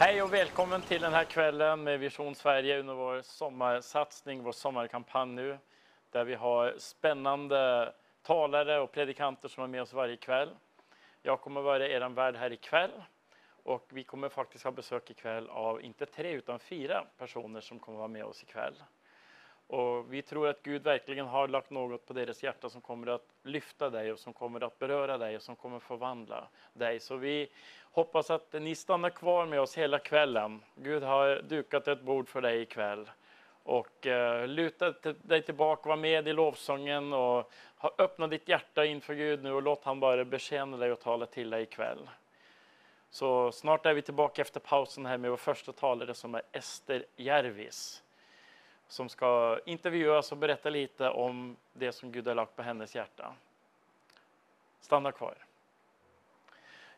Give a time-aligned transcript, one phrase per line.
[0.00, 5.34] Hej och välkommen till den här kvällen med Vision Sverige under vår sommarsatsning, vår sommarkampanj
[5.34, 5.58] nu,
[6.10, 10.50] där vi har spännande talare och predikanter som är med oss varje kväll.
[11.22, 12.90] Jag kommer vara er värd här ikväll
[13.62, 17.98] och vi kommer faktiskt ha besök ikväll av inte tre utan fyra personer som kommer
[17.98, 18.74] vara med oss ikväll.
[19.68, 23.26] Och vi tror att Gud verkligen har lagt något på deras hjärta som kommer att
[23.42, 27.00] lyfta dig och som kommer att beröra dig och som kommer förvandla dig.
[27.00, 27.48] Så vi
[27.82, 30.62] hoppas att ni stannar kvar med oss hela kvällen.
[30.74, 33.10] Gud har dukat ett bord för dig ikväll.
[33.62, 39.14] Och eh, luta dig tillbaka, var med i lovsången och ha, öppna ditt hjärta inför
[39.14, 42.10] Gud nu och låt han bara betjäna dig och tala till dig ikväll.
[43.10, 47.04] Så snart är vi tillbaka efter pausen här med vår första talare som är Ester
[47.16, 48.02] Järvis
[48.88, 53.34] som ska intervjuas och berätta lite om det som Gud har lagt på hennes hjärta.
[54.80, 55.34] Stanna kvar.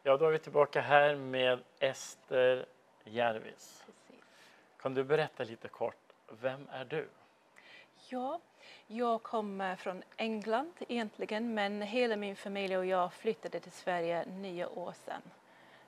[0.03, 2.67] Ja, då är vi tillbaka här med Ester
[3.05, 3.85] Järvis.
[4.77, 7.09] Kan du berätta lite kort, vem är du?
[8.09, 8.41] Ja,
[8.87, 14.67] jag kommer från England egentligen, men hela min familj och jag flyttade till Sverige nio
[14.67, 15.23] år sedan.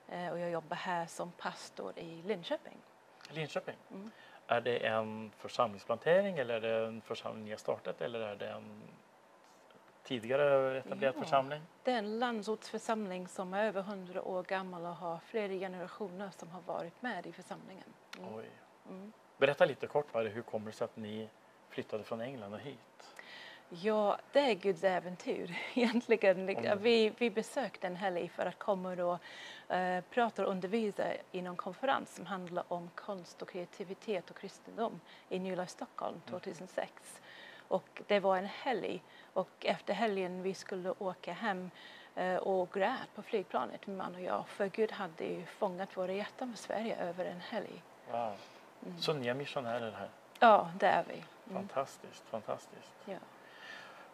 [0.07, 2.77] Eh, och jag jobbar här som pastor i Linköping.
[3.29, 3.75] Linköping?
[3.91, 4.11] Mm.
[4.47, 8.49] Är det en församlingsplantering eller är det en församling ni har startat eller är det
[8.49, 8.81] en
[10.03, 11.61] tidigare etablerad ja, församling?
[11.83, 16.49] Det är en landsortsförsamling som är över hundra år gammal och har flera generationer som
[16.49, 17.93] har varit med i församlingen.
[18.17, 18.35] Mm.
[18.35, 18.49] Oj.
[18.89, 19.13] Mm.
[19.37, 21.29] Berätta lite kort bara, hur kommer det sig att ni
[21.69, 23.12] flyttade från England och hit?
[23.81, 26.49] Ja, det är Guds äventyr egentligen.
[26.49, 26.79] Mm.
[26.81, 29.19] Vi, vi besökte en helg för att komma och
[29.75, 34.99] uh, prata och undervisa i någon konferens som handlar om konst och kreativitet och kristendom
[35.29, 36.71] i Life Stockholm 2006.
[36.77, 36.91] Mm.
[37.67, 41.71] Och det var en helg och efter helgen vi skulle åka hem
[42.17, 46.13] uh, och grät på flygplanet, min man och jag, för Gud hade ju fångat våra
[46.13, 47.83] hjärtan för Sverige över en helg.
[48.11, 48.35] Wow.
[48.85, 48.97] Mm.
[48.97, 50.09] Så ni är missionärer här?
[50.39, 51.13] Ja, det är vi.
[51.13, 51.67] Mm.
[51.67, 52.91] Fantastiskt, fantastiskt.
[53.05, 53.17] Ja.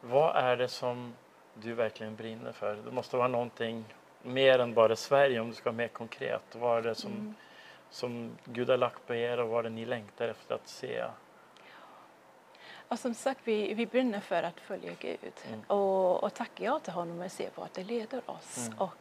[0.02, 1.14] Vad är det som
[1.54, 2.76] du verkligen brinner för?
[2.76, 3.86] Det måste vara någonting
[4.22, 6.56] mer än bara Sverige om du ska vara mer konkret.
[6.56, 7.36] Vad är det som, mm.
[7.90, 11.06] som Gud har lagt på er och vad är det ni längtar efter att se?
[12.88, 15.62] Och som sagt, vi, vi brinner för att följa Gud mm.
[15.68, 18.68] och, och tacka ja till honom och se att det leder oss.
[18.68, 18.80] Mm.
[18.80, 18.94] Och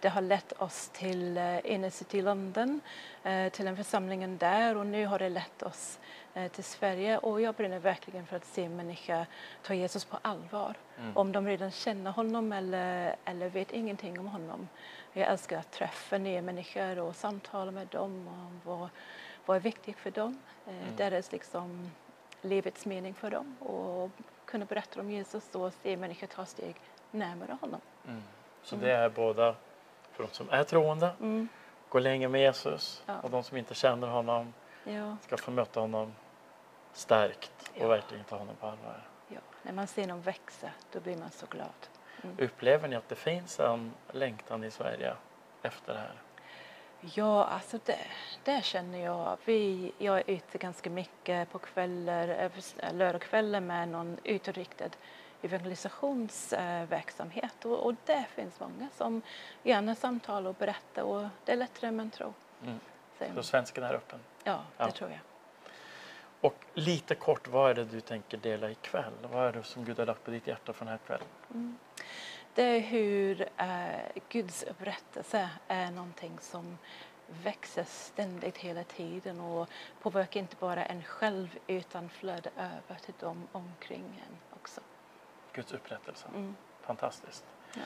[0.00, 2.80] det har lett oss till eh, Inner City London,
[3.22, 5.98] eh, till en församlingen där och nu har det lett oss
[6.36, 9.26] Eh, till Sverige och jag brinner verkligen för att se människor
[9.62, 10.74] ta Jesus på allvar.
[10.98, 11.16] Mm.
[11.16, 14.68] Om de redan känner honom eller, eller vet ingenting om honom.
[15.12, 18.88] Jag älskar att träffa nya människor och samtala med dem om vad,
[19.46, 20.38] vad är viktigt för dem.
[20.66, 20.96] Eh, mm.
[20.96, 21.90] Deras liksom,
[22.42, 24.10] livets mening för dem och
[24.44, 26.76] kunna berätta om Jesus och se människor ta steg
[27.10, 27.80] närmare honom.
[28.08, 28.22] Mm.
[28.66, 28.86] Så mm.
[28.86, 29.54] det är båda
[30.12, 31.48] för de som är troende, mm.
[31.88, 33.20] går länge med Jesus ja.
[33.20, 34.54] och de som inte känner honom
[34.84, 35.16] ja.
[35.22, 36.14] ska få möta honom
[36.92, 37.88] stärkt och ja.
[37.88, 39.02] verkligen ta honom på allvar.
[39.28, 41.68] Ja, när man ser någon växa då blir man så glad.
[42.22, 42.36] Mm.
[42.38, 45.14] Upplever ni att det finns en längtan i Sverige
[45.62, 46.22] efter det här?
[47.00, 47.98] Ja, alltså det,
[48.44, 49.36] det känner jag.
[49.44, 52.50] Vi, jag är ute ganska mycket på kvällar,
[52.92, 54.90] lördagskvällar med någon utåtriktad
[55.46, 59.22] evangelisationsverksamhet och, och det finns många som
[59.62, 62.32] gärna samtalar och berättar och det är lättare än man tror.
[62.62, 62.78] Mm.
[63.34, 64.20] Så svensken är öppen?
[64.44, 64.90] Ja, det ja.
[64.90, 65.20] tror jag.
[66.40, 69.12] Och lite kort, vad är det du tänker dela ikväll?
[69.32, 71.26] Vad är det som Gud har lagt på ditt hjärta för den här kvällen?
[71.50, 71.78] Mm.
[72.54, 76.78] Det är hur eh, Guds upprättelse är någonting som
[77.26, 79.68] växer ständigt hela tiden och
[80.02, 84.36] påverkar inte bara en själv utan flödar över till dem omkring en.
[85.56, 86.56] Guds upprättelse, mm.
[86.80, 87.44] fantastiskt.
[87.74, 87.80] Ja.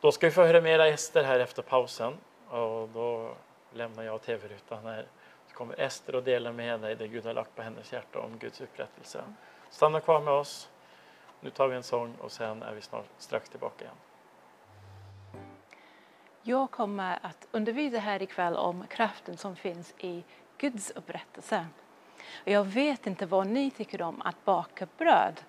[0.00, 2.18] Då ska vi få höra mera Ester här efter pausen
[2.48, 3.36] och då
[3.72, 5.06] lämnar jag tv-rutan här
[5.54, 8.60] kommer Ester att dela med dig det Gud har lagt på hennes hjärta om Guds
[8.60, 9.24] upprättelse.
[9.70, 10.70] Stanna kvar med oss.
[11.40, 13.96] Nu tar vi en sång och sen är vi snart strax tillbaka igen.
[16.42, 20.24] Jag kommer att undervisa här ikväll om kraften som finns i
[20.58, 21.66] Guds upprättelse.
[22.44, 25.40] Jag vet inte vad ni tycker om att baka bröd.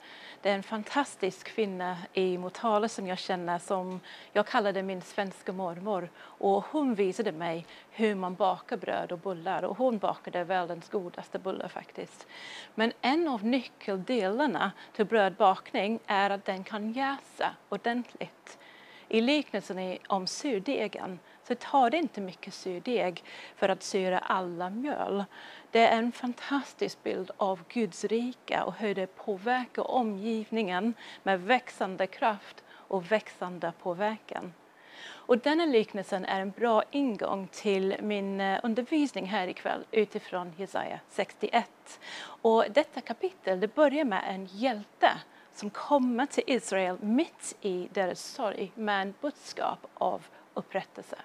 [0.42, 4.00] Det är en fantastisk kvinna i Motala som jag känner som
[4.33, 6.10] jag kallade min svenska mormor.
[6.18, 11.39] Och hon visade mig hur man bakar bröd och bullar och hon bakade världens godaste
[11.39, 12.27] bullar faktiskt.
[12.75, 18.57] Men en av nyckeldelarna till brödbakning är att den kan jäsa ordentligt.
[19.07, 23.24] I liknelsen om surdegen så tar det inte mycket surdeg
[23.56, 25.25] för att syra alla mjöl.
[25.71, 30.94] Det är en fantastisk bild av Guds rike och hur det påverkar omgivningen
[31.24, 34.53] med växande kraft och växande påverkan.
[35.27, 41.00] Och denna liknelsen är en bra ingång till min eh, undervisning här ikväll utifrån Jesaja
[41.09, 42.00] 61.
[42.24, 45.12] Och detta kapitel det börjar med en hjälte
[45.53, 51.15] som kommer till Israel mitt i deras sorg med en budskap av upprättelse.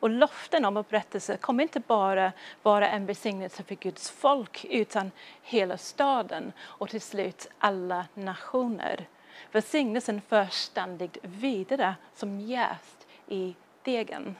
[0.00, 2.32] Och löften om upprättelse kommer inte bara
[2.62, 5.10] vara en välsignelse för Guds folk utan
[5.42, 9.06] hela staden och till slut alla nationer.
[9.52, 14.36] Välsignelsen förs ständigt vidare som jäst i degen.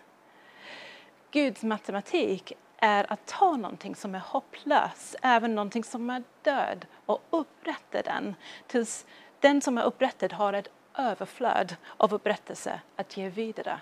[1.30, 7.22] Guds matematik är att ta någonting som är hopplöst, även någonting som är död och
[7.30, 8.34] upprätta den
[8.66, 9.06] tills
[9.40, 10.68] den som är upprättad har ett
[10.98, 13.80] överflöd av upprättelse att ge vidare.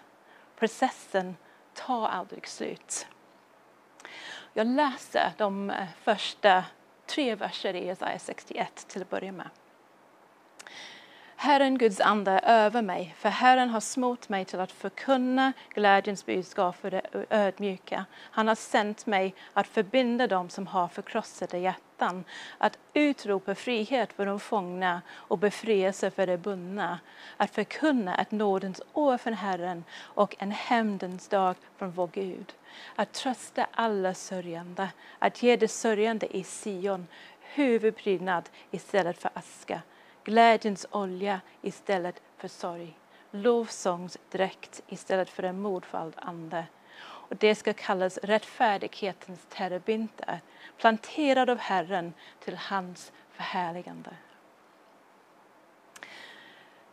[0.57, 1.37] Processen
[1.75, 3.07] tar aldrig slut.
[4.53, 6.65] Jag läser de eh, första
[7.07, 9.51] tre verserna i Jesaja 61 till att börja med.
[11.45, 16.27] Herren Guds ande är över mig, för Herren har smort mig till att förkunna glädjens
[16.27, 18.05] budskap för de ödmjuka.
[18.15, 22.25] Han har sänt mig att förbinda dem som har förkrossade hjärtan,
[22.59, 26.99] att utropa frihet för de fångna och befrielse för de bundna,
[27.37, 32.53] att förkunna ett nådens år från Herren och en hämndens dag från vår Gud,
[32.97, 34.89] att trösta alla sörjande,
[35.19, 37.07] att ge de sörjande i Sion
[37.41, 39.83] huvudprydnad istället för aska
[40.25, 42.99] glädjens olja istället för sorg,
[43.31, 46.67] lovsångsdräkt istället för en mordfalld ande.
[47.03, 50.41] Och det ska kallas rättfärdighetens terebinter,
[50.79, 54.11] planterad av Herren till hans förhärligande.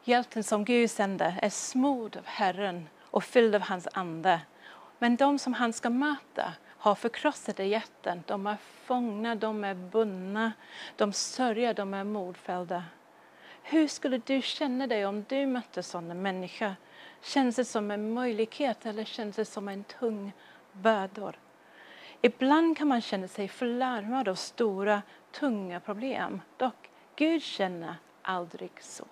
[0.04, 4.42] Hjälten som Gud sände är smord av Herren och fylld av hans ande.
[5.00, 10.52] Men de som han ska möta har förkrossade hjärtan, de är fångna, de är bundna,
[10.96, 12.84] de sörjer, de är mordfällda.
[13.72, 16.76] Hur skulle du känna dig om du mötte sådana människor?
[17.22, 20.34] Känns det som en möjlighet eller känns det som en tung
[20.72, 21.40] bördor?
[22.22, 25.02] Ibland kan man känna sig förlarmad av stora,
[25.32, 26.42] tunga problem.
[26.58, 29.06] Dock, Gud känner aldrig så.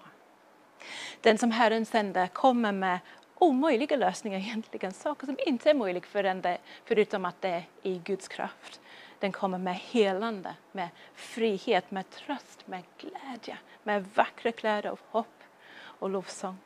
[1.21, 2.99] Den som Herren sänder kommer med
[3.35, 8.81] omöjliga lösningar egentligen, saker som inte är möjliga förutom att det är i Guds kraft.
[9.19, 15.43] Den kommer med helande, med frihet, med tröst, med glädje, med vackra kläder av hopp
[15.79, 16.57] och lovsång.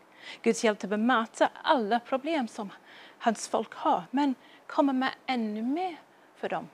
[0.41, 2.69] Guds hjälp att alla problem som
[3.17, 4.35] hans folk har, men
[4.67, 5.95] kommer med ännu mer
[6.35, 6.69] för dem.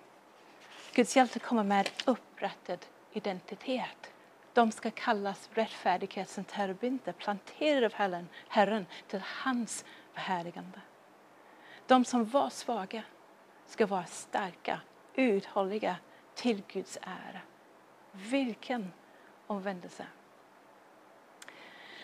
[0.94, 4.12] Guds hjälte kommer med upprättad identitet.
[4.54, 10.82] De ska kallas rättfärdighetens terubinter, planterade av Herren, Herren till hans förhärligande.
[11.88, 13.04] De som var svaga
[13.68, 14.80] ska vara starka
[15.20, 15.96] uthålliga
[16.36, 17.42] till Guds ära.
[18.12, 18.92] Vilken
[19.48, 20.06] omvändelse!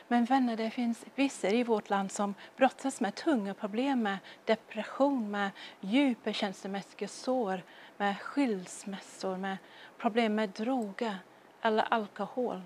[0.07, 5.31] Men vänner, det finns vissa i vårt land som brottas med tunga problem med depression,
[5.31, 7.63] med djupa känslomässiga sår,
[7.97, 9.57] med skilsmässor, med
[9.97, 11.17] problem med droger
[11.61, 12.61] eller alkohol.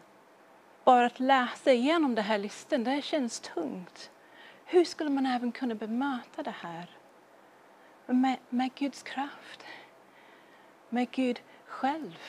[0.83, 4.11] Bara att läsa igenom den här listan, det känns tungt.
[4.65, 6.89] Hur skulle man även kunna bemöta det här?
[8.05, 9.65] Med, med Guds kraft
[10.89, 12.19] med Gud själv.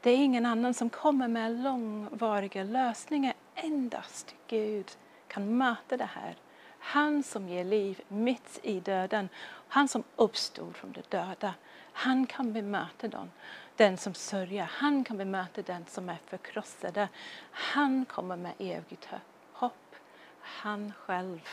[0.00, 3.34] Det är ingen annan som kommer med långvariga lösningar.
[3.54, 4.90] Endast Gud
[5.28, 6.36] kan möta det här.
[6.78, 9.28] Han som ger liv mitt i döden.
[9.68, 11.54] Han som uppstod från de döda.
[11.92, 13.30] Han kan bemöta dem,
[13.76, 14.64] den som sörjer.
[14.64, 17.08] Han kan bemöta den som är förkrossade.
[17.50, 19.08] Han kommer med evigt
[19.52, 19.96] hopp.
[20.40, 21.48] Han själv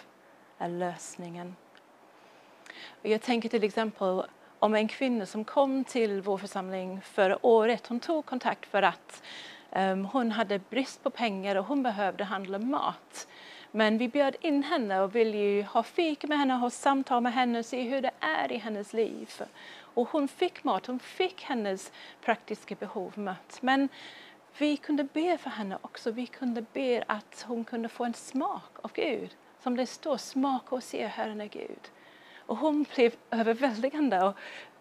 [0.57, 1.55] är lösningen.
[3.01, 4.23] Jag tänker till exempel
[4.59, 7.87] om en kvinna som kom till vår församling förra året.
[7.87, 9.23] Hon tog kontakt för att
[9.71, 13.27] um, hon hade brist på pengar och hon behövde handla mat.
[13.71, 17.59] Men vi bjöd in henne och ville ha fika med henne, ha samtal med henne
[17.59, 19.41] och se hur det är i hennes liv.
[19.79, 23.57] Och hon fick mat, hon fick hennes praktiska behov mött.
[23.61, 23.89] Men
[24.57, 26.11] vi kunde be för henne också.
[26.11, 29.35] Vi kunde be att hon kunde få en smak av Gud.
[29.63, 31.91] Som det står, smaka och se Herren är Gud.
[32.47, 34.33] Och hon blev överväldigande av,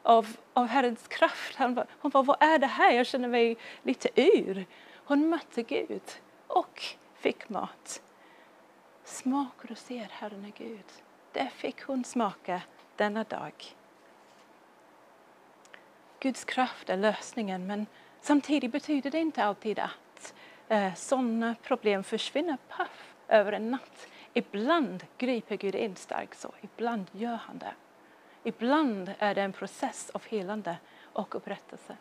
[0.03, 1.57] av, av Herrens kraft.
[1.59, 2.93] Hon var, hon var, vad är det här?
[2.93, 4.67] Jag känner mig lite yr.
[5.05, 6.03] Hon mötte Gud
[6.47, 6.83] och
[7.15, 8.03] fick mat.
[9.05, 10.85] Smakar och ser Herren är Gud.
[11.33, 12.63] Det fick hon smaka
[12.97, 13.53] denna dag.
[16.21, 17.87] Guds kraft är lösningen men
[18.21, 20.35] samtidigt betyder det inte alltid att
[20.69, 24.07] eh, sådana problem försvinner paff över en natt.
[24.37, 27.75] Ibland griper Gud in starkt så, ibland gör han det.
[28.43, 31.97] Ibland är det en process av helande och upprättelse.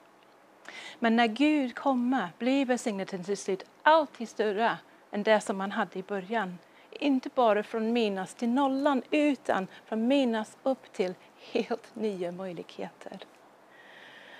[0.99, 4.77] Men när Gud kommer blir välsignelsen till slut alltid större
[5.11, 6.57] än det som man hade i början.
[6.91, 11.13] inte bara från minus till nollan utan från minus upp till
[11.51, 13.19] helt nya möjligheter.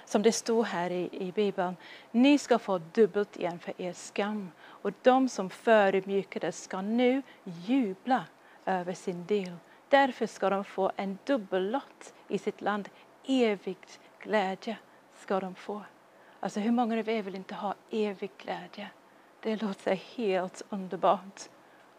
[0.06, 1.78] Som det står här i, i Bibeln,
[2.12, 8.26] ni ska få dubbelt igen för er skam och de som förödmjukades ska nu jubla
[8.66, 9.56] över sin del.
[9.90, 12.90] Därför ska de få en dubbellott i sitt land,
[13.28, 13.78] evig
[14.20, 14.78] glädje
[15.16, 15.82] ska de få.
[16.40, 18.90] Alltså hur många av er vill inte ha evig glädje?
[19.40, 21.42] Det låter helt underbart.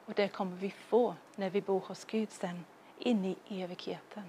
[0.04, 2.64] Och det kommer vi få när vi bor hos Gud sen,
[2.98, 4.22] in i evigheten.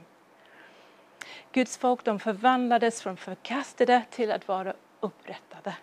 [1.52, 5.76] Guds folk de förvandlades från förkastade till att vara upprättade,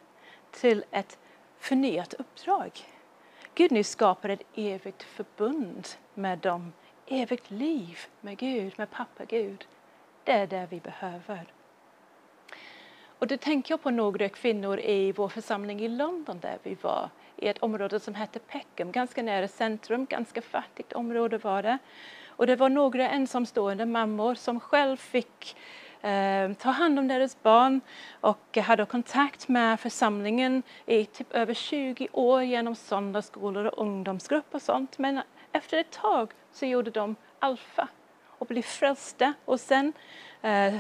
[0.50, 1.18] till ett
[1.58, 2.70] förnyat uppdrag.
[3.54, 6.72] Gud nu skapar ett evigt förbund med dem,
[7.06, 9.66] evigt liv med Gud, med pappa Gud.
[10.24, 11.46] Det är det vi behöver.
[13.18, 17.10] Och då tänker jag på några kvinnor i vår församling i London där vi var,
[17.36, 21.78] i ett område som hette Peckham, ganska nära centrum, ganska fattigt område var det.
[22.36, 25.56] Och det var några ensamstående mammor som själv fick
[26.02, 27.80] eh, ta hand om deras barn
[28.20, 34.62] och hade kontakt med församlingen i typ över 20 år genom söndagsskolor och ungdomsgrupper och
[34.62, 34.98] sånt.
[34.98, 35.20] Men
[35.52, 37.88] efter ett tag så gjorde de alfa
[38.38, 39.92] och blev frälsta och sen
[40.42, 40.74] eh,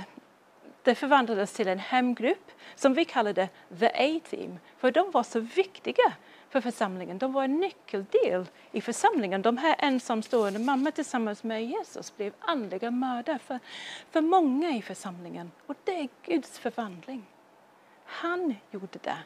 [0.82, 3.48] det förvandlades till en hemgrupp som vi kallade
[3.80, 4.58] The A-team.
[4.78, 6.12] För de var så viktiga
[6.54, 7.18] för församlingen.
[7.18, 9.42] De var en nyckeldel i församlingen.
[9.42, 13.58] De här ensamstående mammor tillsammans med Jesus blev andliga mördare för,
[14.10, 15.50] för många i församlingen.
[15.66, 17.26] Och det är Guds förvandling.
[18.04, 19.16] Han gjorde det.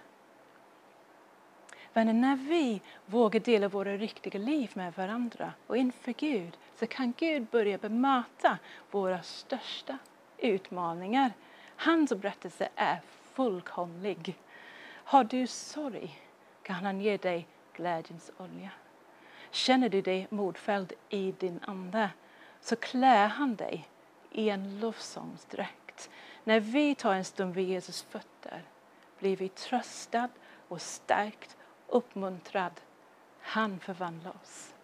[1.92, 7.14] Men när vi vågar dela våra riktiga liv med varandra och inför Gud så kan
[7.16, 8.58] Gud börja bemöta
[8.90, 9.98] våra största
[10.38, 11.32] utmaningar.
[11.76, 13.00] Hans berättelse är
[13.32, 14.34] fullkomlig.
[15.04, 16.27] Har du sorg
[16.68, 18.70] kan han ge dig glädjens olja.
[19.50, 22.10] Känner du dig modfälld i din ande
[22.60, 23.88] så klär han dig
[24.30, 26.10] i en lovsångsdräkt.
[26.44, 28.62] När vi tar en stund vid Jesus fötter
[29.18, 30.28] blir vi tröstad
[30.68, 31.56] och stärkt,
[31.86, 32.80] uppmuntrad.
[33.40, 34.74] Han förvandlar oss.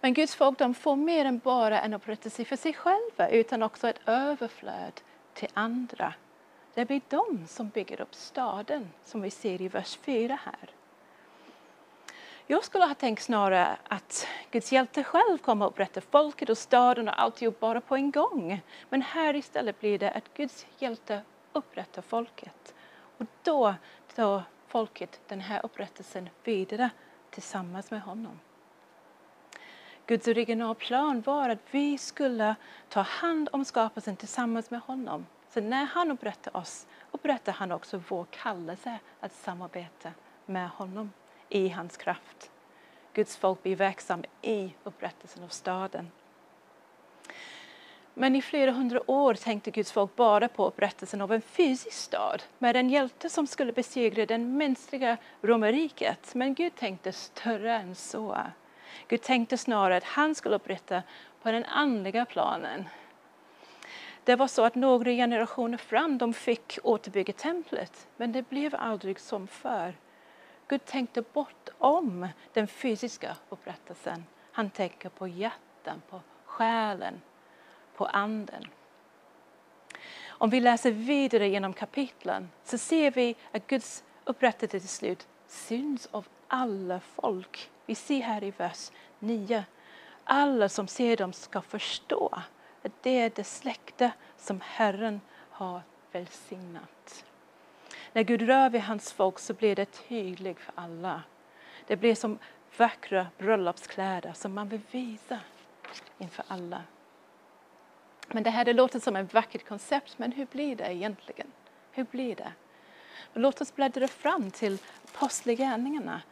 [0.00, 3.88] Men Guds folk de får mer än bara en upprättelse för sig själva utan också
[3.88, 5.00] ett överflöd
[5.34, 6.14] till andra.
[6.74, 10.70] Det blir de som bygger upp staden som vi ser i vers 4 här.
[12.50, 17.08] Jag skulle ha tänkt snarare att Guds hjälte själv kommer att upprätta folket och staden
[17.08, 18.60] och alltihop bara på en gång.
[18.88, 21.22] Men här istället blir det att Guds hjälte
[21.52, 22.74] upprättar folket.
[23.18, 23.74] Och då
[24.14, 26.90] tar folket den här upprättelsen vidare
[27.30, 28.40] tillsammans med honom.
[30.06, 32.54] Guds originalplan var att vi skulle
[32.88, 35.26] ta hand om skapelsen tillsammans med honom.
[35.58, 40.12] Så när han upprättar oss upprättar han också vår kallelse att samarbeta
[40.46, 41.12] med honom
[41.48, 42.50] i hans kraft.
[43.14, 46.10] Guds folk blir verksam i upprättelsen av staden.
[48.14, 52.42] Men i flera hundra år tänkte Guds folk bara på upprättelsen av en fysisk stad
[52.58, 56.34] med en hjälte som skulle besegra det mänskliga romarriket.
[56.34, 58.36] Men Gud tänkte större än så.
[59.08, 61.02] Gud tänkte snarare att han skulle upprätta
[61.42, 62.84] på den andliga planen.
[64.28, 69.20] Det var så att några generationer fram de fick återbygga templet, men det blev aldrig
[69.20, 69.94] som förr.
[70.68, 74.24] Gud tänkte bort om den fysiska upprättelsen.
[74.52, 77.20] Han tänker på hjärtan, på själen,
[77.96, 78.64] på anden.
[80.28, 86.06] Om vi läser vidare genom kapitlen så ser vi att Guds upprättelse till slut syns
[86.06, 87.70] av alla folk.
[87.86, 89.64] Vi ser här i vers 9.
[90.24, 92.42] Alla som ser dem ska förstå
[92.88, 97.24] att det är det släkte som Herren har välsignat.
[98.12, 101.22] När Gud rör vid hans folk så blir det tydligt för alla.
[101.86, 102.38] Det blir som
[102.76, 105.38] vackra bröllopskläder som man vill visa
[106.18, 106.82] inför alla.
[108.28, 111.52] Men det här det låter som ett vackert koncept, men hur blir det egentligen?
[111.90, 112.52] Hur blir det?
[113.32, 116.22] Låt oss bläddra fram till Apostlagärningarna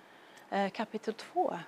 [0.50, 1.58] eh, kapitel 2.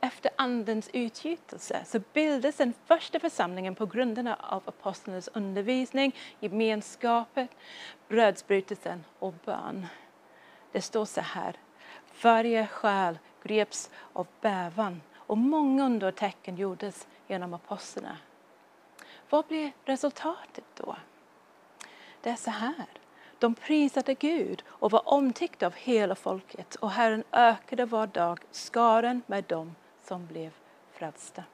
[0.00, 7.48] Efter Andens utgjutelse så bildades den första församlingen på grunderna av apostlarnas undervisning, gemenskapen,
[8.08, 9.86] brödsbrytelsen och bön.
[10.72, 11.56] Det står så här.
[12.22, 18.16] Varje själ greps av bävan och många undertecken gjordes genom apostlarna.
[19.30, 20.96] Vad blir resultatet då?
[22.20, 22.86] Det är så här.
[23.38, 29.22] De prisade Gud och var omtyckta av hela folket och Herren ökade var dag skaren
[29.26, 29.74] med dem
[30.08, 30.50] som blev
[30.92, 31.44] frälsta.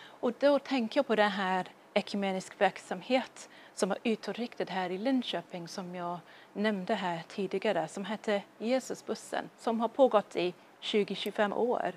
[0.00, 5.68] Och då tänker jag på den här ekumenisk verksamhet som var utåtriktad här i Linköping
[5.68, 6.18] som jag
[6.52, 11.92] nämnde här tidigare som hette Jesusbussen som har pågått i 20-25 år.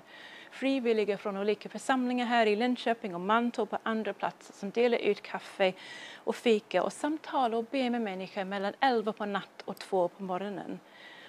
[0.50, 5.22] Frivilliga från olika församlingar här i Linköping och Mantorp och andra platser som delar ut
[5.22, 5.72] kaffe
[6.16, 10.22] och fika och samtalar och ber med människor mellan 11 på natt och 2 på
[10.22, 10.80] morgonen.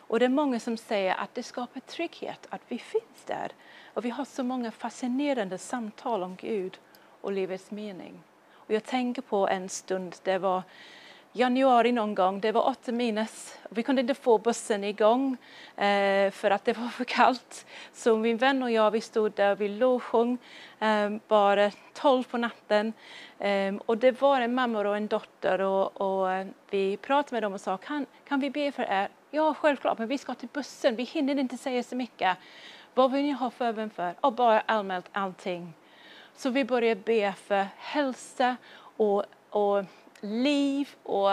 [0.07, 3.51] Och det är många som säger att det skapar trygghet att vi finns där.
[3.93, 6.77] Och vi har så många fascinerande samtal om Gud
[7.21, 8.23] och livets mening.
[8.53, 10.63] Och jag tänker på en stund, det var
[11.31, 13.57] januari någon gång, det var 8 minus.
[13.69, 15.37] Vi kunde inte få bussen igång
[15.75, 17.65] eh, för att det var för kallt.
[17.93, 20.37] Så min vän och jag vi stod där vi lovsjöng
[20.79, 22.93] eh, bara tolv på natten.
[23.39, 27.43] Eh, och det var en mamma och en dotter och, och eh, vi pratade med
[27.43, 29.09] dem och sa kan, kan vi be för er?
[29.35, 30.95] Ja, självklart, men vi ska till bussen.
[30.95, 32.37] Vi hinner inte säga så mycket.
[32.93, 34.15] Vad vill ni ha förbön för?
[34.21, 35.73] Och bara allmänt allting.
[36.35, 38.55] Så vi börjar be för hälsa
[38.97, 39.85] och, och
[40.21, 41.31] liv och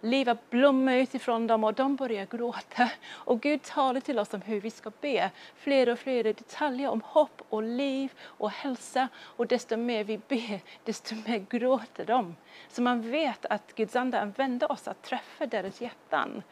[0.00, 2.90] livet blommar utifrån dem och de börjar gråta.
[3.10, 5.30] Och Gud talar till oss om hur vi ska be.
[5.56, 9.08] Fler och fler detaljer om hopp och liv och hälsa.
[9.18, 12.36] Och desto mer vi ber, desto mer gråter de.
[12.68, 16.42] Så man vet att Guds ande använder oss att träffa deras hjärtan.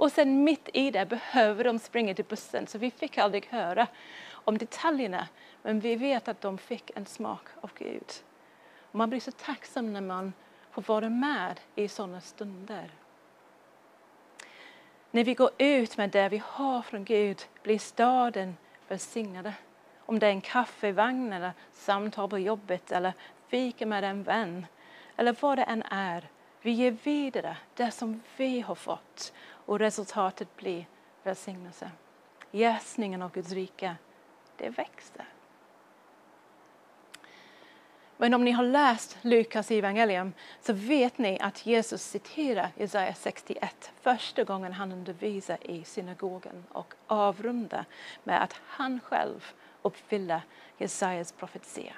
[0.00, 3.86] Och sen mitt i det behöver de springa till bussen så vi fick aldrig höra
[4.30, 5.28] om detaljerna.
[5.62, 8.12] Men vi vet att de fick en smak av Gud.
[8.80, 10.32] Och man blir så tacksam när man
[10.70, 12.90] får vara med i sådana stunder.
[15.10, 18.56] När vi går ut med det vi har från Gud blir staden
[18.88, 19.52] välsignad.
[20.06, 23.12] Om det är en kaffevagn eller samtal på jobbet eller
[23.48, 24.66] fika med en vän
[25.16, 26.28] eller vad det än är.
[26.62, 29.32] Vi ger vidare det som vi har fått
[29.70, 30.86] och resultatet blir
[31.22, 31.90] välsignelse.
[32.50, 33.96] Gästningen av Guds rike,
[34.56, 35.24] det växer.
[38.16, 43.92] Men om ni har läst Lukas evangelium så vet ni att Jesus citerar Jesaja 61
[44.00, 47.84] första gången han undervisar i synagogan och avrundar
[48.24, 50.40] med att han själv uppfyller
[50.78, 51.94] Jesajas profetia.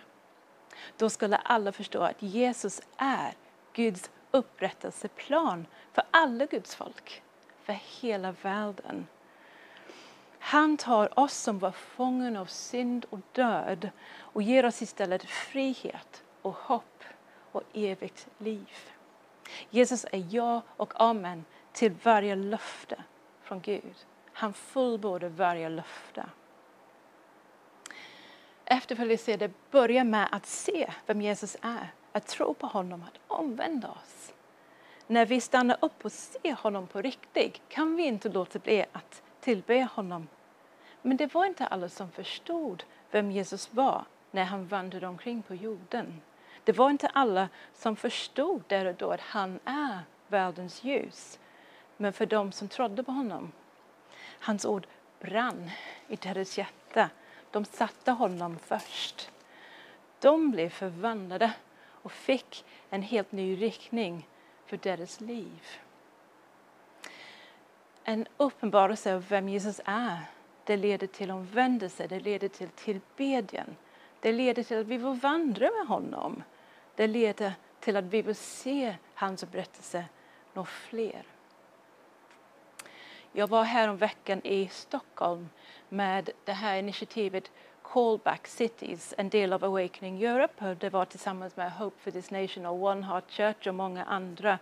[0.97, 3.35] Då skulle alla förstå att Jesus är
[3.73, 7.23] Guds upprättelseplan för alla Guds folk,
[7.64, 9.07] för hela världen.
[10.38, 16.22] Han tar oss som var fången av synd och död och ger oss istället frihet
[16.42, 17.05] och hopp
[17.53, 18.70] och evigt liv.
[19.70, 23.03] Jesus är ja och amen till varje löfte
[23.42, 24.07] från Gud.
[24.33, 26.25] Han fullbordar varje löfte.
[28.64, 34.22] Efterföljelse börjar med att se vem Jesus är, att tro på honom, att omvända oss.
[35.12, 39.22] När vi stannar upp och ser honom på riktigt kan vi inte låta bli att
[39.40, 40.29] tillbe honom.
[41.03, 45.55] Men det var inte alla som förstod vem Jesus var när han vandrade omkring på
[45.55, 46.20] jorden.
[46.64, 49.98] Det var inte alla som förstod där och då att han är
[50.29, 51.38] världens ljus.
[51.96, 53.53] Men för dem som trodde på honom,
[54.40, 54.87] hans ord
[55.20, 55.70] brann
[56.09, 57.11] i deras hjärta.
[57.51, 59.31] De satte honom först.
[60.20, 61.53] De blev förvandlade
[61.85, 64.29] och fick en helt ny riktning
[64.73, 65.67] för deras liv.
[68.05, 70.19] En uppenbarelse av vem Jesus är,
[70.65, 73.77] det leder till omvändelse, det leder till tillbedjan.
[74.21, 76.43] Det leder till att vi får vandra med honom.
[76.97, 80.05] Det leder till att vi vill se hans berättelse
[80.53, 81.23] nå fler.
[83.33, 85.49] Jag var här om veckan i Stockholm
[85.89, 87.51] med det här initiativet
[87.92, 90.74] Callback Cities, en del av Awakening Europe.
[90.74, 94.59] Det var tillsammans med Hope for this Nation och One Heart Church och många andra.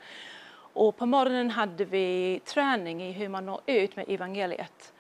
[0.73, 4.93] Och på morgonen hade vi träning i hur man når ut med evangeliet.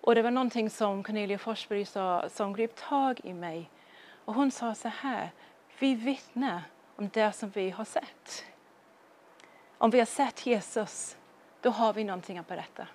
[0.00, 3.70] Och det var någonting som Cornelia Forsberg sa som grep tag i mig.
[4.24, 5.30] Och hon sa så här,
[5.78, 6.62] vi vittnar
[6.96, 8.44] om det som vi har sett.
[9.78, 11.16] Om vi har sett Jesus,
[11.60, 12.86] då har vi någonting att berätta.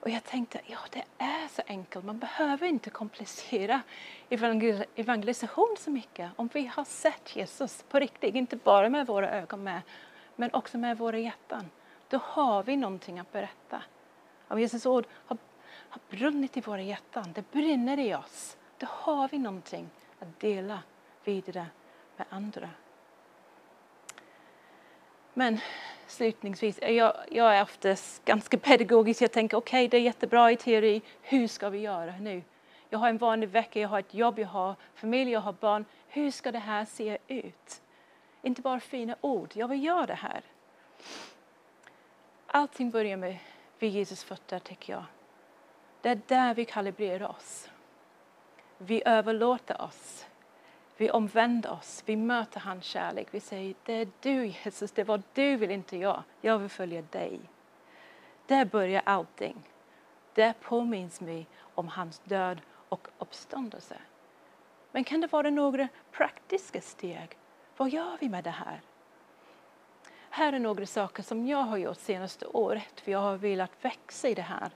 [0.00, 3.82] Och jag tänkte, ja det är så enkelt, man behöver inte komplicera
[4.96, 6.30] evangelisation så mycket.
[6.36, 9.80] Om vi har sett Jesus på riktigt, inte bara med våra ögon med,
[10.36, 11.70] men också med våra hjärtan,
[12.08, 13.82] då har vi någonting att berätta.
[14.48, 15.38] Om Jesus ord har,
[15.88, 19.88] har brunnit i våra hjärtan, det brinner i oss, då har vi någonting
[20.20, 20.82] att dela
[21.24, 21.66] vidare
[22.16, 22.70] med andra.
[25.34, 25.60] Men
[26.10, 29.22] slutningsvis, eh, jag, jag är oftast ganska pedagogisk.
[29.22, 31.02] Jag tänker okej, okay, det är jättebra i teori.
[31.22, 32.42] Hur ska vi göra nu?
[32.88, 35.84] Jag har en vanlig vecka, jag har ett jobb, jag har familj, jag har barn.
[36.08, 37.82] Hur ska det här se ut?
[38.42, 40.40] Inte bara fina ord, jag vill göra det här.
[42.46, 43.36] Allting börjar med
[43.78, 45.04] vid Jesus fötter, tycker jag.
[46.00, 47.70] Det är där vi kalibrerar oss.
[48.78, 50.19] Vi överlåter oss
[51.00, 53.28] vi omvänder oss, vi möter hans kärlek.
[53.30, 56.22] Vi säger, det är du Jesus, det var du vill inte jag.
[56.40, 57.40] Jag vill följa dig.
[58.46, 59.62] Där börjar allting.
[60.34, 63.96] Där påminns mig om hans död och uppståndelse.
[64.92, 67.28] Men kan det vara några praktiska steg?
[67.76, 68.80] Vad gör vi med det här?
[70.30, 74.28] Här är några saker som jag har gjort senaste året, för jag har velat växa
[74.28, 74.70] i det här.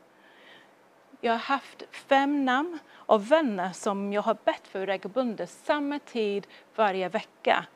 [1.24, 6.46] Jag har haft fem namn av vänner som jag har bett för regelbundet, samma tid
[6.74, 7.66] varje vecka,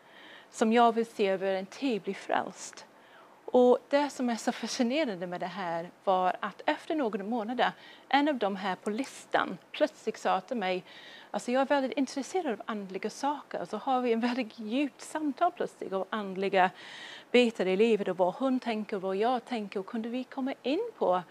[0.51, 2.87] som jag vill se över en tid bli frälst.
[3.45, 7.73] Och det som är så fascinerande med det här var att efter några månader,
[8.09, 10.85] en av de här på listan plötsligt sa till mig,
[11.31, 15.53] alltså jag är väldigt intresserad av andliga saker, så har vi en väldigt djupt samtal
[15.53, 16.71] plötsligt om andliga
[17.31, 20.55] bitar i livet och vad hon tänker och vad jag tänker och kunde vi komma
[20.63, 21.23] in på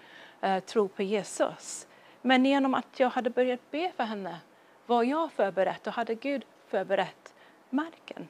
[0.44, 1.88] uh, tro på Jesus.
[2.28, 4.40] Men genom att jag hade börjat be för henne
[4.86, 7.34] var jag förberett och hade Gud förberett
[7.70, 8.28] marken.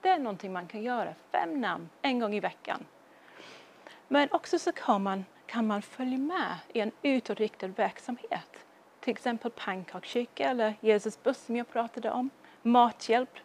[0.00, 2.86] Det är någonting man kan göra, fem namn en gång i veckan.
[4.08, 8.66] Men också så kan man, kan man följa med i en utåtriktad verksamhet.
[9.00, 12.30] Till exempel pannkakskyrka eller Jesus buss som jag pratade om,
[12.62, 13.38] mathjälp,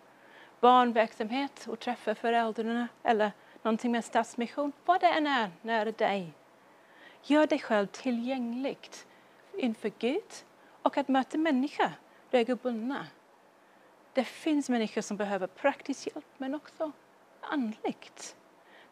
[0.60, 6.34] barnverksamhet och träffa föräldrarna eller någonting med stadsmission, vad det än är nära dig.
[7.24, 9.08] Gör dig själv tillgängligt
[9.58, 10.46] inför Gud
[10.82, 11.92] och att möta människor
[12.30, 13.08] regelbundna.
[14.14, 16.92] Det finns människor som behöver praktisk hjälp men också
[17.42, 18.36] andligt.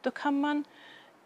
[0.01, 0.63] Då kan man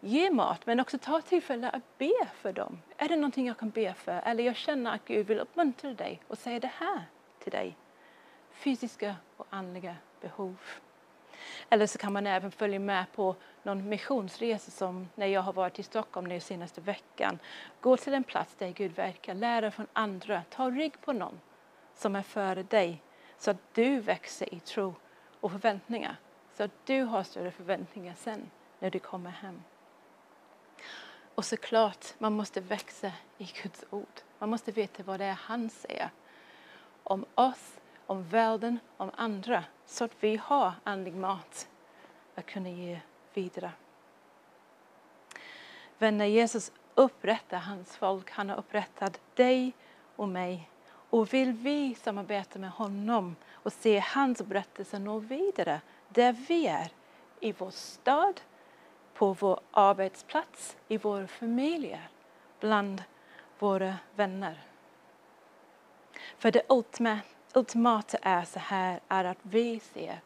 [0.00, 2.82] ge mat men också ta tillfälle att be för dem.
[2.96, 4.22] Är det någonting jag kan be för?
[4.24, 7.02] Eller jag känner att Gud vill uppmuntra dig och säga det här
[7.38, 7.76] till dig.
[8.50, 10.56] Fysiska och andliga behov.
[11.70, 15.78] Eller så kan man även följa med på någon missionsresa som när jag har varit
[15.78, 17.38] i Stockholm den senaste veckan.
[17.80, 21.40] Gå till en plats där Gud verkar, lära från andra, ta rygg på någon
[21.94, 23.02] som är före dig
[23.38, 24.94] så att du växer i tro
[25.40, 26.16] och förväntningar.
[26.56, 29.62] Så att du har större förväntningar sen när du kommer hem.
[31.34, 34.20] Och såklart, man måste växa i Guds ord.
[34.38, 36.10] Man måste veta vad det är han säger
[37.02, 41.68] om oss, om världen, om andra så att vi har andlig mat
[42.34, 43.00] att kunna ge
[43.34, 43.70] vidare.
[45.98, 48.30] Vänner, Jesus upprättar hans folk.
[48.30, 49.72] Han har upprättat dig
[50.16, 50.70] och mig.
[51.10, 56.92] Och vill vi samarbeta med honom och se hans berättelse nå vidare där vi är,
[57.40, 58.40] i vår stad,
[59.14, 62.08] på vår arbetsplats, i våra familjer,
[62.60, 63.02] bland
[63.58, 64.60] våra vänner.
[66.38, 67.37] För det ultimata
[68.22, 70.20] är så här, är att vi ser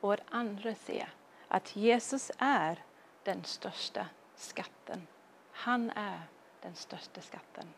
[0.00, 1.08] och att andra ser
[1.48, 2.78] att Jesus är
[3.24, 5.06] den största skatten.
[5.52, 6.20] Han är
[6.62, 7.68] den största skatten.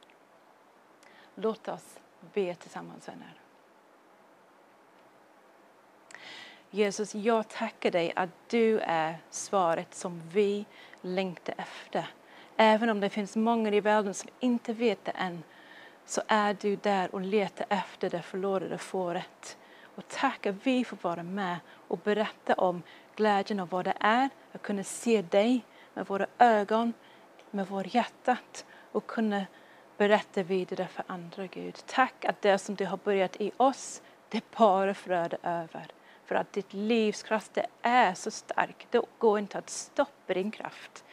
[1.35, 1.99] Låt oss
[2.35, 3.41] be tillsammans vänner.
[6.71, 10.67] Jesus, jag tackar dig att du är svaret som vi
[11.01, 12.07] längtar efter.
[12.57, 15.43] Även om det finns många i världen som inte vet det än,
[16.07, 19.59] så är du där och letar efter det förlorade fåret.
[19.97, 22.83] Och tack att vi får vara med och berätta om
[23.17, 25.65] glädjen av vad det är att kunna se dig
[25.95, 26.93] med våra ögon,
[27.51, 29.47] med vårt hjärtat och kunna
[29.97, 31.77] berätta vidare för andra, Gud.
[31.87, 35.87] Tack att det som du har börjat i oss, det bara flödar över.
[36.25, 38.87] För att ditt livskraft det är så stark.
[38.91, 41.05] Det går inte att stoppa din kraft.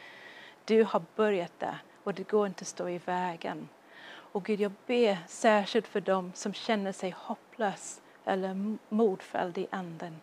[0.64, 3.68] Du har börjat där och det går inte att stå i vägen.
[4.32, 10.20] Och Gud, jag ber särskilt för dem som känner sig hopplös eller modfälld i anden.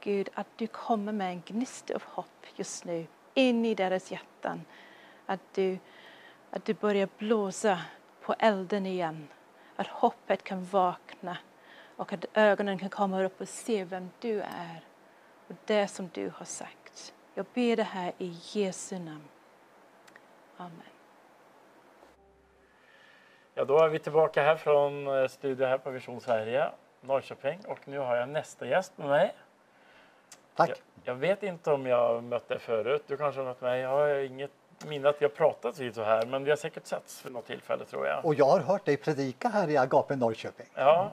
[0.00, 4.64] Gud, att du kommer med en gnista av hopp just nu in i deras hjärtan.
[5.26, 5.78] Att du,
[6.50, 7.80] att du börjar blåsa
[8.20, 9.28] på elden igen.
[9.76, 11.36] Att hoppet kan vakna
[11.96, 14.84] och att ögonen kan komma upp och se vem du är
[15.48, 17.14] och det som du har sagt.
[17.34, 19.28] Jag ber det här i Jesu namn.
[20.56, 20.93] Amen.
[23.54, 27.88] Ja, då är vi tillbaka här från eh, studion här på Vision Sverige, Norrköping och
[27.88, 29.34] nu har jag nästa gäst med mig.
[30.54, 30.68] Tack.
[30.68, 33.04] Jag, jag vet inte om jag mött dig förut.
[33.06, 33.80] Du kanske har mött mig.
[33.80, 34.50] Jag har inget
[34.86, 37.84] minne att har pratat vid så här, men vi har säkert setts för något tillfälle
[37.84, 38.24] tror jag.
[38.24, 40.66] Och jag har hört dig predika här i Agape Norrköping.
[40.74, 41.10] Ja,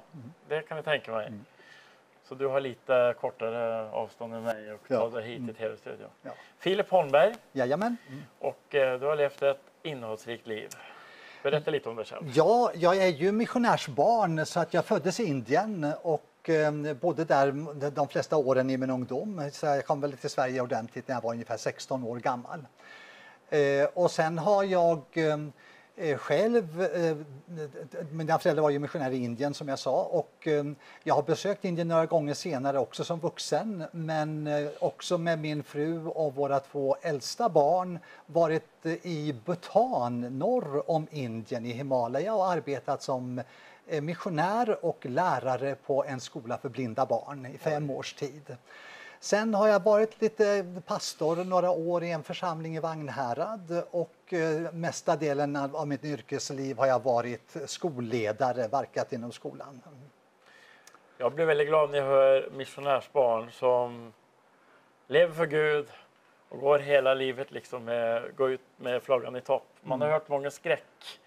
[0.47, 1.27] det kan jag tänka mig.
[1.27, 1.45] Mm.
[2.23, 4.99] Så du har lite kortare avstånd än mig och ja.
[4.99, 5.55] tar dig hit till mm.
[5.55, 6.09] tv-studion.
[6.21, 6.31] Ja.
[6.57, 7.35] Filip Holmberg.
[7.51, 7.97] Jajamän.
[8.07, 8.23] Mm.
[8.39, 10.69] Och eh, du har levt ett innehållsrikt liv.
[11.43, 12.31] Berätta lite om dig själv.
[12.33, 17.91] Ja, jag är ju missionärsbarn så att jag föddes i Indien och ehm, bodde där
[17.91, 19.49] de flesta åren i min ungdom.
[19.51, 22.65] Så jag kom väl till Sverige ordentligt när jag var ungefär 16 år gammal.
[23.49, 25.51] Eh, och sen har jag ehm,
[26.17, 27.17] själv, eh,
[28.11, 30.63] mina föräldrar var ju missionärer i Indien som jag sa och eh,
[31.03, 35.63] jag har besökt Indien några gånger senare också som vuxen men eh, också med min
[35.63, 42.35] fru och våra två äldsta barn varit eh, i Bhutan norr om Indien i Himalaya
[42.35, 43.41] och arbetat som
[43.87, 48.57] eh, missionär och lärare på en skola för blinda barn i fem års tid.
[49.23, 54.73] Sen har jag varit lite pastor några år i en församling i Vagnhärad och eh,
[54.73, 59.81] mesta delen av mitt yrkesliv har jag varit skolledare, verkat inom skolan.
[61.17, 64.13] Jag blir väldigt glad när jag hör missionärsbarn som
[65.07, 65.87] lever för Gud
[66.49, 69.67] och går hela livet liksom med, går ut med flaggan i topp.
[69.81, 71.19] Man har hört många skräck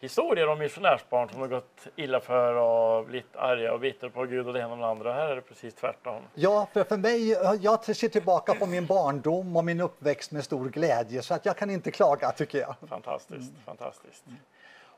[0.00, 4.46] historier om missionärsbarn som har gått illa för och blivit arga och bitter på Gud
[4.46, 5.12] och det ena och det andra.
[5.12, 6.22] Här är det precis tvärtom.
[6.34, 7.30] Ja, för, för mig,
[7.60, 11.56] jag ser tillbaka på min barndom och min uppväxt med stor glädje så att jag
[11.56, 12.74] kan inte klaga tycker jag.
[12.88, 14.24] Fantastiskt, fantastiskt.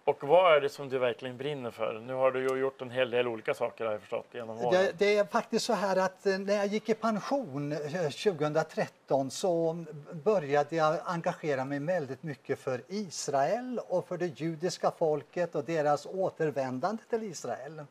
[0.05, 2.03] Och vad är det som du verkligen brinner för?
[2.07, 4.71] Nu har du ju gjort en hel del olika saker har jag förstått genom åren.
[4.71, 9.31] Det, det är faktiskt så här att eh, när jag gick i pension eh, 2013
[9.31, 15.65] så började jag engagera mig väldigt mycket för Israel och för det judiska folket och
[15.65, 17.83] deras återvändande till Israel.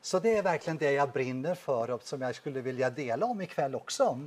[0.00, 3.40] Så det är verkligen det jag brinner för och som jag skulle vilja dela om
[3.40, 4.18] ikväll också.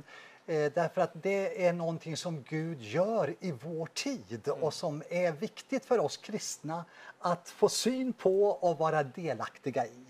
[0.46, 5.32] Eh, därför att det är någonting som Gud gör i vår tid och som är
[5.32, 6.84] viktigt för oss kristna
[7.18, 10.06] att få syn på och vara delaktiga i.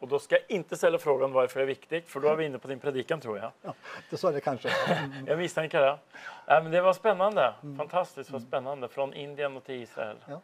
[0.00, 2.44] Och då ska jag inte ställa frågan varför det är viktigt, för då är vi
[2.44, 3.50] inne på din predikan tror jag.
[3.62, 3.74] Ja,
[4.16, 4.70] så är det kanske.
[5.26, 5.98] Jag misstänker det.
[6.46, 7.54] Nej, men det var spännande.
[7.78, 8.88] Fantastiskt vad spännande.
[8.88, 10.16] Från Indien och till Israel.
[10.28, 10.40] Ja.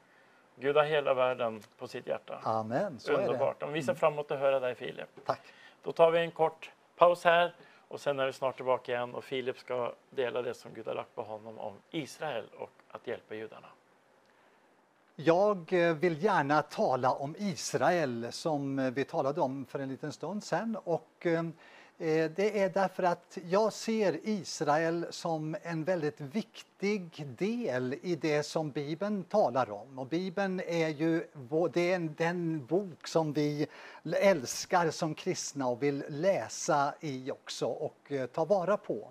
[0.56, 2.40] Gud har hela världen på sitt hjärta.
[2.42, 3.26] Amen, så är det.
[3.26, 3.60] Underbart.
[3.60, 5.08] Men vi ser fram emot att höra dig Filip.
[5.26, 5.40] Tack.
[5.82, 7.54] Då tar vi en kort paus här
[7.92, 10.94] och sen är vi snart tillbaka igen och Filip ska dela det som Gud har
[10.94, 13.66] lagt på honom om Israel och att hjälpa judarna.
[15.16, 20.12] Jag eh, vill gärna tala om Israel som eh, vi talade om för en liten
[20.12, 20.76] stund sen.
[20.84, 21.42] Och eh,
[21.98, 28.42] Eh, det är därför att jag ser Israel som en väldigt viktig del i det
[28.42, 29.98] som Bibeln talar om.
[29.98, 31.26] Och Bibeln är ju
[31.72, 33.66] det är den bok som vi
[34.04, 39.10] älskar som kristna och vill läsa i också och eh, ta vara på.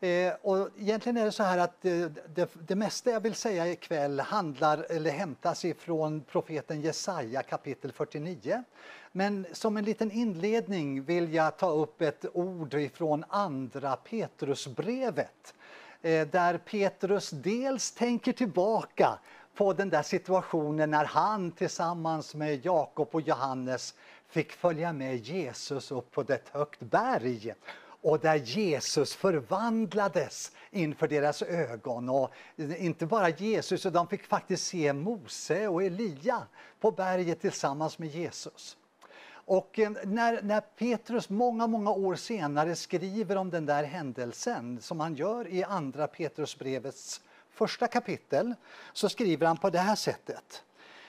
[0.00, 3.66] Eh, och egentligen är det så här att det, det, det, mesta jag vill säga
[3.68, 8.64] ikväll handlar eller hämtas ifrån profeten Jesaja kapitel 49.
[9.12, 15.54] Men som en liten inledning vill jag ta upp ett ord ifrån andra Petrusbrevet.
[16.02, 19.18] Eh, där Petrus dels tänker tillbaka
[19.54, 23.94] på den där situationen när han tillsammans med Jakob och Johannes
[24.28, 27.54] fick följa med Jesus upp på ett högt berg
[28.06, 32.08] och där Jesus förvandlades inför deras ögon.
[32.08, 32.32] Och
[32.78, 36.42] inte bara Jesus, utan de fick faktiskt se Mose och Elia
[36.80, 38.76] på berget tillsammans med Jesus.
[39.28, 45.00] Och eh, när, när Petrus många, många år senare skriver om den där händelsen som
[45.00, 48.54] han gör i andra Petrusbrevets första kapitel
[48.92, 50.62] så skriver han på det här sättet.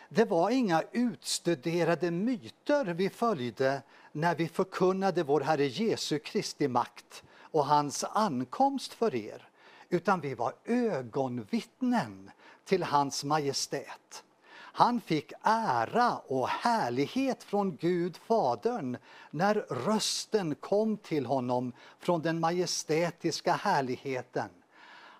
[0.09, 3.81] Det var inga utstuderade myter vi följde
[4.17, 9.49] när vi förkunnade vår Herre Jesu Kristi makt och hans ankomst för er,
[9.89, 12.31] utan vi var ögonvittnen
[12.65, 14.23] till hans majestät.
[14.53, 18.97] Han fick ära och härlighet från Gud Fadern
[19.31, 24.49] när rösten kom till honom från den majestätiska härligheten.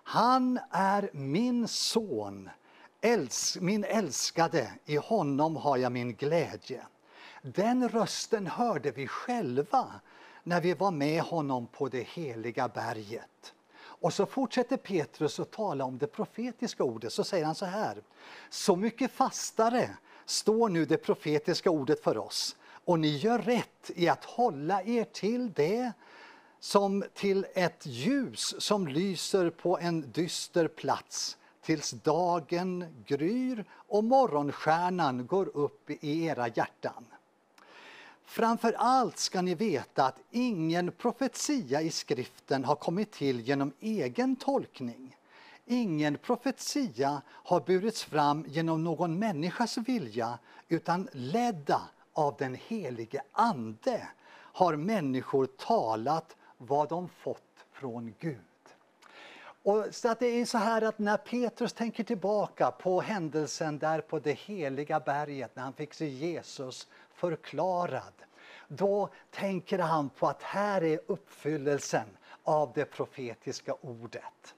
[0.02, 2.50] Han är min son,
[3.60, 6.86] min älskade, i honom har jag min glädje.
[7.42, 10.00] Den rösten hörde vi själva
[10.42, 13.54] när vi var med honom på det heliga berget.
[13.78, 17.12] Och så fortsätter Petrus att tala om det profetiska ordet.
[17.12, 18.02] Så säger han så här.
[18.50, 22.56] Så mycket fastare står nu det profetiska ordet för oss.
[22.84, 25.92] Och ni gör rätt i att hålla er till det
[26.60, 35.26] som till ett ljus som lyser på en dyster plats tills dagen gryr och morgonstjärnan
[35.26, 37.04] går upp i era hjärtan.
[38.28, 44.36] Framför allt ska ni veta att ingen profetia i skriften har kommit till genom egen
[44.36, 45.16] tolkning.
[45.66, 50.38] Ingen profetia har burits fram genom någon människas vilja
[50.68, 51.80] utan ledda
[52.12, 58.38] av den helige Ande har människor talat vad de fått från Gud.
[59.62, 64.00] Och så att det är så här att när Petrus tänker tillbaka på händelsen där
[64.00, 66.86] på det heliga berget när han fick se Jesus
[67.18, 68.12] förklarad.
[68.68, 72.06] Då tänker han på att här är uppfyllelsen
[72.44, 74.54] av det profetiska ordet.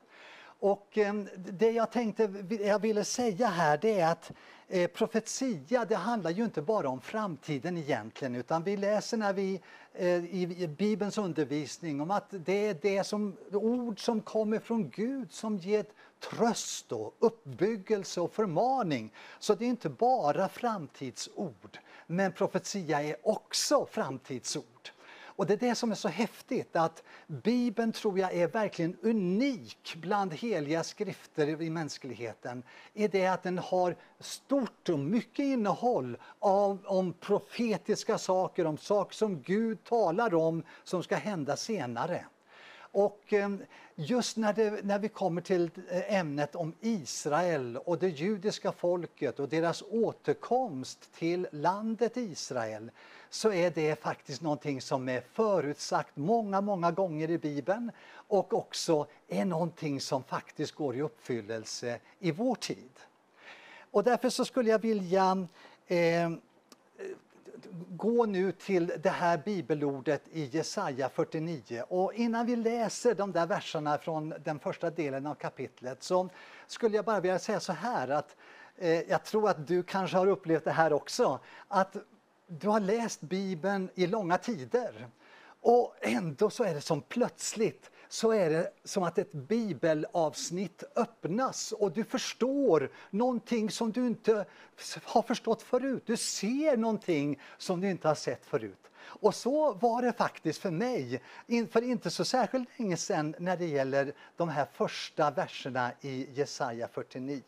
[0.60, 4.32] Och eh, det jag tänkte, jag ville säga här det är att
[4.68, 9.60] eh, profetia det handlar ju inte bara om framtiden egentligen utan vi läser när vi
[9.92, 14.90] eh, i, i Bibelns undervisning om att det är det som, ord som kommer från
[14.90, 15.84] Gud som ger
[16.20, 19.12] tröst och uppbyggelse och förmaning.
[19.38, 21.78] Så det är inte bara framtidsord
[22.10, 24.90] men profetia är också framtidsord.
[25.40, 29.96] Och det är det som är så häftigt att Bibeln tror jag är verkligen unik
[29.96, 32.62] bland heliga skrifter i mänskligheten.
[32.92, 39.14] I det att den har stort och mycket innehåll av, om profetiska saker, om saker
[39.14, 42.24] som Gud talar om som ska hända senare.
[42.92, 43.62] Och ehm,
[43.94, 49.40] just när, det, när vi kommer till eh, ämnet om Israel och det judiska folket
[49.40, 52.90] och deras återkomst till landet Israel
[53.30, 59.06] så är det faktiskt någonting som är förutsagt många, många gånger i Bibeln och också
[59.28, 62.90] är någonting som faktiskt går i uppfyllelse i vår tid.
[63.90, 65.46] Och därför så skulle jag vilja
[65.86, 66.30] eh,
[67.88, 71.84] gå nu till det här bibelordet i Jesaja 49.
[71.88, 76.28] Och innan vi läser de där verserna från den första delen av kapitlet så
[76.66, 78.36] skulle jag bara vilja säga så här att
[78.76, 81.38] eh, jag tror att du kanske har upplevt det här också.
[81.68, 81.96] Att
[82.46, 85.08] du har läst Bibeln i långa tider
[85.60, 91.72] och ändå så är det som plötsligt så är det som att ett bibelavsnitt öppnas
[91.72, 94.46] och du förstår någonting som du inte
[95.04, 96.02] har förstått förut.
[96.06, 98.90] Du ser någonting som du inte har sett förut.
[99.00, 101.22] Och så var det faktiskt för mig
[101.70, 106.88] för inte så särskilt länge sedan när det gäller de här första verserna i Jesaja
[106.88, 107.42] 49.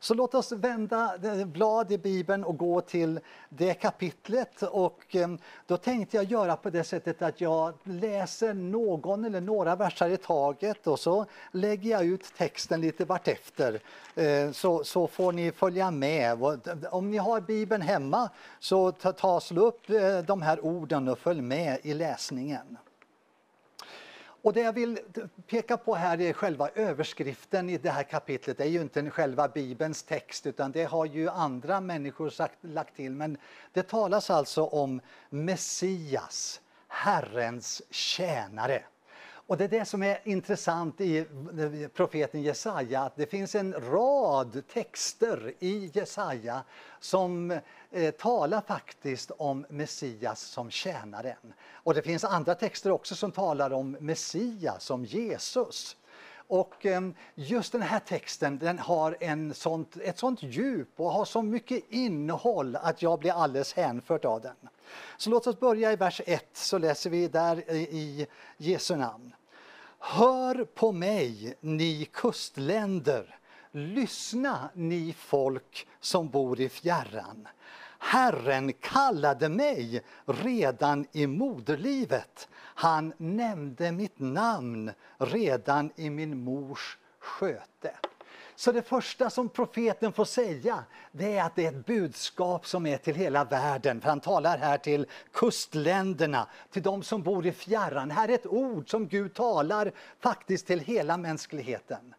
[0.00, 1.14] Så låt oss vända
[1.46, 4.62] blad i Bibeln och gå till det kapitlet.
[4.62, 5.28] Och eh,
[5.66, 10.16] då tänkte jag göra på det sättet att jag läser någon eller några verser i
[10.16, 13.80] taget och så lägger jag ut texten lite vartefter.
[14.14, 16.42] Eh, så, så får ni följa med.
[16.42, 16.58] Eh,
[16.90, 19.86] om ni har Bibeln hemma så ta, ta slå upp
[20.26, 22.78] de här orden och följ med i läsningen.
[24.44, 24.98] Och det jag vill
[25.46, 28.58] peka på här är själva överskriften i det här kapitlet.
[28.58, 32.96] Det är ju inte själva Bibelns text utan det har ju andra människor sagt, lagt
[32.96, 33.12] till.
[33.12, 33.38] Men
[33.72, 38.82] det talas alltså om Messias, Herrens tjänare.
[39.46, 41.26] Och det är det som är intressant i
[41.94, 46.62] profeten Jesaja, att det finns en rad texter i Jesaja
[47.00, 47.60] som
[47.94, 51.54] eh, talar faktiskt om Messias som tjänaren.
[51.72, 55.96] Och det finns andra texter också som talar om Messias som Jesus.
[56.46, 61.24] Och ehm, just den här texten den har en sånt, ett sånt djup och har
[61.24, 64.56] så mycket innehåll att jag blir alldeles hänförd av den.
[65.16, 68.26] Så låt oss börja i vers 1, så läser vi där i
[68.56, 69.34] Jesu namn.
[69.98, 73.38] Hör på mig, ni kustländer.
[73.70, 77.48] Lyssna, ni folk som bor i fjärran.
[78.06, 82.48] Herren kallade mig redan i moderlivet.
[82.54, 87.90] Han nämnde mitt namn redan i min mors sköte.
[88.56, 92.86] Så det första som profeten får säga det är att det är ett budskap som
[92.86, 94.00] är till hela världen.
[94.00, 98.10] För han talar här till kustländerna, till de som bor i fjärran.
[98.10, 102.14] Här är ett ord som Gud talar faktiskt till hela mänskligheten.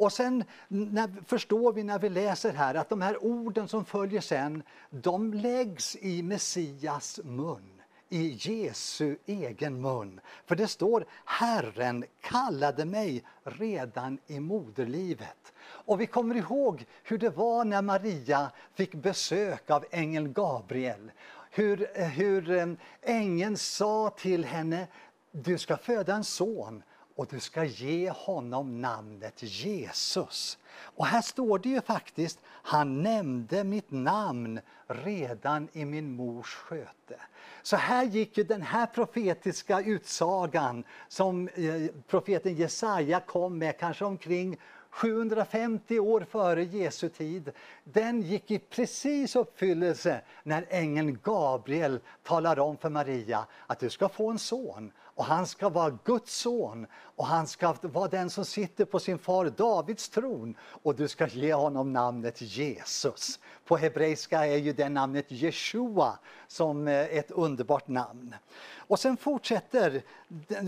[0.00, 4.20] Och sen när, förstår vi när vi läser här att de här orden som följer
[4.20, 10.20] sen, de läggs i Messias mun i Jesu egen mun.
[10.46, 15.52] För det står Herren kallade mig redan i moderlivet.
[15.60, 21.10] Och vi kommer ihåg hur det var när Maria fick besök av ängeln Gabriel.
[21.50, 22.66] Hur, eh, hur eh,
[23.02, 24.86] ängeln sa till henne,
[25.32, 26.82] du ska föda en son
[27.20, 30.58] och du ska ge honom namnet Jesus.
[30.82, 37.20] Och här står det ju faktiskt, han nämnde mitt namn redan i min mors sköte.
[37.62, 44.04] Så här gick ju den här profetiska utsagan som eh, profeten Jesaja kom med kanske
[44.04, 44.56] omkring
[44.90, 47.50] 750 år före Jesu tid,
[47.84, 54.08] den gick i precis uppfyllelse när ängeln Gabriel talar om för Maria att du ska
[54.08, 58.44] få en son och han ska vara Guds son och han ska vara den som
[58.44, 63.38] sitter på sin far Davids tron och du ska ge honom namnet Jesus.
[63.64, 66.18] På hebreiska är ju det namnet Jeshua
[66.48, 68.34] som eh, ett underbart namn.
[68.76, 70.02] Och sen fortsätter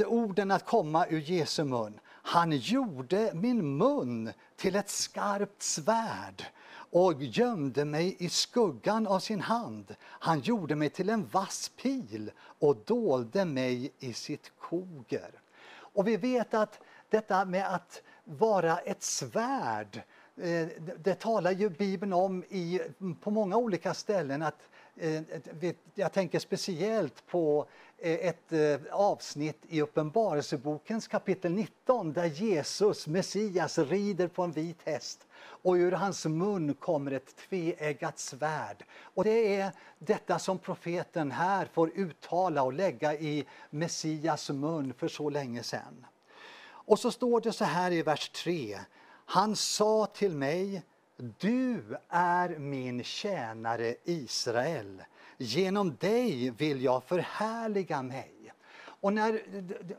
[0.07, 2.01] orden att komma ur Jesu mun.
[2.23, 6.45] Han gjorde min mun till ett skarpt svärd
[6.93, 9.95] och gömde mig i skuggan av sin hand.
[10.01, 15.31] Han gjorde mig till en vass pil och dolde mig i sitt koger.
[15.73, 20.03] Och vi vet att detta med att vara ett svärd.
[20.37, 20.69] Eh,
[20.99, 22.81] det, talar ju Bibeln om i,
[23.21, 24.43] på många olika ställen.
[24.43, 25.23] att Eh,
[25.95, 27.67] jag tänker speciellt på
[27.99, 34.83] eh, ett eh, avsnitt i Uppenbarelsebokens kapitel 19 där Jesus, Messias, rider på en vit
[34.85, 38.85] häst och ur hans mun kommer ett tveeggat svärd.
[39.15, 45.09] Och det är detta som profeten här får uttala och lägga i Messias mun för
[45.09, 46.07] så länge sedan.
[46.65, 48.79] Och så står det så här i vers 3.
[49.25, 50.83] Han sa till mig,
[51.17, 55.03] du är min tjänare Israel.
[55.37, 58.33] Genom dig vill jag förhärliga mig.
[59.03, 59.43] Och när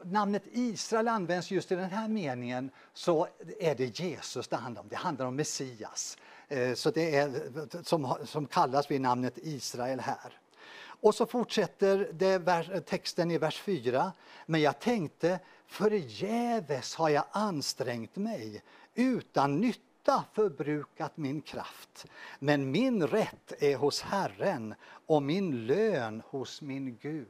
[0.04, 3.28] namnet Israel används just i den här meningen så
[3.60, 4.88] är det Jesus det handlar om.
[4.88, 6.18] Det handlar om Messias.
[6.48, 10.40] Eh, så det är, som, som kallas vid namnet Israel här.
[10.86, 14.12] Och så fortsätter det, texten i vers 4.
[14.46, 18.64] Men jag tänkte, förgäves har jag ansträngt mig,
[18.96, 22.06] utan nytta ofta förbrukat min kraft.
[22.40, 24.76] Men min rätt är hos Herren
[25.06, 27.28] och min lön hos min Gud.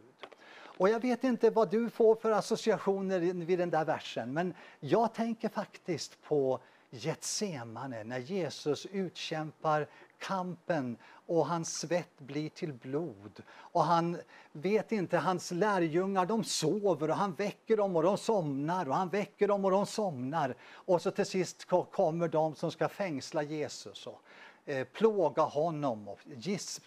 [0.78, 5.14] Och jag vet inte vad du får för associationer vid den där versen, men jag
[5.14, 6.60] tänker faktiskt på
[6.90, 9.88] Getsemane, när Jesus utkämpar
[10.20, 13.44] kampen och hans svett blir till blod.
[13.56, 14.18] Och han
[14.52, 19.10] vet inte, hans lärjungar de sover och han väcker dem och de somnar och han
[19.10, 20.56] väcker dem och de somnar.
[20.64, 24.08] Och så till sist kommer de som ska fängsla Jesus.
[24.08, 24.22] Och
[24.66, 26.20] Eh, plåga honom och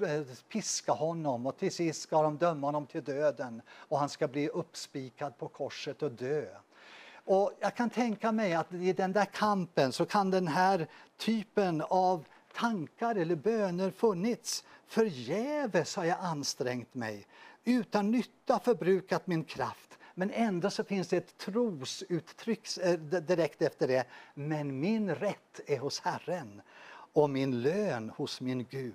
[0.00, 4.28] eh, piska honom och till sist ska de döma honom till döden och han ska
[4.28, 6.46] bli uppspikad på korset och dö.
[7.24, 11.82] Och jag kan tänka mig att i den där kampen så kan den här typen
[11.88, 12.24] av
[12.56, 14.64] tankar eller böner funnits.
[14.86, 17.26] Förgäves har jag ansträngt mig,
[17.64, 19.98] utan nytta förbrukat min kraft.
[20.14, 24.06] Men ändå så finns det ett trosuttryck eh, direkt efter det.
[24.34, 26.62] Men min rätt är hos Herren
[27.12, 28.94] och min lön hos min Gud.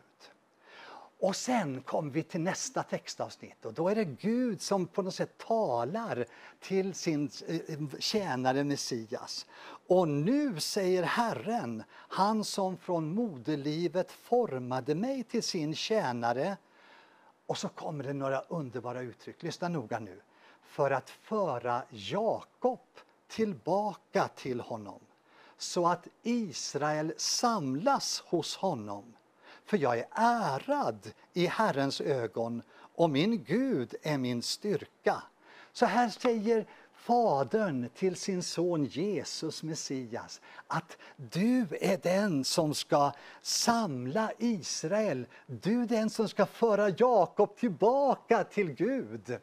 [1.22, 5.16] Och sen kommer vi till nästa textavsnitt och då är det Gud som på något
[5.16, 6.26] sätt talar
[6.60, 9.46] till sin eh, tjänare Messias.
[9.88, 16.58] Och nu säger Herren, han som från moderlivet formade mig till sin tjänare.
[17.46, 20.22] Och så kommer det några underbara uttryck, lyssna noga nu.
[20.64, 22.80] För att föra Jakob
[23.28, 25.00] tillbaka till honom
[25.58, 29.14] så att Israel samlas hos honom.
[29.66, 32.62] För jag är ärad i Herrens ögon
[32.96, 35.24] och min Gud är min styrka.
[35.72, 43.12] Så här säger Fadern till sin son Jesus Messias att du är den som ska
[43.42, 45.26] samla Israel.
[45.46, 49.38] Du är den som ska föra Jakob tillbaka till Gud.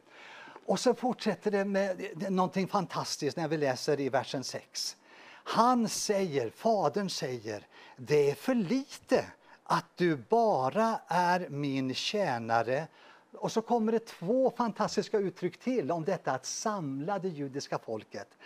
[0.65, 2.01] Och så fortsätter det med
[2.31, 4.97] någonting fantastiskt när vi läser i versen 6.
[5.43, 7.67] Han säger, Fadern säger,
[7.97, 9.25] det är för lite
[9.71, 12.87] att du bara är min tjänare.
[13.33, 18.37] Och så kommer det två fantastiska uttryck till om detta att samla det judiska folket.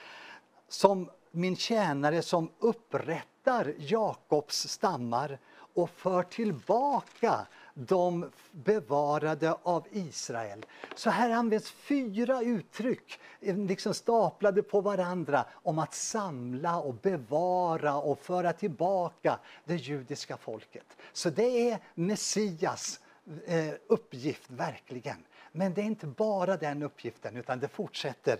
[0.67, 5.39] Som min tjänare som upprättar Jakobs stammar
[5.73, 10.65] och för tillbaka de bevarade av Israel.
[10.95, 17.95] Så här används fyra uttryck eh, liksom staplade på varandra om att samla och bevara
[17.95, 20.97] och föra tillbaka det judiska folket.
[21.13, 22.99] Så det är Messias
[23.45, 25.17] eh, uppgift, verkligen.
[25.51, 28.39] Men det är inte bara den uppgiften, utan det fortsätter.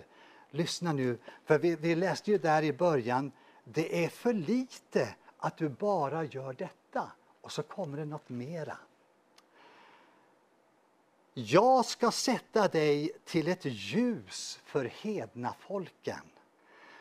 [0.52, 3.32] Lyssna nu, för vi, vi läste ju där i början,
[3.64, 7.12] det är för lite att du bara gör detta.
[7.42, 8.78] Och så kommer det något mera.
[11.36, 16.22] Jag ska sätta dig till ett ljus för hedna folken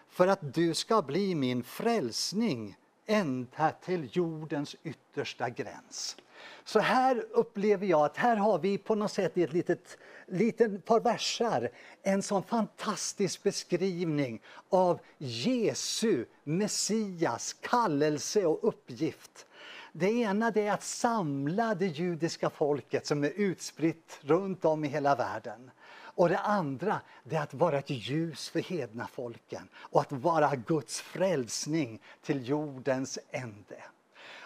[0.08, 2.76] för att du ska bli min frälsning
[3.06, 6.16] ända till jordens yttersta gräns.
[6.64, 10.84] Så här upplever jag att här har vi på något sätt i ett litet, litet
[10.84, 11.70] par versar
[12.02, 19.46] en sån fantastisk beskrivning av Jesu, Messias kallelse och uppgift.
[19.92, 24.88] Det ena det är att samla det judiska folket som är utspritt runt om i
[24.88, 25.70] hela världen.
[26.14, 30.56] Och det andra det är att vara ett ljus för hedna folken och att vara
[30.56, 33.82] Guds frälsning till jordens ände.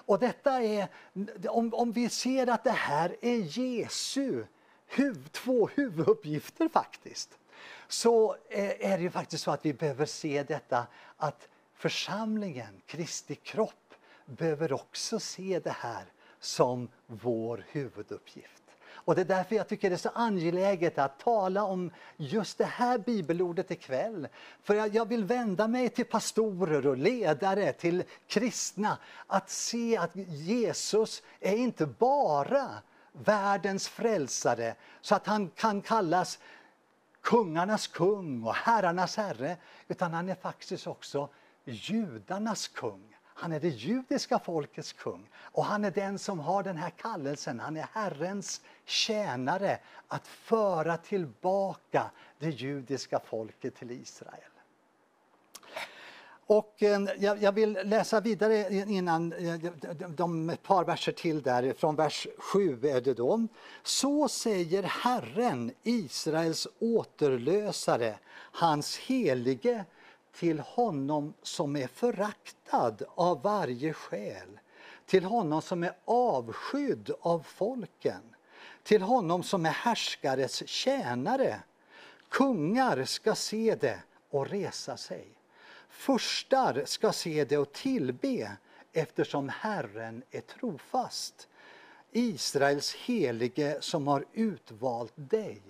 [0.07, 0.89] Och detta är,
[1.49, 4.45] om, om vi ser att det här är Jesu
[4.87, 7.39] huv, två huvuduppgifter faktiskt,
[7.89, 10.87] så eh, är det ju faktiskt så att vi behöver se detta
[11.17, 13.86] att församlingen, Kristi kropp,
[14.27, 16.05] behöver också se det här
[16.41, 18.63] som vår huvuduppgift.
[19.07, 22.65] Och det är därför jag tycker det är så angeläget att tala om just det
[22.65, 24.29] här bibelordet ikväll.
[24.63, 30.17] För jag, jag vill vända mig till pastorer och ledare, till kristna, att se att
[30.17, 32.69] Jesus är inte bara
[33.13, 36.39] världens frälsare, så att han kan kallas
[37.21, 39.57] kungarnas kung och herrarnas herre,
[39.89, 41.29] utan han är faktiskt också
[41.65, 43.16] judarnas kung.
[43.39, 47.61] Han är det judiska folkets kung och han är den som har den här kallelsen.
[47.61, 49.79] Han är Herrens tjänare
[50.09, 54.51] att föra tillbaka det judiska folket till Israel.
[56.47, 59.55] Och eh, jag, vill läsa vidare innan eh,
[60.09, 63.47] de ett par verser till där, från vers 7 är det då.
[63.83, 68.19] Så säger Herren, Israels återlösare,
[68.53, 69.85] hans helige
[70.39, 74.59] till honom som är föraktad av varje själ,
[75.07, 78.23] till honom som är avskydd av folken,
[78.83, 81.61] till honom som är härskares tjänare.
[82.29, 85.27] Kungar ska se det och resa sig.
[85.89, 88.57] Furstar ska se det och tillbe
[88.93, 91.49] eftersom Herren är trofast.
[92.13, 95.63] Israels helige som har utvalt dig.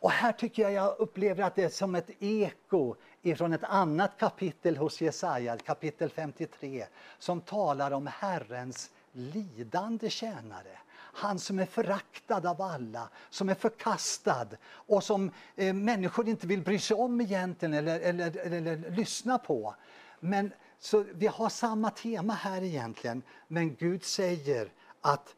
[0.00, 4.18] Och här tycker jag jag upplever att det är som ett eko ifrån ett annat
[4.18, 6.86] kapitel hos Jesaja, kapitel 53,
[7.18, 10.78] som talar om Herrens lidande tjänare.
[11.12, 16.62] Han som är föraktad av alla, som är förkastad och som eh, människor inte vill
[16.62, 19.74] bry sig om egentligen eller, eller, eller, eller lyssna på.
[20.20, 25.34] Men så vi har samma tema här egentligen, men Gud säger att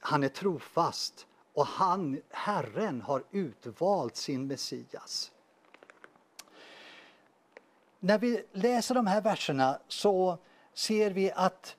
[0.00, 5.30] han är trofast och han, Herren har utvalt sin Messias.
[8.02, 10.38] När vi läser de här verserna så
[10.74, 11.76] ser vi att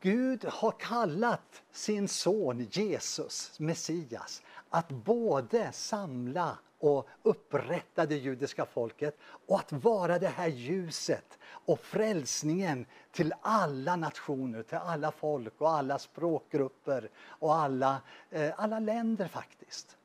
[0.00, 9.18] Gud har kallat sin son Jesus, Messias, att både samla och upprätta det judiska folket
[9.46, 15.70] och att vara det här ljuset och frälsningen till alla nationer, till alla folk och
[15.70, 19.96] alla språkgrupper och alla, eh, alla länder faktiskt.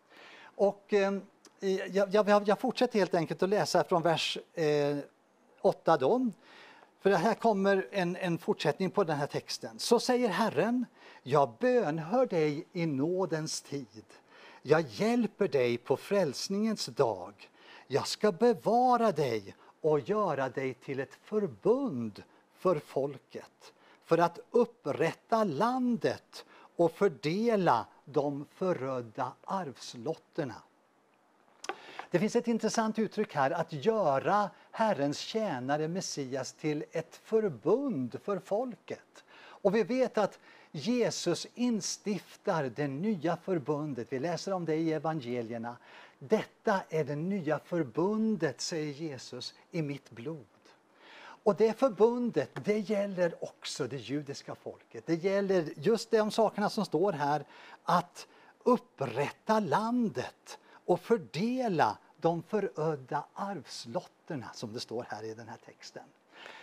[0.56, 1.14] Och eh,
[1.91, 4.98] jag, jag, jag, fortsätter helt enkelt att läsa från vers eh,
[5.64, 6.32] 8 då.
[6.99, 9.80] För här kommer en, en fortsättning på den här texten.
[9.80, 10.86] Så säger Herren,
[11.24, 14.05] jag bönhör dig i nådens tid.
[14.61, 17.49] Jag hjälper dig på frälsningens dag.
[17.88, 23.74] Jag ska bevara dig och göra dig till ett förbund för folket
[24.05, 26.45] för att upprätta landet
[26.76, 30.55] och fördela de förödda arvslotterna.
[32.14, 38.39] Det finns ett intressant uttryck här, att göra Herrens tjänare Messias till ett förbund för
[38.39, 39.24] folket.
[39.36, 40.39] Och vi vet att
[40.72, 44.07] Jesus instiftar det nya förbundet.
[44.09, 45.78] Vi läser om det i evangelierna.
[46.20, 50.45] Detta är det nya förbundet, säger Jesus, i mitt blod.
[51.43, 55.03] Och det förbundet, det gäller också det judiska folket.
[55.05, 57.45] Det gäller just de sakerna som står här,
[57.84, 58.28] att
[58.64, 66.03] upprätta landet och fördela de förödda arvslotterna som det står här i den här texten.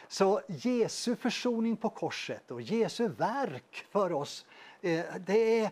[0.09, 4.47] Så Jesu försoning på korset och Jesu verk för oss,
[4.81, 5.71] eh, det är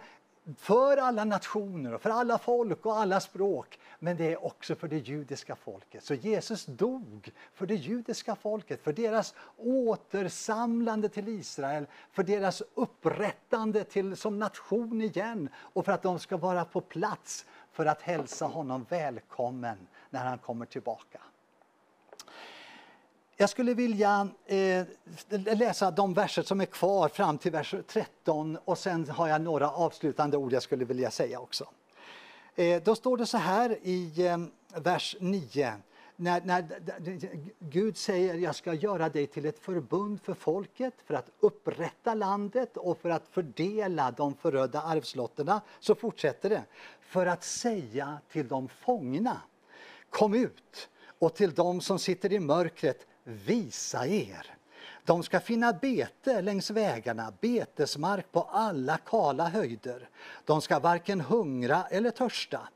[0.56, 3.78] för alla nationer och för alla folk och alla språk.
[3.98, 6.04] Men det är också för det judiska folket.
[6.04, 13.84] Så Jesus dog för det judiska folket, för deras återsamlande till Israel, för deras upprättande
[13.84, 17.46] till, som nation igen och för att de ska vara på plats
[17.78, 19.78] för att hälsa honom välkommen
[20.10, 21.20] när han kommer tillbaka.
[23.36, 24.86] Jag skulle vilja eh,
[25.28, 29.70] läsa de verser som är kvar fram till vers 13 och sen har jag några
[29.70, 31.64] avslutande ord jag skulle vilja säga också.
[32.54, 34.38] Eh, då står det så här i eh,
[34.80, 35.72] vers 9.
[36.20, 36.64] När, när,
[37.58, 42.76] Gud säger jag ska göra dig till ett förbund för folket för att upprätta landet
[42.76, 46.64] och för att fördela de förödda arvslotterna, så fortsätter det.
[47.00, 49.42] För att säga till de fångna,
[50.10, 50.88] kom ut
[51.18, 54.54] och till de som sitter i mörkret, visa er.
[55.04, 60.08] De ska finna bete längs vägarna, betesmark på alla kala höjder.
[60.44, 62.68] De ska varken hungra eller törsta.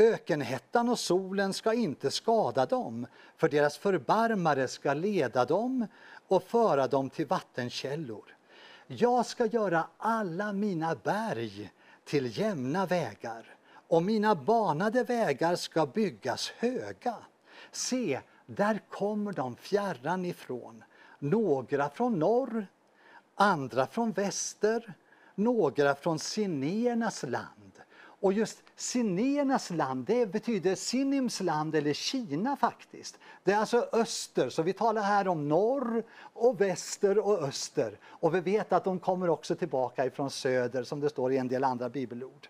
[0.00, 5.86] Ökenhettan och solen ska inte skada dem, för deras förbarmare ska leda dem
[6.28, 8.36] och föra dem till vattenkällor.
[8.86, 11.72] Jag ska göra alla mina berg
[12.04, 13.54] till jämna vägar
[13.88, 17.16] och mina banade vägar ska byggas höga.
[17.72, 20.84] Se, där kommer de fjärran ifrån.
[21.18, 22.66] Några från norr,
[23.34, 24.92] andra från väster,
[25.34, 27.59] några från sinéernas land
[28.20, 33.18] och just Sinéernas land, det betyder Sinims land eller Kina faktiskt.
[33.44, 37.98] Det är alltså öster, så vi talar här om norr och väster och öster.
[38.04, 41.48] Och vi vet att de kommer också tillbaka ifrån söder som det står i en
[41.48, 42.48] del andra bibelord.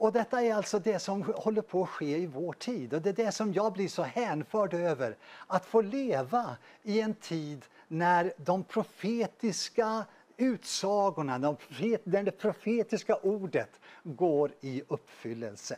[0.00, 3.08] Och detta är alltså det som håller på att ske i vår tid och det
[3.08, 5.16] är det som jag blir så hänförd över.
[5.46, 10.04] Att få leva i en tid när de profetiska
[10.40, 15.76] utsagorna, de profet, det profetiska ordet går i uppfyllelse.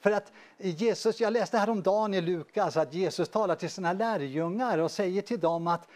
[0.00, 4.90] För att Jesus, jag läste häromdagen i Lukas att Jesus talar till sina lärjungar och
[4.90, 5.88] säger till dem att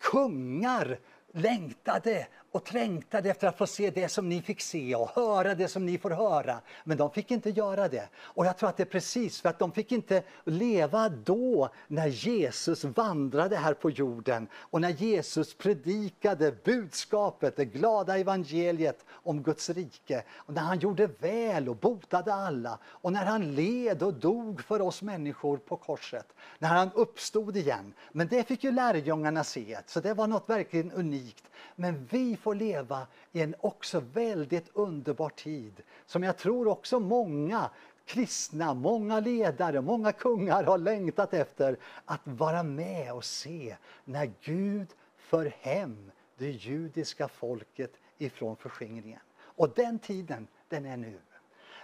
[0.00, 0.98] kungar
[1.32, 5.68] längtade och trängtade efter att få se det som ni fick se och höra det
[5.68, 6.60] som ni får höra.
[6.84, 8.08] Men de fick inte göra det.
[8.16, 12.06] Och jag tror att det är precis för att de fick inte leva då när
[12.06, 19.70] Jesus vandrade här på jorden och när Jesus predikade budskapet, det glada evangeliet om Guds
[19.70, 20.22] rike.
[20.34, 24.80] Och när han gjorde väl och botade alla och när han led och dog för
[24.80, 26.26] oss människor på korset.
[26.58, 27.94] När han uppstod igen.
[28.12, 31.44] Men det fick ju lärjungarna se, så det var något verkligen unikt.
[31.76, 37.70] Men vi får leva i en också väldigt underbar tid som jag tror också många
[38.04, 44.88] kristna, många ledare, många kungar har längtat efter att vara med och se när Gud
[45.16, 49.20] för hem det judiska folket ifrån förskingringen.
[49.36, 51.18] Och den tiden, den är nu.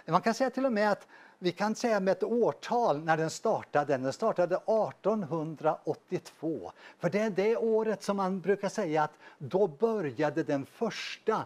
[0.05, 1.07] Man kan säga till och med att
[1.43, 3.97] vi kan säga med ett årtal när den startade.
[3.97, 6.71] Den startade 1882.
[6.99, 11.45] För det är det året som man brukar säga att då började den första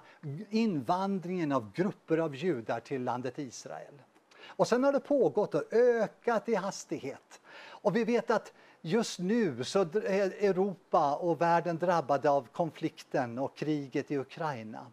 [0.49, 4.01] invandringen av grupper av judar till landet Israel.
[4.45, 7.41] Och sen har det pågått och ökat i hastighet.
[7.67, 13.55] Och vi vet att just nu så är Europa och världen drabbade av konflikten och
[13.55, 14.85] kriget i Ukraina.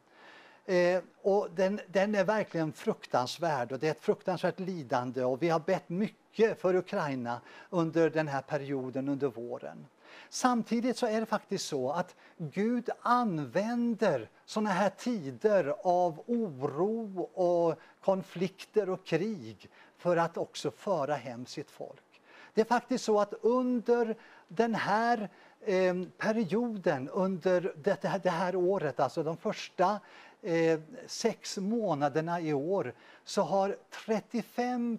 [0.66, 5.48] Eh, och den, den, är verkligen fruktansvärd och det är ett fruktansvärt lidande och vi
[5.48, 7.40] har bett mycket för Ukraina
[7.70, 9.86] under den här perioden under våren.
[10.28, 17.78] Samtidigt så är det faktiskt så att Gud använder såna här tider av oro och
[18.00, 22.20] konflikter och krig för att också föra hem sitt folk.
[22.54, 24.16] Det är faktiskt så att under
[24.48, 25.28] den här
[25.60, 30.00] eh, perioden, under det det här året, alltså de första
[30.42, 33.76] eh, sex månaderna i år så har
[34.06, 34.98] 35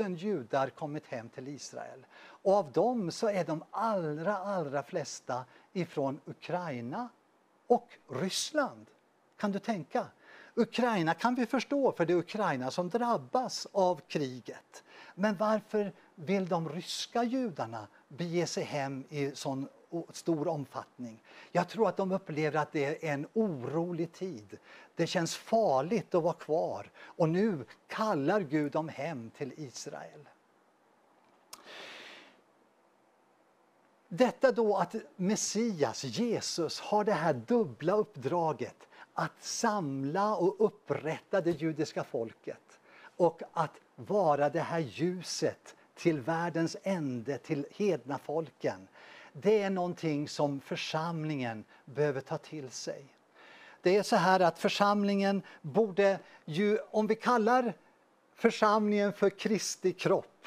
[0.00, 2.06] 000 judar kommit hem till Israel.
[2.20, 7.08] Och av dem så är de allra, allra flesta ifrån Ukraina
[7.66, 8.86] och Ryssland.
[9.36, 10.06] Kan du tänka?
[10.54, 14.84] Ukraina kan vi förstå, för det är Ukraina som drabbas av kriget.
[15.14, 19.68] Men varför vill de ryska judarna bege sig hem i sån
[20.12, 21.22] stor omfattning.
[21.52, 24.58] Jag tror att de upplever att det är en orolig tid.
[24.94, 30.28] Det känns farligt att vara kvar och nu kallar Gud dem hem till Israel.
[34.08, 41.50] Detta då att Messias, Jesus, har det här dubbla uppdraget att samla och upprätta det
[41.50, 42.78] judiska folket
[43.16, 48.88] och att vara det här ljuset till världens ände, till hedna folken
[49.42, 53.04] det är någonting som församlingen behöver ta till sig.
[53.82, 57.74] Det är så här att församlingen borde ju, om vi kallar
[58.34, 60.46] församlingen för Kristi kropp,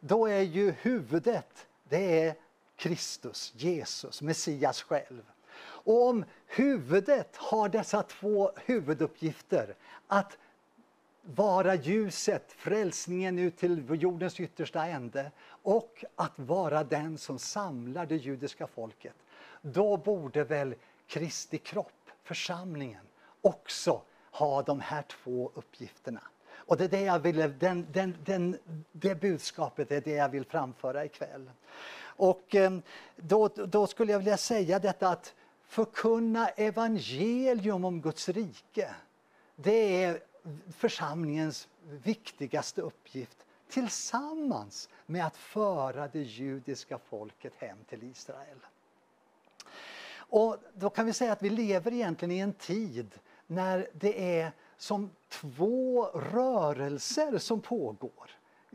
[0.00, 2.34] då är ju huvudet, det är
[2.76, 5.22] Kristus, Jesus, Messias själv.
[5.56, 9.74] Och om huvudet har dessa två huvuduppgifter,
[10.06, 10.38] att
[11.24, 18.16] vara ljuset, frälsningen ut till jordens yttersta ände och att vara den som samlar det
[18.16, 19.14] judiska folket.
[19.62, 20.74] Då borde väl
[21.06, 23.04] Kristi kropp, församlingen,
[23.42, 26.20] också ha de här två uppgifterna.
[26.66, 28.58] Och det, är det, jag ville, den, den, den,
[28.92, 31.50] det budskapet är det jag vill framföra ikväll.
[32.16, 32.82] Och ehm,
[33.16, 35.34] då, då skulle jag vilja säga detta att
[35.66, 38.94] förkunna evangelium om Guds rike.
[39.56, 40.20] Det är
[40.70, 48.58] församlingens viktigaste uppgift tillsammans med att föra det judiska folket hem till Israel.
[50.16, 53.14] Och då kan vi säga att vi lever egentligen i en tid
[53.46, 58.30] när det är som två rörelser som pågår.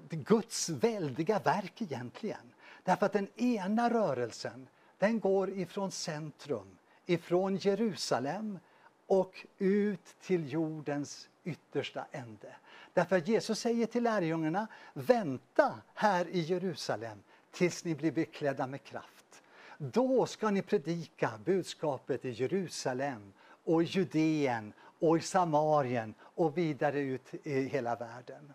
[0.09, 2.53] Guds väldiga verk egentligen.
[2.83, 4.67] Därför att den ena rörelsen
[4.97, 8.59] den går ifrån centrum, ifrån Jerusalem
[9.07, 12.55] och ut till jordens yttersta ände.
[12.93, 18.83] Därför att Jesus säger till lärjungarna, vänta här i Jerusalem tills ni blir beklädda med
[18.83, 19.41] kraft.
[19.77, 23.33] Då ska ni predika budskapet i Jerusalem
[23.63, 28.53] och Judeen och i Samarien och vidare ut i hela världen.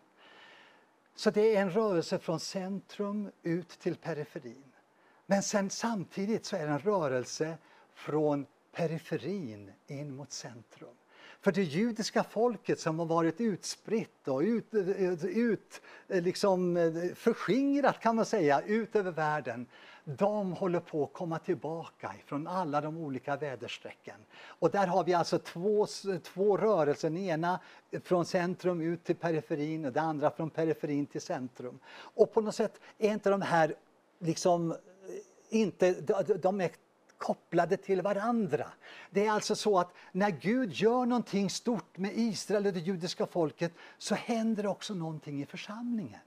[1.15, 4.73] Så det är en rörelse från centrum ut till periferin.
[5.27, 7.59] Men sen samtidigt så är det en rörelse
[7.95, 10.97] från periferin in mot centrum.
[11.45, 14.75] För det judiska folket som har varit utspritt och ut,
[15.23, 16.77] ut, liksom
[17.17, 19.67] förskingrat kan man säga, ut över världen.
[20.05, 24.15] De håller på att komma tillbaka från alla de olika väderstrecken.
[24.45, 25.87] Och där har vi alltså två,
[26.23, 27.61] två rörelser, den ena
[28.05, 31.79] från centrum ut till periferin och den andra från periferin till centrum.
[31.95, 33.75] Och på något sätt är inte de här
[34.19, 34.75] liksom
[35.49, 35.93] inte,
[36.43, 36.71] de är
[37.25, 38.67] kopplade till varandra.
[39.11, 43.27] Det är alltså så att när Gud gör någonting stort med Israel och det judiska
[43.27, 46.21] folket så händer också någonting i församlingen.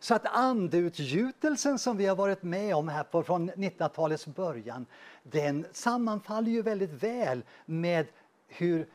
[0.00, 4.86] Så att andeutgjutelsen som vi har varit med om här på, från 1900-talets början,
[5.22, 8.06] den sammanfaller ju väldigt väl med
[8.48, 8.86] hur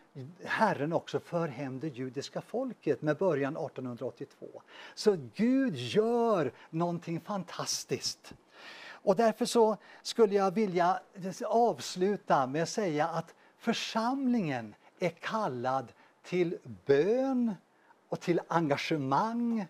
[0.43, 4.61] Herren också för hem det judiska folket med början 1882.
[4.95, 8.33] Så Gud gör någonting fantastiskt.
[9.01, 10.99] Och därför så skulle jag vilja
[11.45, 15.91] avsluta med att säga att församlingen är kallad
[16.23, 17.53] till bön
[18.09, 19.65] och till engagemang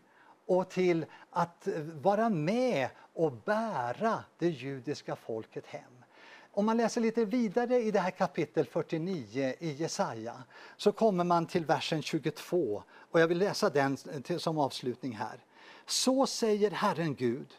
[0.45, 1.67] och till att
[2.01, 6.03] vara med och bära det judiska folket hem.
[6.51, 10.43] Om man läser lite vidare i det här kapitel 49 i Jesaja
[10.77, 13.97] så kommer man till versen 22 och jag vill läsa den
[14.37, 15.39] som avslutning här.
[15.85, 17.53] Så säger Herren Gud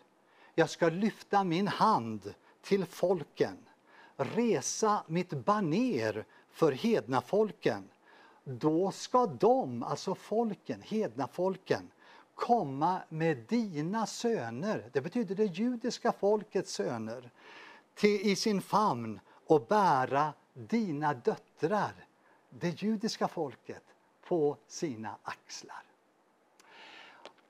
[0.54, 3.56] jag ska lyfta min hand till folken,
[4.16, 7.88] resa mitt baner för hedna folken.
[8.44, 11.90] Då ska de, alltså folken, hedna folken,
[12.34, 17.30] komma med dina söner, det betyder det judiska folkets söner,
[17.94, 22.06] till, i sin famn och bära dina döttrar,
[22.50, 23.84] det judiska folket,
[24.28, 25.89] på sina axlar.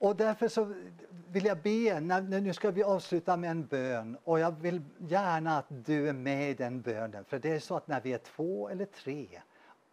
[0.01, 0.73] Och därför så
[1.27, 1.99] vill jag be,
[2.39, 6.51] nu ska vi avsluta med en bön och jag vill gärna att du är med
[6.51, 7.25] i den bönen.
[7.25, 9.41] För det är så att när vi är två eller tre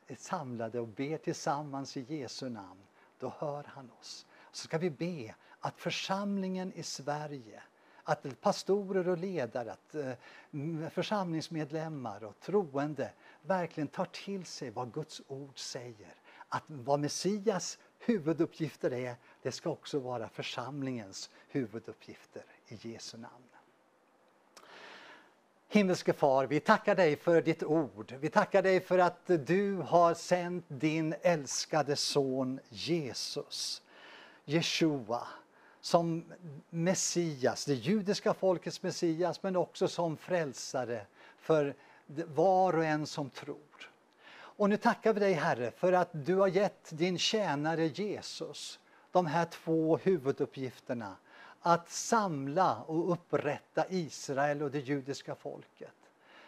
[0.07, 2.81] är samlade och ber tillsammans i Jesu namn,
[3.19, 4.27] då hör han oss.
[4.53, 7.63] Så ska vi be att församlingen i Sverige,
[8.03, 13.11] att pastorer och ledare, att eh, församlingsmedlemmar och troende
[13.43, 16.15] verkligen tar till sig vad Guds ord säger.
[16.49, 23.45] Att vad Messias huvuduppgifter är, det ska också vara församlingens huvuduppgifter i Jesu namn.
[25.71, 28.15] Himmelske far, vi tackar dig för ditt ord.
[28.21, 33.83] Vi tackar dig för att du har sänt din älskade son Jesus,
[34.45, 35.27] Jeshua,
[35.81, 36.25] som
[36.71, 41.07] Messias, det judiska folkets Messias, men också som frälsare
[41.39, 41.75] för
[42.27, 43.68] var och en som tror.
[44.59, 48.79] Och nu tackar vi dig Herre för att du har gett din tjänare Jesus
[49.11, 51.17] de här två huvuduppgifterna.
[51.61, 55.95] Att samla och upprätta Israel och det judiska folket.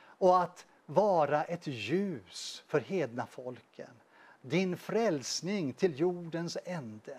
[0.02, 3.90] Och att vara ett ljus för hedna folken.
[4.40, 7.18] Din frälsning till jordens ände.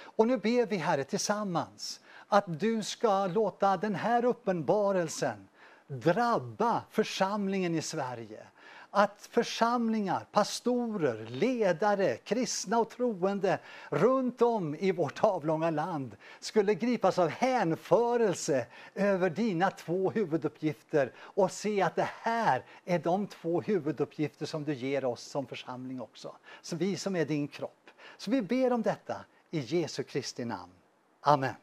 [0.00, 5.48] Och nu ber vi Herre tillsammans att du ska låta den här uppenbarelsen
[5.86, 8.46] drabba församlingen i Sverige
[8.90, 13.58] att församlingar, pastorer, ledare, kristna och troende
[13.90, 21.50] runt om i vårt avlånga land skulle gripas av hänförelse över dina två huvuduppgifter och
[21.50, 26.36] se att det här är de två huvuduppgifter som du ger oss som församling också.
[26.62, 27.90] Så vi som är din kropp.
[28.16, 30.72] Så vi ber om detta i Jesu Kristi namn.
[31.20, 31.54] Amen.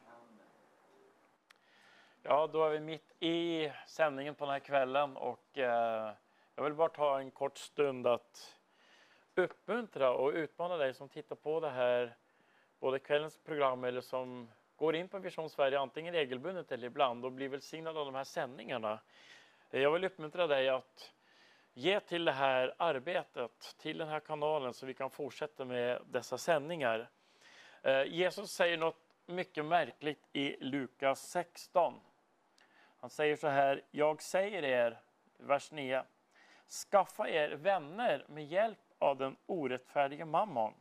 [2.24, 6.12] Ja, då är vi mitt i sändningen på den här kvällen och eh
[6.56, 8.56] jag vill bara ta en kort stund att
[9.36, 12.16] uppmuntra och utmana dig som tittar på det här,
[12.80, 17.32] både kvällens program eller som går in på Vision Sverige antingen regelbundet eller ibland och
[17.32, 19.00] blir välsignad av de här sändningarna.
[19.70, 21.14] Jag vill uppmuntra dig att
[21.74, 26.38] ge till det här arbetet, till den här kanalen så vi kan fortsätta med dessa
[26.38, 27.10] sändningar.
[27.82, 32.00] Eh, Jesus säger något mycket märkligt i Lukas 16.
[33.00, 35.00] Han säger så här, jag säger er,
[35.38, 36.04] vers 9,
[36.68, 40.74] Skaffa er vänner med hjälp av den orättfärdige mammon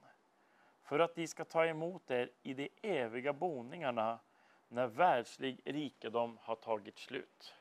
[0.82, 4.18] för att de ska ta emot er i de eviga boningarna
[4.68, 7.54] när världslig rikedom har tagit slut.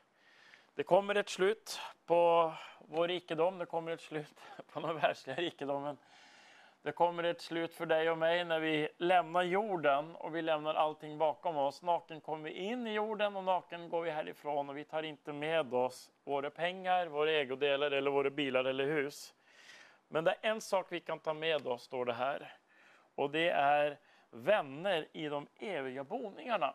[0.74, 4.40] Det kommer ett slut på vår rikedom, det kommer ett slut
[4.72, 5.96] på den världsliga rikedomen.
[6.84, 10.74] Det kommer ett slut för dig och mig när vi lämnar jorden och vi lämnar
[10.74, 11.82] allting bakom oss.
[11.82, 15.32] Naken kommer vi in i jorden och naken går vi härifrån och vi tar inte
[15.32, 19.34] med oss våra pengar, våra ägodelar eller våra bilar eller hus.
[20.08, 22.56] Men det är en sak vi kan ta med oss, står det här.
[23.14, 23.98] Och det är
[24.30, 26.74] vänner i de eviga boningarna.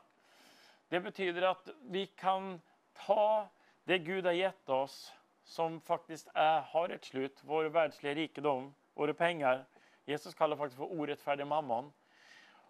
[0.87, 2.61] Det betyder att vi kan
[3.05, 3.47] ta
[3.83, 9.13] det Gud har gett oss som faktiskt är, har ett slut, vår världsliga rikedom, våra
[9.13, 9.65] pengar.
[10.09, 11.91] Jesus kallar det faktiskt för orättfärdig mammon.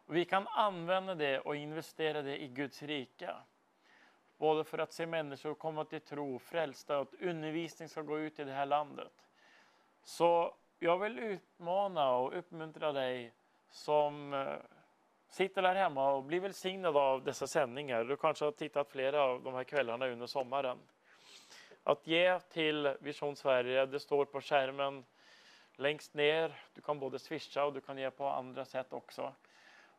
[0.05, 3.35] Vi kan använda det och investera det i Guds rike.
[4.37, 8.39] Både för att se människor komma till tro, frälsta och att undervisning ska gå ut
[8.39, 9.27] i det här landet.
[10.03, 13.33] Så jag vill utmana och uppmuntra dig
[13.69, 14.55] som eh,
[15.27, 18.03] sitter där hemma och blir välsignad av dessa sändningar.
[18.03, 20.77] Du kanske har tittat flera av de här kvällarna under sommaren.
[21.83, 25.05] Att ge till Vision Sverige, det står på skärmen
[25.79, 26.61] längst ner.
[26.73, 29.33] Du kan både swisha och du kan ge på andra sätt också.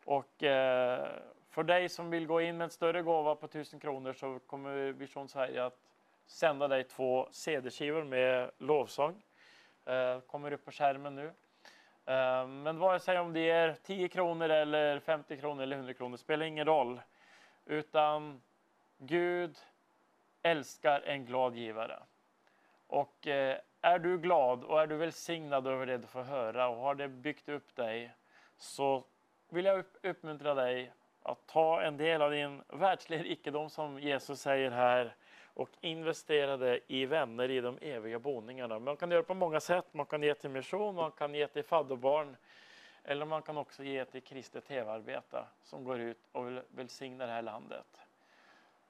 [0.04, 1.08] Och eh,
[1.50, 4.92] för dig som vill gå in med en större gåva på 1000 kronor så kommer
[4.92, 5.78] Vision Sverige att
[6.26, 9.22] sända dig två CD-skivor med lovsång.
[9.84, 11.26] Eh, kommer upp på skärmen nu.
[12.06, 16.16] Eh, men vare sig om det är 10 kronor eller 50 kronor eller 100 kronor
[16.16, 17.00] spelar ingen roll.
[17.66, 18.42] Utan
[18.98, 19.58] Gud
[20.42, 21.98] älskar en glad givare.
[22.86, 26.76] Och eh, är du glad och är du välsignad över det du får höra och
[26.76, 28.14] har det byggt upp dig
[28.56, 29.04] så
[29.48, 34.70] vill jag uppmuntra dig att ta en del av din världsliga rikedom som Jesus säger
[34.70, 35.14] här
[35.54, 38.78] och investera det i vänner i de eviga boningarna.
[38.78, 39.94] Man kan göra på många sätt.
[39.94, 42.36] Man kan ge till mission, man kan ge till fadderbarn
[43.04, 47.32] eller man kan också ge till kristet tv-arbete som går ut och vill välsigna det
[47.32, 47.86] här landet.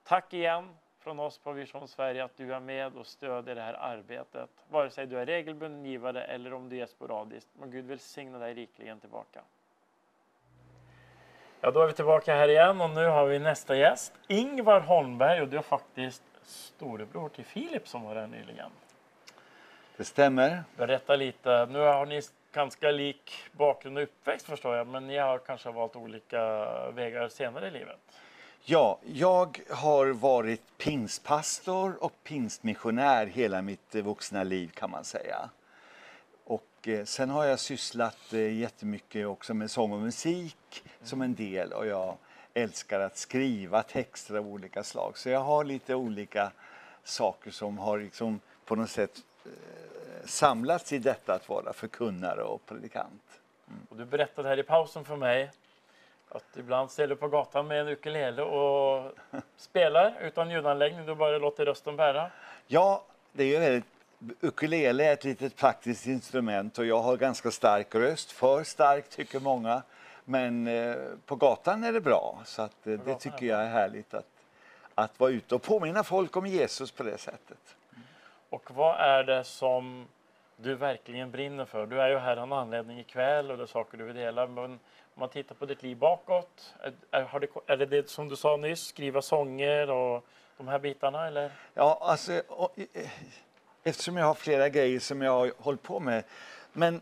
[0.03, 3.74] Tack igen från oss på Vision Sverige att du är med och stödjer det här
[3.74, 4.51] arbetet.
[4.68, 7.48] Vare sig du är regelbunden givare eller om du är sporadiskt.
[7.53, 9.40] Må Gud välsigna dig rikligen tillbaka.
[11.61, 14.12] Ja, då är vi tillbaka här igen och nu har vi nästa gäst.
[14.28, 18.70] Ingvar Holmberg och du är faktiskt storebror till Filip som var här nyligen.
[19.96, 20.64] Det stämmer.
[20.76, 21.66] Berätta lite.
[21.66, 22.22] Nu har ni
[22.53, 27.68] ganska lik bakgrund och uppväxt förstår jag, men ni har kanske valt olika vägar senare
[27.68, 27.98] i livet.
[28.64, 35.50] Ja, jag har varit pingstpastor och pingstmissionär hela mitt eh, vuxna liv kan man säga.
[36.44, 41.34] Och eh, sen har jag sysslat eh, jättemycket också med sång och musik som en
[41.34, 42.16] del och jag
[42.54, 45.18] älskar att skriva texter av olika slag.
[45.18, 46.52] Så jag har lite olika
[47.04, 49.22] saker som har liksom på något sätt
[50.24, 53.40] samlats i detta att vara förkunnare och predikant.
[53.68, 53.80] Mm.
[53.88, 55.50] Och du berättade här i pausen för mig
[56.30, 59.12] att ibland du på gatan med en ukulele och
[59.56, 62.30] spelar utan ljudanläggning, du bara låter rösten bära.
[62.66, 63.84] Ja, det är ju väldigt
[64.40, 69.40] Ukulele är ett litet praktiskt instrument och jag har ganska stark röst, för stark tycker
[69.40, 69.82] många.
[70.24, 74.14] Men eh, på gatan är det bra, så att, eh, det tycker jag är härligt
[74.14, 74.26] att,
[74.94, 77.76] att vara ute och påminna folk om Jesus på det sättet.
[78.50, 80.06] Och vad är det som
[80.62, 81.86] du verkligen brinner för?
[81.86, 84.46] Du är ju här av en anledning ikväll och det är saker du vill dela.
[84.46, 84.78] Men om
[85.14, 88.56] man tittar på ditt liv bakåt, är, är, det, är det det som du sa
[88.56, 90.24] nyss, skriva sånger och
[90.56, 91.26] de här bitarna?
[91.26, 91.50] Eller?
[91.74, 93.11] Ja, alltså, och, eh, eh,
[93.82, 96.24] eftersom jag har flera grejer som jag har hållit på med.
[96.72, 97.00] Men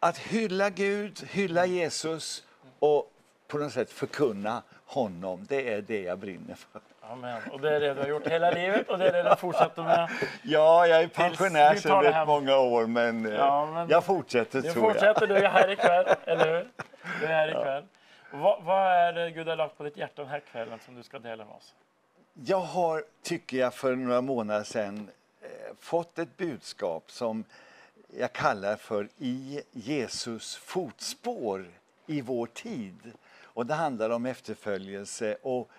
[0.00, 2.44] att hylla Gud, hylla Jesus
[2.78, 3.12] och
[3.46, 6.80] på något sätt förkunna honom, det är det jag brinner för.
[7.10, 7.42] Amen.
[7.52, 9.82] Och det är det du har gjort hela livet och det är det du fortsätter
[9.82, 10.10] med?
[10.42, 14.72] Ja, jag är pensionär sedan rätt många år men, eh, ja, men jag fortsätter du
[14.72, 15.28] tror fortsätter, jag.
[15.28, 16.68] Du är här ikväll, eller hur?
[17.20, 17.84] Du är här ikväll.
[18.30, 18.38] Ja.
[18.38, 21.02] Vad, vad är det Gud har lagt på ditt hjärta den här kvällen som du
[21.02, 21.74] ska dela med oss?
[22.34, 25.10] Jag har, tycker jag, för några månader sedan
[25.80, 27.44] fått ett budskap som
[28.18, 31.66] jag kallar för I Jesus fotspår
[32.06, 33.12] i vår tid.
[33.42, 35.36] Och det handlar om efterföljelse.
[35.42, 35.70] Och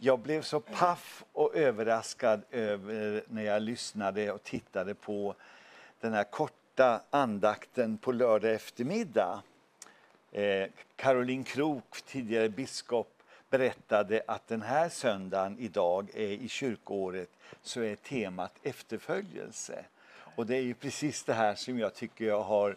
[0.00, 5.34] jag blev så paff och överraskad över när jag lyssnade och tittade på
[6.00, 9.42] den här korta andakten på lördag eftermiddag.
[10.32, 17.30] Eh, Caroline Krook, tidigare biskop, berättade att den här söndagen idag är i kyrkoåret,
[17.62, 19.84] så är temat efterföljelse.
[20.36, 22.76] Och det är ju precis det här som jag tycker jag har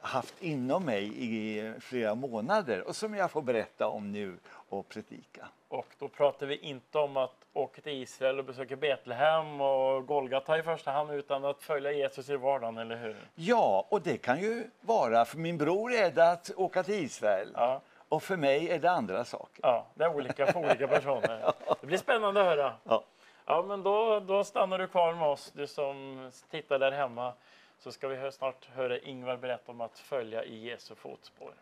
[0.00, 4.36] haft inom mig i flera månader och som jag får berätta om nu
[4.78, 5.48] och predika.
[5.68, 10.58] Och då pratar vi inte om att åka till Israel och besöka Betlehem och Golgata
[10.58, 13.16] i första hand utan att följa Jesus i vardagen, eller hur?
[13.34, 17.48] Ja, och det kan ju vara, för min bror är det att åka till Israel.
[17.54, 17.80] Ja.
[18.08, 19.60] Och för mig är det andra saker.
[19.62, 21.52] Ja, det är olika för olika personer.
[21.80, 22.72] Det blir spännande att höra.
[22.84, 23.04] Ja.
[23.46, 27.32] Ja, men då, då stannar du kvar med oss, du som tittar där hemma.
[27.78, 31.54] Så ska vi snart höra Ingvar berätta om att följa i Jesu fotspår.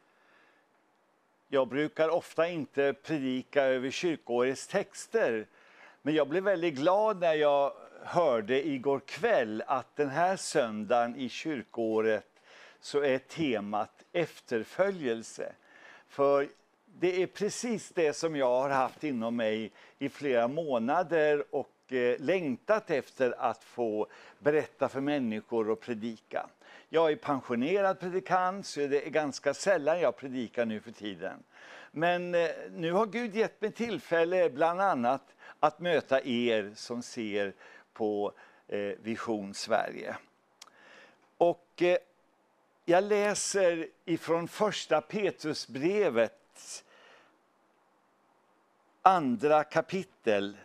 [1.55, 5.47] Jag brukar ofta inte predika över kyrkårets texter.
[6.03, 7.73] Men jag blev väldigt glad när jag
[8.03, 12.27] hörde igår kväll att den här söndagen i kyrkåret
[12.81, 15.53] så är temat efterföljelse.
[16.09, 16.49] För
[16.87, 22.21] det är precis det som jag har haft inom mig i flera månader och eh,
[22.21, 24.07] längtat efter att få
[24.39, 26.49] berätta för människor och predika.
[26.95, 31.43] Jag är pensionerad predikant så det är ganska sällan jag predikar nu för tiden.
[31.91, 35.23] Men eh, nu har Gud gett mig tillfälle bland annat
[35.61, 37.53] att möta er som ser
[37.93, 38.33] på
[38.69, 40.17] eh, Vision Sverige.
[41.37, 41.99] Och eh,
[42.85, 46.85] jag läser ifrån första Petrusbrevet
[49.03, 50.57] andra kapitel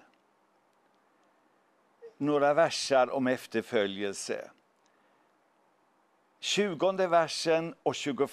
[2.18, 4.50] några versar om efterföljelse.
[6.40, 8.30] 20 versen och 21,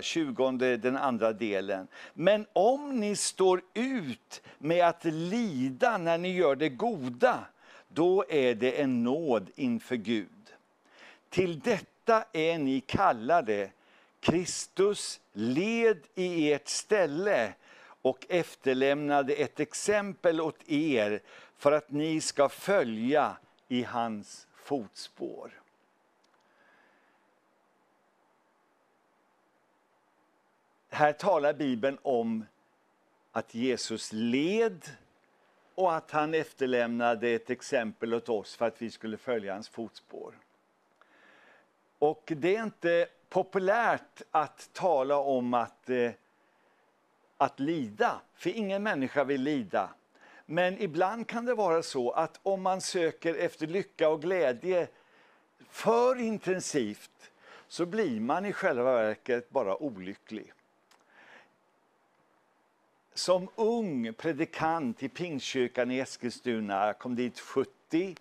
[0.00, 1.88] 20 den andra delen.
[2.14, 7.44] Men om ni står ut med att lida när ni gör det goda,
[7.88, 10.52] då är det en nåd inför Gud.
[11.28, 13.70] Till detta är ni kallade.
[14.20, 17.52] Kristus led i ert ställe
[18.02, 21.20] och efterlämnade ett exempel åt er
[21.56, 23.36] för att ni ska följa
[23.68, 25.59] i hans fotspår.
[30.92, 32.44] Här talar Bibeln om
[33.32, 34.90] att Jesus led
[35.74, 40.34] och att han efterlämnade ett exempel åt oss för att vi skulle följa hans fotspår.
[41.98, 46.10] Och det är inte populärt att tala om att, eh,
[47.36, 49.90] att lida, för ingen människa vill lida.
[50.46, 54.88] Men ibland kan det vara så att om man söker efter lycka och glädje
[55.68, 57.30] för intensivt
[57.68, 60.52] så blir man i själva verket bara olycklig.
[63.20, 68.14] Som ung predikant i Pingstkyrkan i Eskilstuna, jag kom dit 70,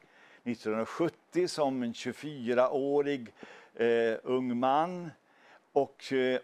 [0.44, 3.34] 1970 som en 24-årig
[3.76, 5.12] eh, ung man.
[5.72, 6.40] Och, eh,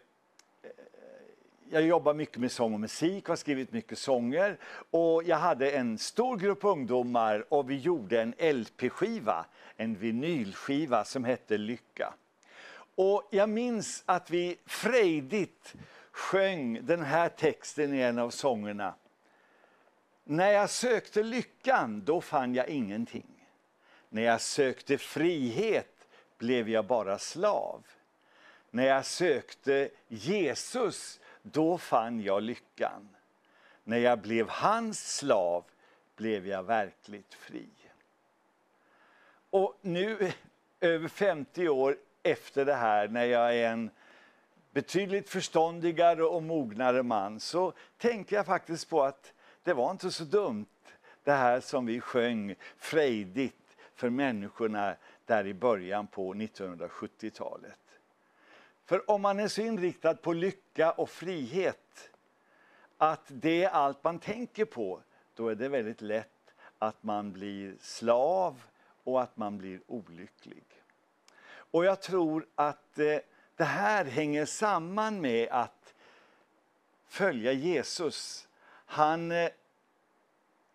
[1.69, 4.57] jag jobbar mycket med sång och musik, har skrivit mycket sånger.
[4.91, 9.45] Och jag hade en stor grupp ungdomar och vi gjorde en LP-skiva,
[9.77, 12.13] en vinylskiva som hette Lycka.
[12.95, 15.75] Och jag minns att vi frejdigt
[16.15, 18.93] sjöng den här texten i en av sångerna.
[20.23, 23.47] När jag sökte lyckan, då fann jag ingenting.
[24.09, 26.07] När jag sökte frihet
[26.37, 27.83] blev jag bara slav.
[28.71, 33.09] När jag sökte Jesus, då fann jag lyckan.
[33.83, 35.63] När jag blev hans slav
[36.15, 37.69] blev jag verkligt fri.
[39.49, 40.31] Och nu,
[40.79, 43.89] över 50 år efter det här, när jag är en
[44.75, 50.23] betydligt förståndigare och mognare man så tänker jag faktiskt på att det var inte så
[50.23, 50.65] dumt
[51.23, 54.95] det här som vi sjöng frejdigt för människorna
[55.25, 57.79] där i början på 1970-talet.
[58.85, 62.11] För om man är så inriktad på lycka och frihet
[62.97, 65.01] att det är allt man tänker på,
[65.35, 68.61] då är det väldigt lätt att man blir slav
[69.03, 70.63] och att man blir olycklig.
[71.47, 73.17] Och jag tror att eh,
[73.55, 75.93] det här hänger samman med att
[77.07, 78.47] följa Jesus.
[78.85, 79.49] Han eh,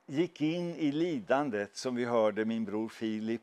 [0.06, 3.42] gick in i lidandet som vi hörde min bror Filip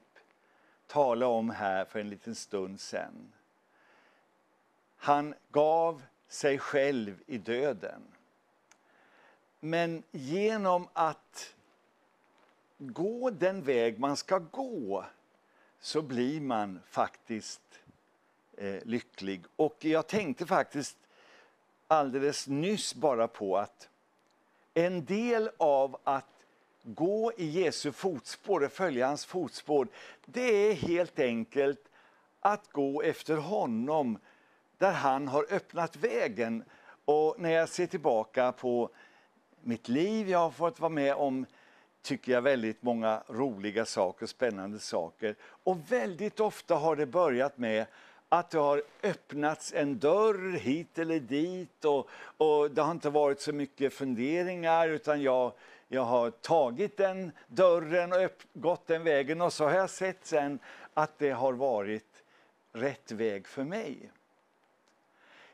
[0.88, 3.33] tala om här för en liten stund sen.
[4.97, 8.01] Han gav sig själv i döden.
[9.59, 11.55] Men genom att
[12.77, 15.05] gå den väg man ska gå
[15.79, 17.79] så blir man faktiskt
[18.57, 19.43] eh, lycklig.
[19.55, 20.97] Och jag tänkte faktiskt
[21.87, 23.89] alldeles nyss bara på att
[24.73, 26.25] en del av att
[26.83, 29.87] gå i Jesu fotspår och följa hans fotspår,
[30.25, 31.89] det är helt enkelt
[32.39, 34.19] att gå efter honom
[34.77, 36.63] där han har öppnat vägen.
[37.05, 38.89] Och när jag ser tillbaka på
[39.61, 41.45] mitt liv, jag har fått vara med om
[42.01, 45.35] tycker jag väldigt många roliga saker, spännande saker.
[45.41, 47.85] Och väldigt ofta har det börjat med
[48.30, 53.41] att det har öppnats en dörr hit eller dit och, och det har inte varit
[53.41, 55.51] så mycket funderingar utan jag,
[55.88, 60.59] jag har tagit den dörren och gått den vägen och så har jag sett sen
[60.93, 62.23] att det har varit
[62.73, 64.11] rätt väg för mig.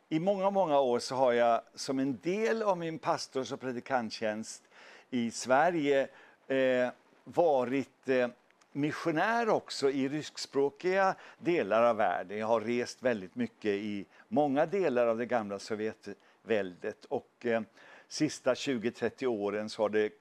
[0.09, 4.63] I många, många år så har jag som en del av min pastors och predikanttjänst
[5.09, 6.07] i Sverige
[6.47, 6.89] eh,
[7.23, 8.27] varit eh,
[8.73, 12.37] missionär också i ryskspråkiga delar av världen.
[12.37, 17.61] Jag har rest väldigt mycket i många delar av det gamla Sovjetväldet och eh,
[18.07, 20.13] sista 20-30 åren så har det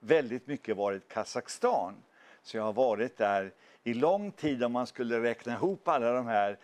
[0.00, 1.94] väldigt mycket varit Kazakstan.
[2.42, 3.52] Så jag har varit där
[3.84, 6.58] i lång tid om man skulle räkna ihop alla de här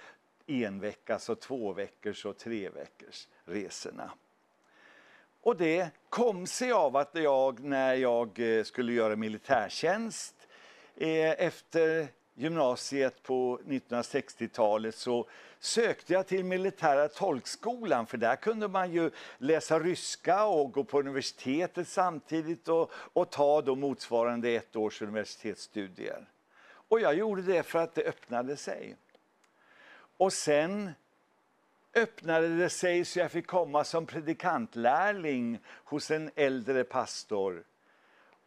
[0.47, 4.11] en veckas och två veckors och tre veckors resorna.
[5.40, 10.34] Och det kom sig av att jag när jag eh, skulle göra militärtjänst
[10.97, 15.26] Eh, efter gymnasiet på 1960-talet så
[15.59, 21.01] sökte jag till militära tolkskolan för där kunde man ju läsa ryska och gå på
[21.01, 26.26] universitetet samtidigt och, och ta då motsvarande ett års universitetsstudier.
[26.66, 28.97] Och jag gjorde det för att det öppnade sig.
[30.16, 30.90] Och sen
[31.95, 37.64] öppnade det sig så jag fick komma som predikantlärling hos en äldre pastor.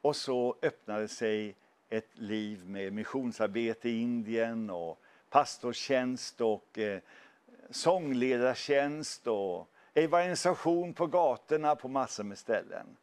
[0.02, 1.56] Och så öppnade sig
[1.90, 7.00] ett liv med missionsarbete i Indien och pastortjänst och eh,
[7.70, 12.98] sångledartjänst och evangelisation på gatorna på massor med ställen.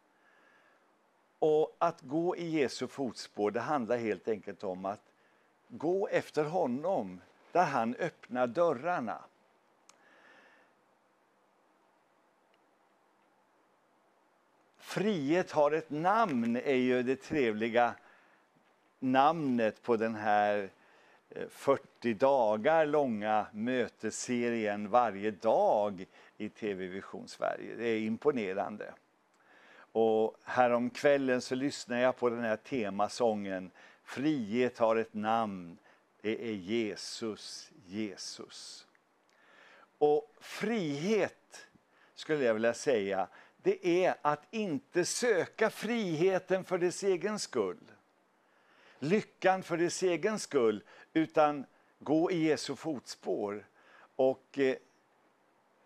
[1.39, 5.13] Och att gå i Jesu fotspår, det handlar helt enkelt om att
[5.69, 7.21] gå efter honom
[7.53, 9.25] där han öppnar dörrarna.
[14.79, 17.95] Frihet har ett namn är ju det trevliga
[19.05, 20.71] namnet på den här
[21.31, 26.05] eh, 40 dagar långa mötesserien varje dag
[26.37, 27.75] i TV Vision Sverige.
[27.77, 28.93] Det är imponerande.
[29.93, 33.71] Och häromkvällen så lyssnade jag på den här temasången
[34.05, 35.79] Frihet har ett namn,
[36.21, 38.87] det är Jesus, Jesus.
[39.99, 41.67] Och frihet,
[42.15, 43.29] skulle jag vilja säga,
[43.63, 47.91] det är att inte söka friheten för dess egen skull.
[49.05, 50.83] Lyckan för dess egen skull,
[51.13, 51.67] utan
[51.99, 53.65] gå i Jesu fotspår
[54.17, 54.77] och eh,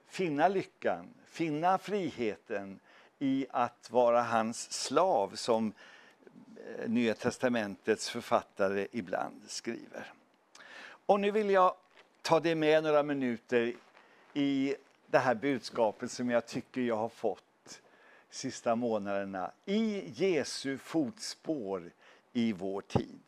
[0.07, 2.81] finna lyckan, finna friheten
[3.19, 5.73] i att vara hans slav som
[6.57, 10.13] eh, Nya testamentets författare ibland skriver.
[11.07, 11.75] Och nu vill jag
[12.23, 13.75] ta dig med några minuter
[14.35, 14.75] i
[15.07, 17.81] det här budskapet som jag tycker jag har fått
[18.31, 19.51] sista månaderna.
[19.65, 21.91] I Jesu fotspår
[22.33, 23.21] i vår tid.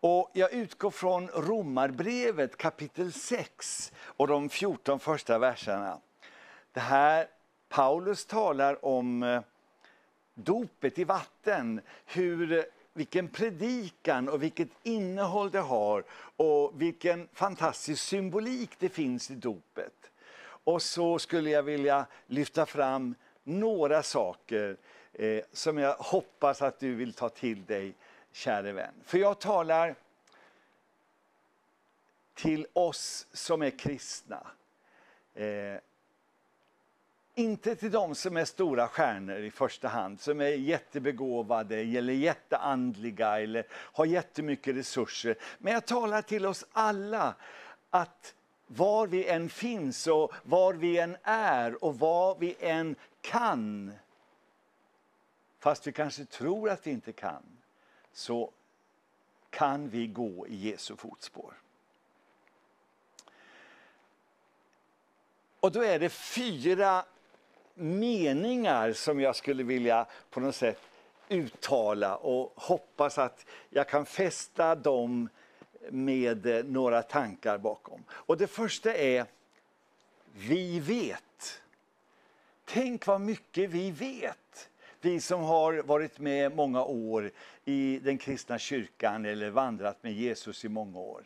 [0.00, 5.98] Och jag utgår från Romarbrevet kapitel 6 och de 14 första verserna.
[6.72, 7.26] Det här
[7.68, 9.42] Paulus talar om eh,
[10.34, 16.04] dopet i vatten, hur, eh, vilken predikan och vilket innehåll det har
[16.36, 20.10] och vilken fantastisk symbolik det finns i dopet.
[20.64, 23.14] Och så skulle jag vilja lyfta fram
[23.44, 24.76] några saker
[25.12, 27.94] eh, som jag hoppas att du vill ta till dig,
[28.32, 28.94] käre vän.
[29.04, 29.94] För jag talar
[32.34, 34.46] till oss som är kristna.
[35.34, 35.76] Eh,
[37.34, 43.40] inte till de som är stora stjärnor i första hand, som är jättebegåvade eller jätteandliga
[43.40, 45.36] eller har jättemycket resurser.
[45.58, 47.34] Men jag talar till oss alla
[47.90, 48.34] att
[48.66, 53.92] var vi än finns och var vi än är och vad vi än kan,
[55.62, 57.42] fast vi kanske tror att vi inte kan,
[58.12, 58.50] så
[59.50, 61.54] kan vi gå i Jesu fotspår.
[65.60, 67.04] Och då är det fyra
[67.74, 70.80] meningar som jag skulle vilja på något sätt
[71.28, 75.28] uttala och hoppas att jag kan fästa dem
[75.90, 78.04] med några tankar bakom.
[78.10, 79.26] Och det första är
[80.32, 81.62] Vi vet.
[82.64, 84.41] Tänk vad mycket vi vet.
[85.04, 87.30] Vi som har varit med många år
[87.64, 91.24] i den kristna kyrkan eller vandrat med Jesus i många år.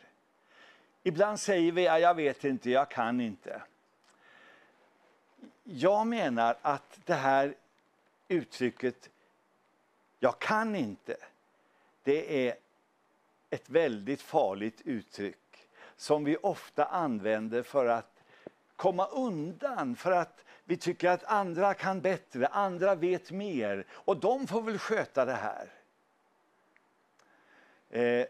[1.02, 3.62] Ibland säger vi, ja, jag vet inte, jag kan inte.
[5.64, 7.54] Jag menar att det här
[8.28, 9.10] uttrycket,
[10.20, 11.16] jag kan inte,
[12.03, 12.57] det är
[13.50, 18.22] ett väldigt farligt uttryck som vi ofta använder för att
[18.76, 24.47] komma undan, för att vi tycker att andra kan bättre, andra vet mer och de
[24.47, 25.68] får väl sköta det här.
[27.91, 28.26] Eh,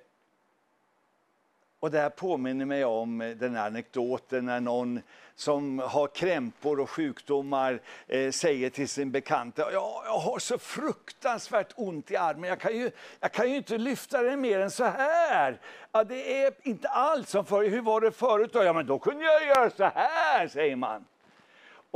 [1.80, 5.00] och det här påminner mig om den anekdoten när någon
[5.34, 11.72] som har krämpor och sjukdomar eh, säger till sin bekanta, ja, jag har så fruktansvärt
[11.76, 12.90] ont i armen, jag kan ju,
[13.20, 15.60] jag kan ju inte lyfta den mer än så här.
[15.92, 18.64] Ja, det är inte alls som förr, hur var det förut då?
[18.64, 21.04] Ja, men då kunde jag göra så här, säger man.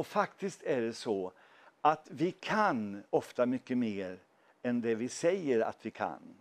[0.01, 1.33] Och faktiskt är det så
[1.81, 4.19] att vi kan ofta mycket mer
[4.63, 6.35] än det vi säger att vi kan.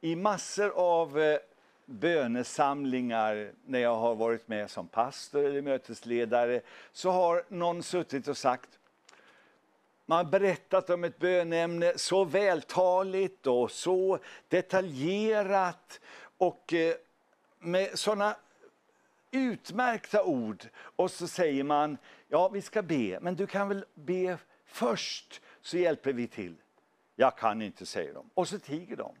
[0.00, 1.38] I massor av eh,
[1.84, 6.60] bönesamlingar när jag har varit med som pastor eller mötesledare
[6.92, 8.78] så har någon suttit och sagt
[10.06, 14.18] man har berättat om ett bönämne så vältaligt och så
[14.48, 16.00] detaljerat
[16.36, 16.94] och eh,
[17.58, 18.36] med såna
[19.32, 21.98] utmärkta ord och så säger man,
[22.28, 26.56] ja vi ska be, men du kan väl be först så hjälper vi till.
[27.16, 28.30] Jag kan inte, säger de.
[28.34, 29.14] Och så tiger de.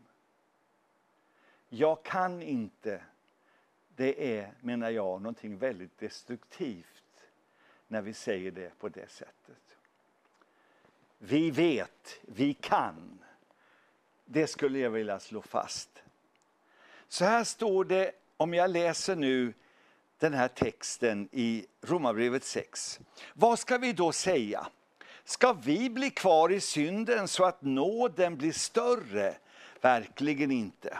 [1.68, 3.02] Jag kan inte,
[3.96, 6.86] det är, menar jag, någonting väldigt destruktivt
[7.88, 9.76] när vi säger det på det sättet.
[11.18, 13.18] Vi vet, vi kan.
[14.24, 16.02] Det skulle jag vilja slå fast.
[17.08, 19.52] Så här står det, om jag läser nu
[20.22, 23.00] den här texten i Romarbrevet 6.
[23.34, 24.66] Vad ska vi då säga?
[25.24, 29.34] Ska vi bli kvar i synden så att nåden blir större?
[29.80, 30.98] Verkligen inte.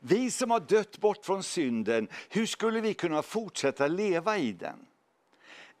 [0.00, 4.86] Vi som har dött bort från synden, hur skulle vi kunna fortsätta leva i den?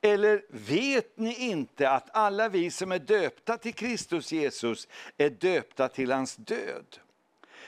[0.00, 5.88] Eller vet ni inte att alla vi som är döpta till Kristus Jesus är döpta
[5.88, 6.98] till hans död?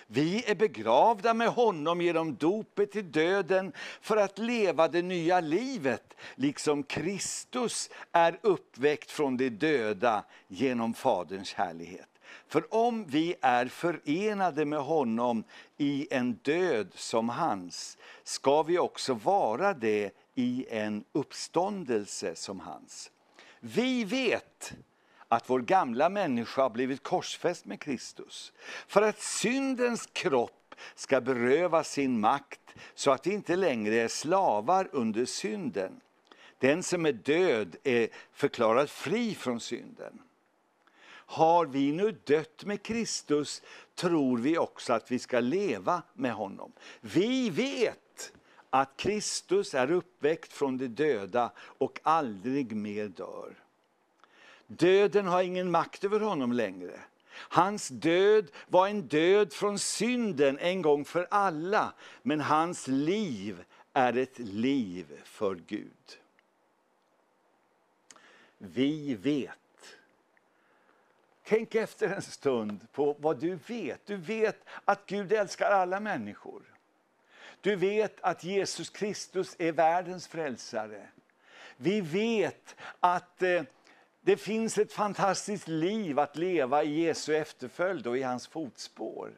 [0.07, 6.17] Vi är begravda med honom genom dopet till döden för att leva det nya livet,
[6.35, 12.09] liksom Kristus är uppväckt från de döda genom Faderns härlighet.
[12.49, 15.45] För om vi är förenade med honom
[15.77, 23.11] i en död som hans, ska vi också vara det i en uppståndelse som hans.
[23.61, 24.75] Vi vet
[25.29, 28.53] att vår gamla människa har blivit korsfäst med Kristus.
[28.87, 34.89] För att syndens kropp ska beröva sin makt så att vi inte längre är slavar
[34.93, 36.01] under synden.
[36.59, 40.23] Den som är död är förklarad fri från synden.
[41.29, 43.63] Har vi nu dött med Kristus
[43.95, 46.73] tror vi också att vi ska leva med honom.
[47.01, 48.33] Vi vet
[48.71, 53.66] att Kristus är uppväckt från de döda och aldrig mer dör.
[54.67, 57.01] Döden har ingen makt över honom längre.
[57.33, 64.17] Hans död var en död från synden en gång för alla, men hans liv är
[64.17, 66.19] ett liv för Gud.
[68.59, 69.59] Vi vet.
[71.45, 74.07] Tänk efter en stund på vad du vet.
[74.07, 76.63] Du vet att Gud älskar alla människor.
[77.61, 81.09] Du vet att Jesus Kristus är världens frälsare.
[81.77, 83.63] Vi vet att eh,
[84.27, 89.33] det finns ett fantastiskt liv att leva i Jesu efterföljd och i hans fotspår.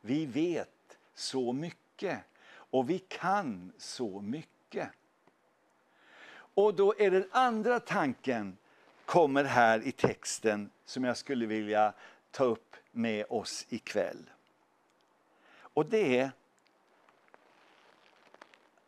[0.00, 4.88] Vi vet så mycket och vi kan så mycket.
[6.54, 8.56] Och då är den andra tanken
[9.04, 11.92] kommer här i texten som jag skulle vilja
[12.30, 14.30] ta upp med oss ikväll.
[15.58, 16.30] Och det är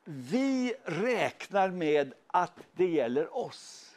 [0.05, 3.88] vi räknar med att det gäller oss.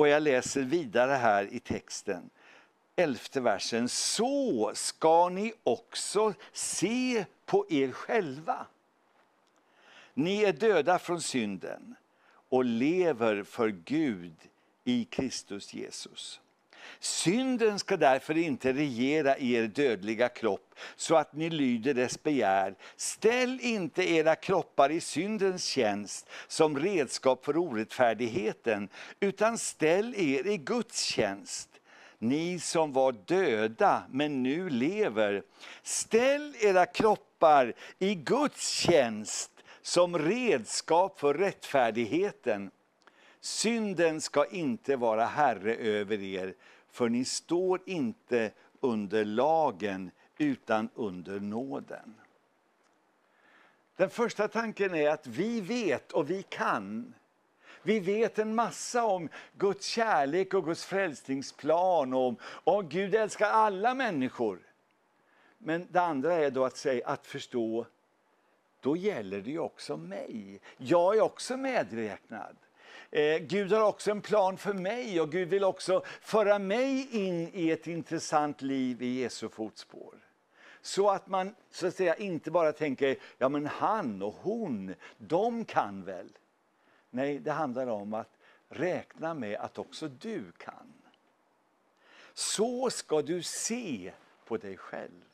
[0.00, 2.30] Och jag läser vidare här i texten,
[2.96, 3.88] elfte versen.
[3.88, 8.66] Så ska ni också se på er själva.
[10.14, 11.94] Ni är döda från synden
[12.48, 14.34] och lever för Gud
[14.84, 16.40] i Kristus Jesus.
[17.00, 22.74] Synden ska därför inte regera i er dödliga kropp så att ni lyder dess begär.
[22.96, 28.88] Ställ inte era kroppar i syndens tjänst som redskap för orättfärdigheten,
[29.20, 31.68] utan ställ er i Guds tjänst.
[32.18, 35.42] Ni som var döda men nu lever,
[35.82, 39.50] ställ era kroppar i Guds tjänst
[39.82, 42.70] som redskap för rättfärdigheten.
[43.40, 46.54] Synden ska inte vara herre över er,
[46.90, 48.50] för ni står inte
[48.80, 52.14] under lagen utan under nåden.
[53.96, 57.14] Den första tanken är att vi vet och vi kan.
[57.82, 63.94] Vi vet en massa om Guds kärlek och Guds frälsningsplan och om Gud älskar alla
[63.94, 64.58] människor.
[65.58, 67.86] Men det andra är då att, säga, att förstå,
[68.80, 70.60] då gäller det ju också mig.
[70.76, 72.56] Jag är också medräknad.
[73.10, 77.50] Eh, Gud har också en plan för mig och Gud vill också föra mig in
[77.52, 80.14] i ett intressant liv i Jesu fotspår.
[80.82, 85.64] Så att man så att säga inte bara tänker, ja men han och hon, de
[85.64, 86.28] kan väl.
[87.10, 88.38] Nej, det handlar om att
[88.68, 90.92] räkna med att också du kan.
[92.34, 94.12] Så ska du se
[94.44, 95.24] på dig själv.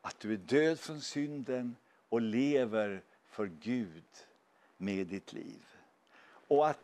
[0.00, 1.76] Att du är död från synden
[2.08, 4.04] och lever för Gud
[4.76, 5.64] med ditt liv.
[6.48, 6.80] Och att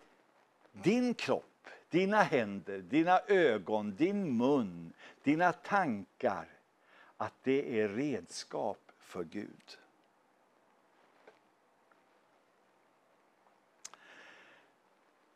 [0.73, 4.93] din kropp, dina händer, dina ögon, din mun,
[5.23, 6.47] dina tankar,
[7.17, 9.79] att det är redskap för Gud.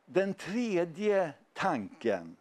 [0.06, 2.36] Den tredje tanken,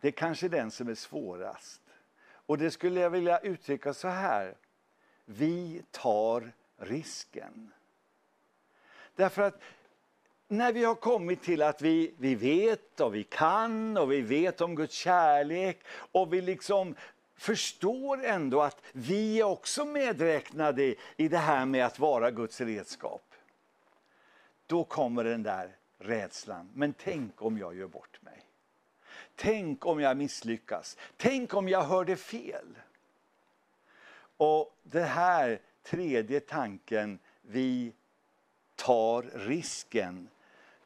[0.00, 1.82] det är kanske den som är svårast.
[2.28, 4.54] Och det skulle jag vilja uttrycka så här.
[5.24, 7.72] Vi tar risken.
[9.14, 9.60] Därför att
[10.48, 14.60] när vi har kommit till att vi, vi vet och vi kan och vi vet
[14.60, 16.94] om Guds kärlek och vi liksom
[17.36, 23.22] förstår ändå att vi är också medräknade i det här med att vara Guds redskap.
[24.66, 26.70] Då kommer den där rädslan.
[26.74, 28.42] Men tänk om jag gör bort mig?
[29.34, 30.96] Tänk om jag misslyckas?
[31.16, 32.78] Tänk om jag hörde fel?
[34.36, 37.92] Och den här tredje tanken, vi
[38.76, 40.28] tar risken.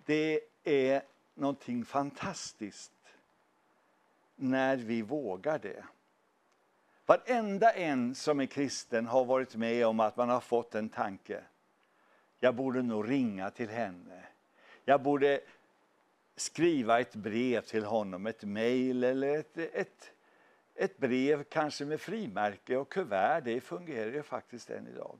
[0.04, 1.02] Det är
[1.34, 2.92] någonting fantastiskt
[4.36, 5.84] när vi vågar det.
[7.06, 11.44] Varenda en som är kristen har varit med om att man har fått en tanke.
[12.40, 14.22] Jag borde nog ringa till henne.
[14.84, 15.40] Jag borde
[16.36, 20.12] skriva ett brev till honom, ett mejl eller ett, ett,
[20.74, 23.40] ett brev kanske med frimärke och kuvert.
[23.40, 25.18] Det fungerar ju faktiskt än idag.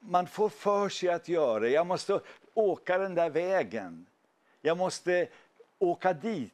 [0.00, 2.20] Man får för sig att göra Jag måste
[2.54, 4.06] åka den där vägen.
[4.60, 5.28] Jag måste
[5.78, 6.52] åka dit.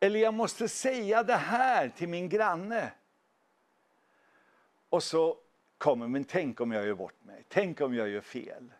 [0.00, 2.92] Eller jag måste säga det här till min granne.
[4.88, 5.38] Och så
[5.78, 7.44] kommer, men tänk om jag gör bort mig.
[7.48, 8.72] Tänk om jag gör fel.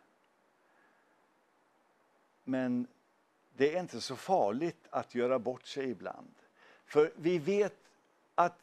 [2.45, 2.87] Men
[3.57, 6.35] det är inte så farligt att göra bort sig ibland.
[6.87, 7.77] För vi vet
[8.35, 8.59] att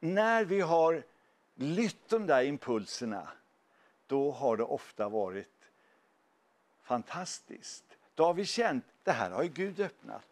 [0.00, 1.02] när vi har
[1.54, 3.28] lytt de där impulserna,
[4.06, 5.70] då har det ofta varit
[6.82, 7.84] fantastiskt.
[8.14, 10.28] Då har vi känt, det här har ju Gud öppnat.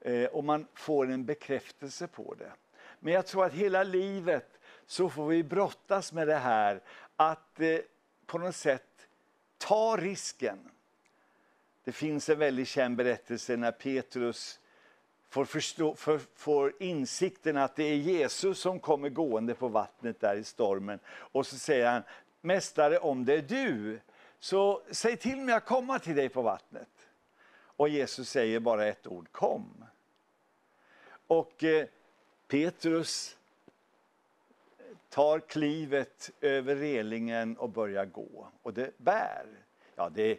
[0.00, 2.52] Eh, och man får en bekräftelse på det.
[2.98, 6.80] Men jag tror att hela livet så får vi brottas med det här
[7.16, 7.78] att eh,
[8.26, 9.08] på något sätt
[9.58, 10.58] ta risken.
[11.84, 14.60] Det finns en väldigt känd berättelse när Petrus
[15.28, 20.36] får, förstå, för, får insikten att det är Jesus som kommer gående på vattnet där
[20.36, 20.98] i stormen.
[21.06, 22.02] Och så säger han,
[22.40, 24.00] Mästare om det är du,
[24.38, 26.88] så säg till mig att komma till dig på vattnet.
[27.52, 29.84] Och Jesus säger bara ett ord, kom.
[31.26, 31.86] Och eh,
[32.48, 33.36] Petrus
[35.08, 38.48] tar klivet över relingen och börjar gå.
[38.62, 39.46] Och det bär.
[39.94, 40.38] Ja, det,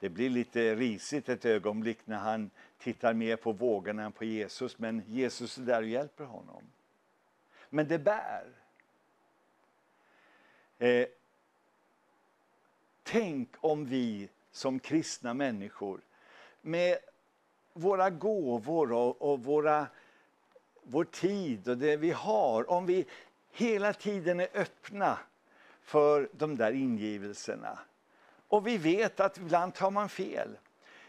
[0.00, 4.78] det blir lite risigt ett ögonblick när han tittar mer på vågorna än på Jesus.
[4.78, 6.62] Men Jesus är där och hjälper honom.
[7.70, 8.44] Men det bär.
[10.78, 11.06] Eh,
[13.02, 16.00] tänk om vi som kristna människor
[16.60, 16.96] med
[17.72, 19.86] våra gåvor och, och våra,
[20.82, 23.06] vår tid och det vi har, om vi
[23.52, 25.18] hela tiden är öppna
[25.82, 27.78] för de där ingivelserna.
[28.48, 30.58] Och vi vet att ibland tar man fel.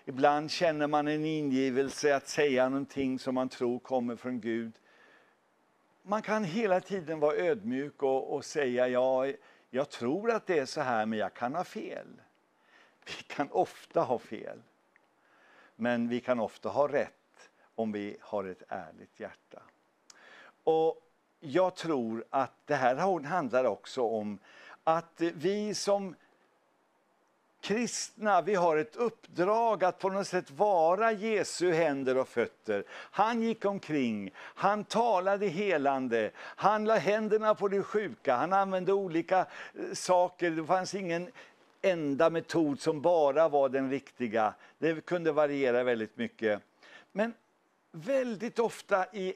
[0.05, 4.73] Ibland känner man en ingivelse att säga någonting som man tror kommer från Gud.
[6.01, 9.25] Man kan hela tiden vara ödmjuk och, och säga ja,
[9.75, 12.21] jag tror att det är så här men jag kan ha fel.
[13.05, 14.61] Vi kan ofta ha fel.
[15.75, 19.61] Men vi kan ofta ha rätt om vi har ett ärligt hjärta.
[20.63, 21.01] Och
[21.39, 22.95] jag tror att det här
[23.25, 24.39] handlar också om
[24.83, 26.15] att vi som
[27.63, 32.83] kristna, vi har ett uppdrag att på något sätt vara Jesu händer och fötter.
[32.89, 39.39] Han gick omkring, han talade helande, han la händerna på de sjuka, han använde olika
[39.39, 40.51] eh, saker.
[40.51, 41.31] Det fanns ingen
[41.81, 44.53] enda metod som bara var den riktiga.
[44.77, 46.61] Det kunde variera väldigt mycket.
[47.11, 47.33] Men
[47.91, 49.33] väldigt ofta i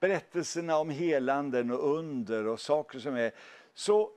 [0.00, 3.32] berättelserna om helanden och under och saker som är,
[3.74, 4.10] så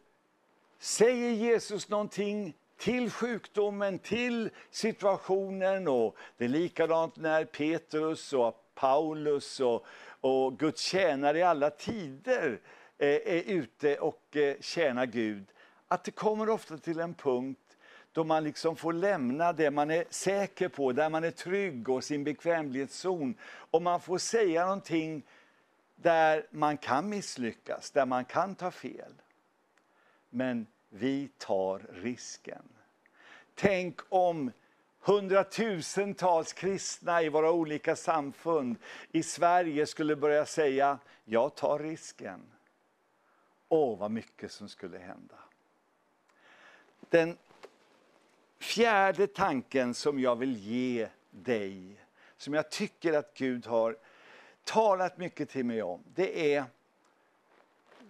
[0.80, 2.54] säger Jesus någonting
[2.84, 5.88] till sjukdomen, till situationen.
[5.88, 9.86] och Det är likadant när Petrus och Paulus och,
[10.22, 12.60] och Guds tjänare i alla tider
[12.98, 15.46] eh, är ute och eh, tjänar Gud.
[15.88, 17.78] Att det kommer ofta till en punkt
[18.12, 22.04] då man liksom får lämna det man är säker på, där man är trygg och
[22.04, 23.36] sin bekvämlighetszon.
[23.46, 25.24] Och man får säga någonting
[25.96, 29.14] där man kan misslyckas, där man kan ta fel.
[30.30, 32.73] Men vi tar risken.
[33.56, 34.52] Tänk om
[35.00, 38.78] hundratusentals kristna i våra olika samfund
[39.12, 42.42] i Sverige skulle börja säga, jag tar risken.
[43.70, 45.36] Åh, vad mycket som skulle hända.
[47.10, 47.38] Den
[48.60, 51.98] fjärde tanken som jag vill ge dig,
[52.38, 53.98] som jag tycker att Gud har
[54.64, 56.66] talat mycket till mig om, det är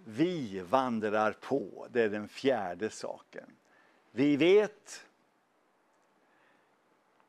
[0.04, 1.86] vi vandrar på.
[1.90, 3.56] Det är den fjärde saken.
[4.10, 5.06] Vi vet,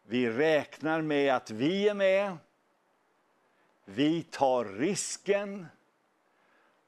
[0.07, 2.37] vi räknar med att vi är med,
[3.85, 5.67] vi tar risken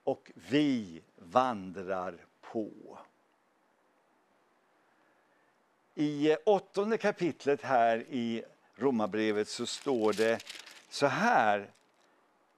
[0.04, 3.00] och vi vandrar på.
[5.96, 8.44] I åttonde kapitlet här i
[8.76, 10.44] Romarbrevet så står det
[10.90, 11.70] så här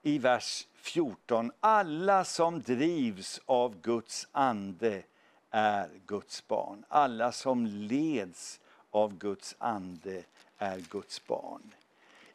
[0.02, 1.52] i vers 14.
[1.60, 5.02] Alla som drivs av Guds ande
[5.50, 6.84] är Guds barn.
[6.88, 8.60] Alla som leds
[8.90, 10.24] av Guds ande
[10.60, 11.74] är Guds barn.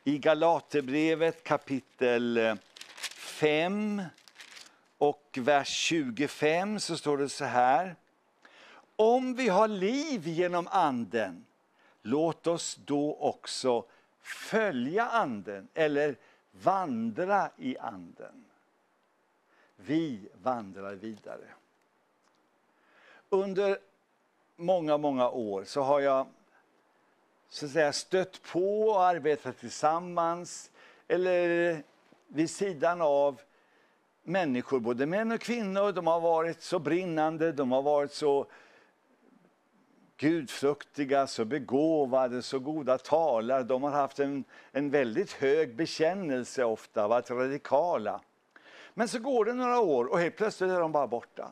[0.04, 2.56] I Galaterbrevet kapitel eh,
[3.18, 4.02] 5
[4.98, 7.96] och vers 25 så står det så här.
[8.96, 11.46] Om vi har liv genom anden,
[12.02, 13.84] låt oss då också
[14.22, 16.16] följa anden eller
[16.52, 18.46] vandra i anden.
[19.76, 21.48] Vi vandrar vidare.
[23.30, 23.78] Under
[24.56, 26.28] många, många år så har jag
[27.50, 30.72] så att säga, stött på och arbetat tillsammans
[31.08, 31.84] eller
[32.28, 33.42] vid sidan av
[34.24, 35.92] människor, både män och kvinnor.
[35.92, 38.48] De har varit så brinnande, de har varit så
[40.18, 43.64] gudfruktiga, så begåvade, så goda talare.
[43.64, 48.22] De har haft en, en väldigt hög bekännelse ofta, varit radikala.
[48.94, 51.52] Men så går det några år och helt plötsligt är de bara borta.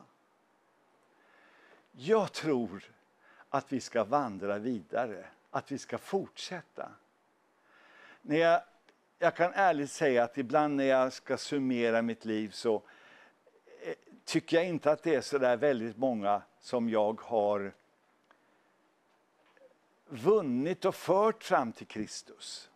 [1.92, 2.84] Jag tror
[3.48, 5.24] att vi ska vandra vidare,
[5.54, 6.90] att vi ska fortsätta.
[8.22, 8.62] När jag,
[9.18, 12.82] jag kan ärligt säga att ibland när jag ska summera mitt liv så
[13.82, 13.94] eh,
[14.24, 17.72] tycker jag inte att det är så där väldigt många som jag har
[20.06, 22.70] vunnit och fört fram till Kristus.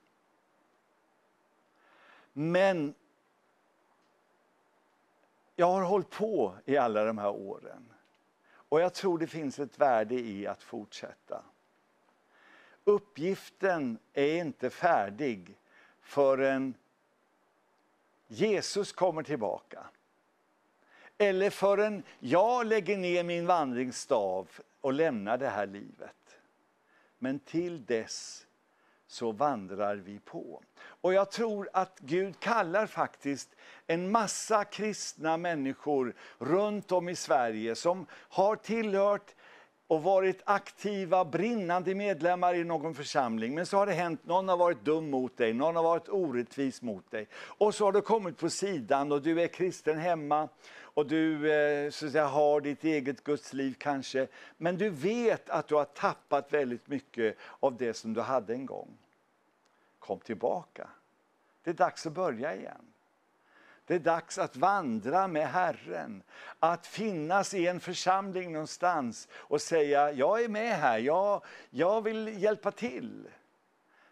[2.32, 2.94] Men
[5.56, 7.92] jag har hållit på i alla de här åren.
[8.48, 11.42] Och jag tror det finns ett värde i att fortsätta.
[12.88, 15.58] Uppgiften är inte färdig
[16.00, 16.74] förrän
[18.26, 19.84] Jesus kommer tillbaka.
[21.18, 24.48] Eller förrän jag lägger ner min vandringsstav
[24.80, 26.38] och lämnar det här livet.
[27.18, 28.46] Men till dess
[29.06, 30.62] så vandrar vi på.
[30.78, 33.56] Och jag tror att Gud kallar faktiskt
[33.86, 39.34] en massa kristna människor runt om i Sverige som har tillhört
[39.88, 43.54] och varit aktiva, brinnande medlemmar i någon församling.
[43.54, 46.82] Men så har det hänt, någon har varit dum mot dig, någon har varit orättvis
[46.82, 47.28] mot dig.
[47.34, 51.90] Och så har du kommit på sidan och du är kristen hemma och du eh,
[51.90, 54.26] så att säga, har ditt eget gudsliv kanske.
[54.56, 58.66] Men du vet att du har tappat väldigt mycket av det som du hade en
[58.66, 58.98] gång.
[59.98, 60.88] Kom tillbaka.
[61.64, 62.84] Det är dags att börja igen.
[63.88, 66.22] Det är dags att vandra med Herren,
[66.58, 72.42] att finnas i en församling någonstans och säga jag är med här, jag, jag vill
[72.42, 73.28] hjälpa till.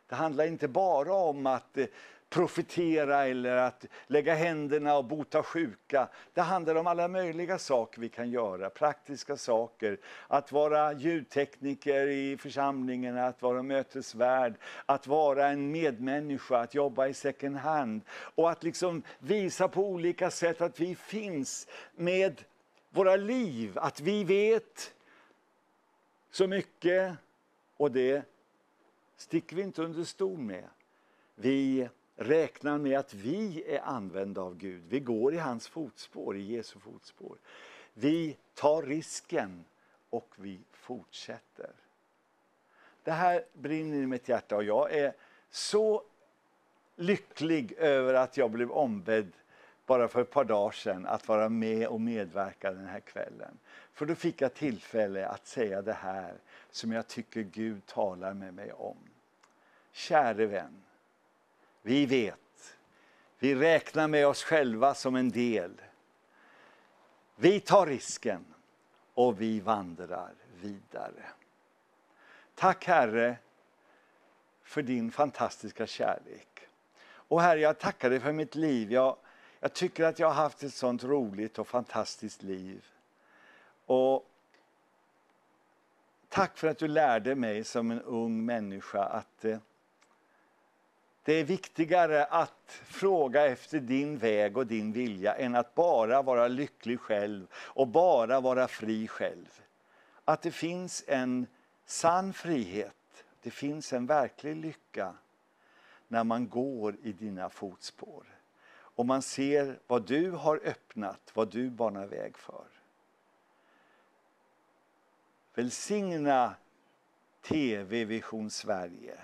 [0.08, 1.86] Det handlar inte bara om att eh,
[2.30, 6.08] profetera eller att lägga händerna och bota sjuka.
[6.34, 9.98] Det handlar om alla möjliga saker vi kan göra, praktiska saker.
[10.28, 14.54] Att vara ljudtekniker i församlingen, att vara mötesvärd,
[14.86, 18.00] att vara en medmänniska, att jobba i second hand.
[18.08, 22.42] Och att liksom visa på olika sätt att vi finns med
[22.90, 24.94] våra liv, att vi vet
[26.30, 27.12] så mycket
[27.76, 28.22] och det
[29.16, 30.64] sticker vi inte under stol med.
[31.34, 34.82] Vi räknar med att vi är använda av Gud.
[34.88, 37.38] Vi går i hans fotspår, i Jesu fotspår.
[37.94, 39.64] Vi tar risken
[40.10, 41.70] och vi fortsätter.
[43.02, 45.12] Det här brinner i mitt hjärta och jag är
[45.50, 46.02] så
[46.96, 49.32] lycklig över att jag blev ombedd
[49.86, 53.58] bara för ett par dagar sedan att vara med och medverka den här kvällen.
[53.92, 56.34] För då fick jag tillfälle att säga det här
[56.70, 58.96] som jag tycker Gud talar med mig om.
[59.92, 60.82] Käre vän,
[61.86, 62.76] vi vet.
[63.38, 65.80] Vi räknar med oss själva som en del.
[67.36, 68.44] Vi tar risken
[69.14, 71.24] och vi vandrar vidare.
[72.54, 73.36] Tack Herre
[74.62, 76.68] för din fantastiska kärlek.
[77.06, 78.92] Och Herre, jag tackar dig för mitt liv.
[78.92, 79.16] Jag,
[79.60, 82.84] jag tycker att jag har haft ett sånt roligt och fantastiskt liv.
[83.86, 84.30] Och
[86.28, 89.58] Tack för att du lärde mig som en ung människa att eh,
[91.26, 96.48] det är viktigare att fråga efter din väg och din vilja än att bara vara
[96.48, 99.62] lycklig själv och bara vara fri själv.
[100.24, 101.46] Att det finns en
[101.86, 105.14] sann frihet, det finns en verklig lycka
[106.08, 108.24] när man går i dina fotspår.
[108.68, 112.66] Och man ser vad du har öppnat, vad du banar väg för.
[115.54, 116.54] Välsigna
[117.42, 119.18] TV Vision Sverige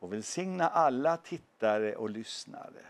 [0.00, 2.84] och välsigna alla tittare och lyssnare.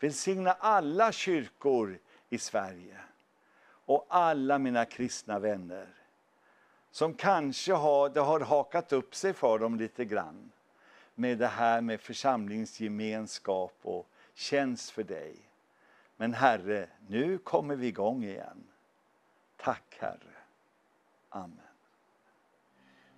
[0.00, 1.98] Välsigna alla kyrkor
[2.28, 3.00] i Sverige
[3.64, 5.88] och alla mina kristna vänner
[6.90, 10.50] som kanske har, det har hakat upp sig för dem lite grann
[11.14, 15.36] med det här med församlingsgemenskap och tjänst för dig.
[16.16, 18.64] Men Herre, nu kommer vi igång igen.
[19.56, 20.36] Tack Herre.
[21.28, 21.60] Amen.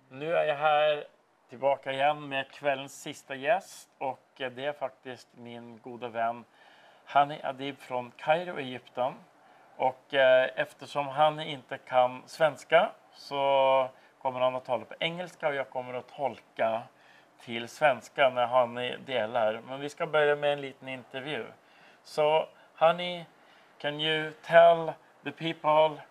[0.09, 1.07] Nu är jag här
[1.51, 6.45] tillbaka igen med kvällens sista gäst och eh, det är faktiskt min goda vän
[7.05, 9.13] Hani Adib från Kairo, Egypten.
[9.75, 13.89] Och eh, eftersom han inte kan svenska så
[14.21, 16.81] kommer han att tala på engelska och jag kommer att tolka
[17.39, 18.75] till svenska när han
[19.05, 19.61] delar.
[19.67, 21.45] Men vi ska börja med en liten intervju.
[22.03, 23.23] Så Honey,
[23.77, 26.01] can you tell the people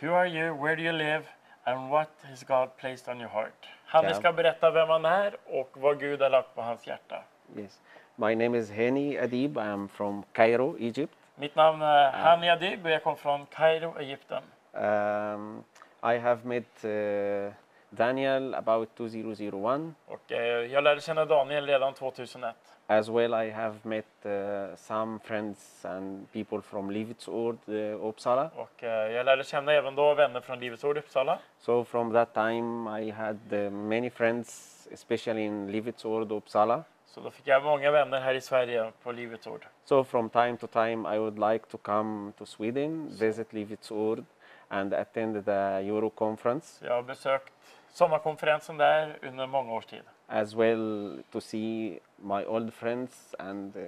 [0.00, 1.24] who are you, where do you live
[1.64, 3.68] and what has God placed on your heart?
[3.92, 4.14] Ja.
[4.14, 7.22] ska berätta vem han är och vad Gud har lagt på hans hjärta.
[7.56, 7.80] Yes.
[8.16, 9.58] My name is Hani Adib.
[9.58, 11.14] I'm from Cairo, Egypt.
[11.34, 14.42] Mitt namn är Hani Adib och jag kommer från Kairo, Egypten.
[14.72, 15.64] Um,
[16.02, 17.52] I have met uh,
[17.90, 19.94] Daniel about 2001.
[20.06, 20.38] Och eh,
[20.72, 22.56] jag lärde känna Daniel redan 2001.
[22.86, 28.50] As well, I have met uh, some friends and people from Livets Ord, uh, Uppsala.
[28.56, 31.38] Och eh, jag lärde känna även då vänner från Livets Ord Uppsala.
[31.58, 36.84] So from that time, I had uh, many friends, especially in Livets Ord, Uppsala.
[37.06, 39.66] Så då fick jag många vänner här i Sverige på Livets Ord.
[39.84, 44.24] So from time to time, I would like to come to Sweden, visit Livets Ord,
[44.68, 45.52] and attend the
[45.88, 46.86] Euro conference.
[46.86, 47.52] Jag har besökt
[47.92, 50.02] sommarkonferensen där under många års tid.
[50.28, 53.80] As well to see my old friends and uh,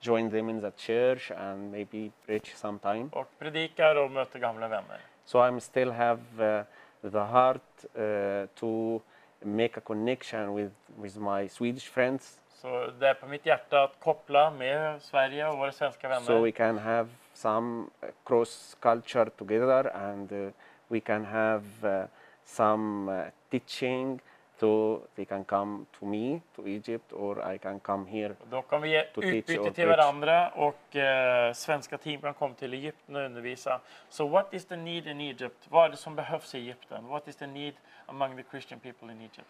[0.00, 3.08] join them in the church and maybe preach sometime.
[3.12, 5.00] Och predikar och möter gamla vänner.
[5.24, 6.64] So I'm still have uh,
[7.02, 9.00] the heart uh, to
[9.44, 14.00] make a connection with, with my Swedish friends Så det är på mitt hjärta att
[14.00, 16.26] koppla med Sverige och våra svenska vänner.
[16.26, 20.50] so we can have some uh, cross culture together and uh,
[20.88, 22.06] we can have uh,
[22.44, 24.20] some uh, teaching
[24.60, 28.90] so they can come to me to Egypt or I can come here Då vi
[28.90, 33.80] ge utbyte till varandra och eh, svenska team kan komma till Egypten och undervisa.
[34.08, 35.66] So what is the need in Egypt?
[35.68, 37.08] Vad är det som behövs i Egypten?
[37.08, 37.74] What is the need
[38.06, 39.48] among the Christian people in Egypt?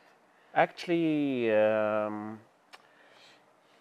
[0.52, 2.38] Actually, um,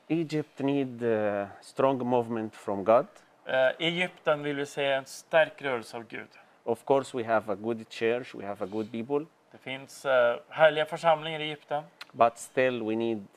[0.07, 3.07] Egypt need uh, strong movement from God.
[3.47, 6.27] I Egypten vill vi se en stark rörelse av Gud.
[6.63, 9.25] Of course, we have a good church, we have a good people,
[9.55, 13.27] Det finns eh, härliga församlingar i Egypten, but still we need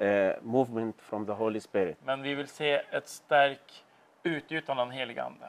[0.00, 1.96] uh, movement from the Holy Spirit.
[2.04, 3.84] men vi vill se ett starkt
[4.22, 5.46] utgjutande av den helige Ande.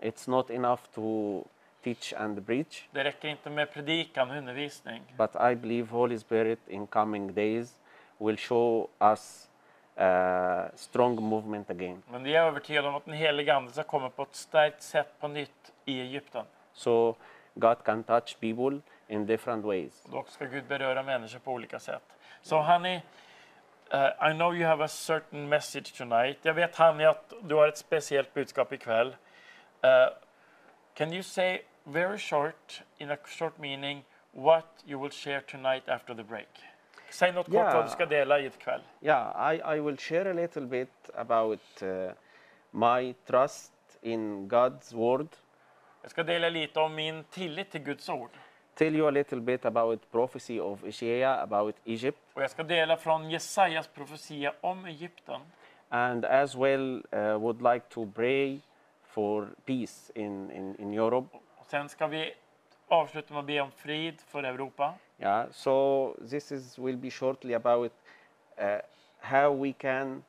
[0.00, 1.42] It's not enough to
[1.84, 5.02] teach and preach, Det räcker inte med predikan och undervisning.
[5.16, 7.78] but I believe Holy Spirit in coming days
[8.18, 9.48] will show us
[10.00, 12.02] uh, strong movement again.
[12.10, 15.08] Men vi är övertygade om att den helige Ande ska komma på ett starkt sätt
[15.20, 16.44] på nytt i Egypten.
[16.72, 17.14] So
[17.54, 20.04] God can touch people in different ways.
[20.12, 22.02] Då ska Gud beröra människor på olika sätt.
[22.42, 23.02] Så Hanni,
[23.94, 26.38] uh, I know you have a certain message tonight.
[26.42, 29.08] Jag vet Hanni att du har ett speciellt budskap ikväll.
[29.84, 30.14] Uh,
[30.94, 36.14] can you say very short, in a short meaning, what you will share tonight after
[36.14, 36.48] the break?
[37.10, 38.80] Säg något kort vad du ska dela ikväll.
[39.00, 42.10] Yeah, I, I will share a little bit about uh,
[42.70, 45.28] my trust in God's word.
[46.02, 48.30] Jag ska dela lite om min tillit till Guds ord.
[48.78, 52.96] Tell you a little bit about prophecy of Isaiah about Egypt, Och jag ska dela
[52.96, 55.40] från Jesajas profetia om Egypten.
[55.90, 58.60] and as well uh, would like to pray
[59.02, 61.38] for peace in, in, in Europe.
[61.58, 62.34] Och sen ska vi
[62.88, 64.94] avsluta med att be om frid för Europa.
[65.18, 67.92] Yeah, so this is will be shortly about
[68.58, 68.78] uh,
[69.20, 70.22] how we can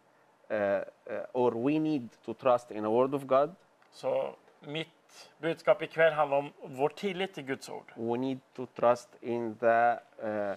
[0.51, 0.81] uh, uh,
[1.33, 3.55] or we need to trust in the word of God.
[3.91, 4.87] Så mitt
[5.37, 7.93] budskap ikväll handlar om vår tillit till Guds ord.
[7.95, 10.55] We need to trust in the uh,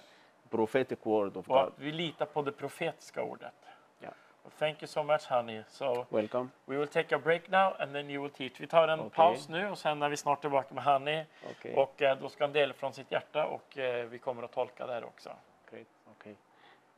[0.51, 1.73] prophetic word of Och God.
[1.77, 3.53] vi litar på det profetiska ordet.
[4.01, 4.15] Yeah.
[4.43, 5.63] Well, thank you so much honey.
[5.69, 6.49] So Welcome.
[6.67, 8.61] we will take a break now and then you will teach.
[8.61, 9.11] Vi tar en Okej.
[9.11, 11.25] paus nu och sen är vi snart tillbaka med honey.
[11.51, 11.75] Okay.
[11.75, 14.87] Och eh, då ska han dela från sitt hjärta och eh, vi kommer att tolka
[14.87, 15.31] där också.
[15.71, 15.87] Great.
[16.19, 16.35] Okay.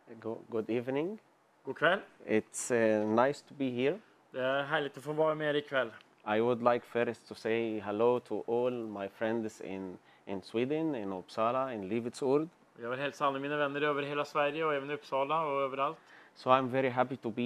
[0.06, 1.18] Go, good evening.
[1.62, 2.00] God kväll.
[2.26, 3.98] It's uh, nice to be here.
[4.30, 5.90] Det är härligt att få vara med er ikväll.
[6.26, 11.10] I would like first to say hello to all my friends in, in Sweden, in
[11.10, 12.48] Uppsala, in Livets Ord.
[12.82, 15.98] Jag vill hälsa alla mina vänner över hela Sverige och även i Uppsala och överallt.
[16.34, 17.42] So I'm very happy to be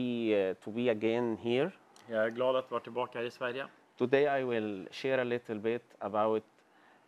[0.50, 1.70] uh, to be again here.
[2.06, 3.66] Jag är glad att vara tillbaka här i Sverige.
[3.96, 6.44] Today I will share a little bit about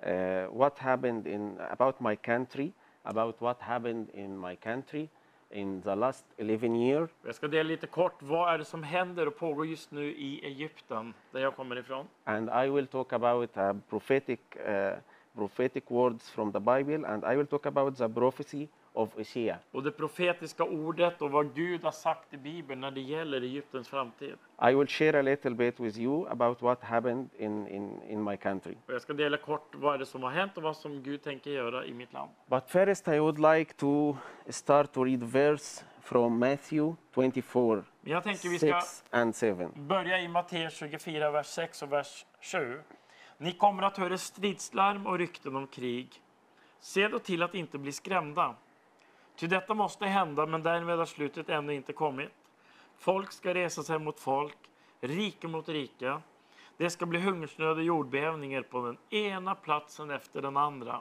[0.07, 0.13] uh,
[0.53, 2.73] what happened in about my country,
[3.03, 5.09] about what happened in my country
[5.51, 7.11] in the last 11 years.
[7.25, 10.47] Jag ska dela lite kort, vad är det som händer och pågår just nu i
[10.47, 12.07] Egypten, där jag kommer ifrån?
[12.25, 14.99] And I will talk about uh, prophetic, uh,
[15.35, 19.59] prophetic words from the Bible, and I will talk about the prophecy of Isaiah.
[19.71, 23.89] Och det profetiska ordet och vad Gud har sagt i Bibeln när det gäller Egyptens
[23.89, 24.35] framtid.
[24.71, 28.37] I will share a little bit with you about what happened in, in, in my
[28.37, 28.75] country.
[28.87, 31.23] Och jag ska dela kort vad är det som har hänt och vad som Gud
[31.23, 32.31] tänker göra i mitt land.
[32.47, 34.17] But first, I would like to
[34.49, 39.69] start to read verse from Matthew 24, Men jag tänker vi ska 6 and 7.
[39.75, 42.81] börja i Matteus 24, vers 6 och vers 7.
[43.39, 46.23] Ni kommer att höra stridslarm och rykten om krig.
[46.81, 48.55] Se då till att inte bli skrämda.
[49.41, 52.31] Ty detta måste hända, men därmed har slutet ännu inte kommit.
[52.99, 54.57] Folk ska resa sig mot folk,
[55.01, 56.21] rike mot rike.
[56.77, 61.01] Det ska bli hungersnöd och jordbävningar på den ena platsen efter den andra.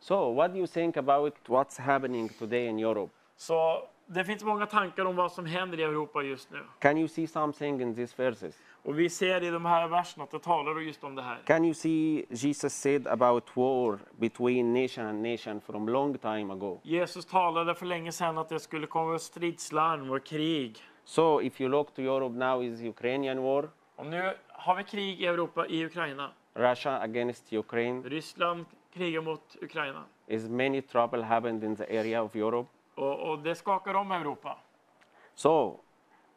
[0.00, 3.12] So, what do you think about what's happening today in Europe?
[3.36, 6.64] Så det finns många tankar om vad som händer i Europa just nu.
[6.78, 8.62] Can you see something in these verses?
[8.88, 11.38] Och vi ser i de här verserna att det talar just om det här.
[11.44, 16.80] Can you see Jesus said about war between nation and nation from long time ago?
[16.82, 20.78] Jesus talade för länge sedan att det skulle komma stridslarm och krig.
[21.04, 25.20] So, if you look to Europe now, is Ukrainian war, Och nu har vi krig
[25.20, 26.30] i Europa, i Ukraina.
[26.54, 28.02] Russia against Ukraine.
[28.08, 30.04] Ryssland krigar mot Ukraina.
[30.26, 32.68] Is many trouble happened in the area of Europe.
[32.94, 34.58] Och, och det skakar om Europa.
[35.34, 35.80] So,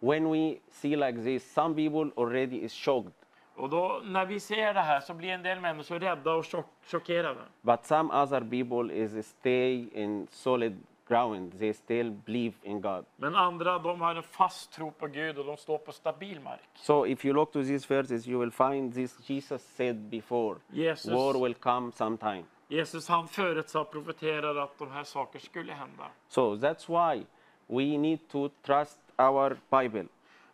[0.02, 3.14] when we see like this, some people already is shocked,
[3.56, 6.66] Och då, när vi ser det här så blir en del människor rädda och chock,
[6.86, 7.42] chockerade.
[7.62, 11.60] but some other people is stay in solid ground.
[11.60, 13.06] They still believe in God.
[13.18, 16.70] Men andra, de har en fast tro på Gud och de står på stabil mark.
[16.76, 21.12] So, if you look to these verses, you will find this Jesus said before, Jesus,
[21.12, 22.44] war will come sometime.
[22.68, 26.04] Jesus han förutsade profeterade att de här sakerna skulle hända.
[26.28, 27.26] So that's why
[27.68, 29.00] we need to trust
[29.30, 30.06] our Bible.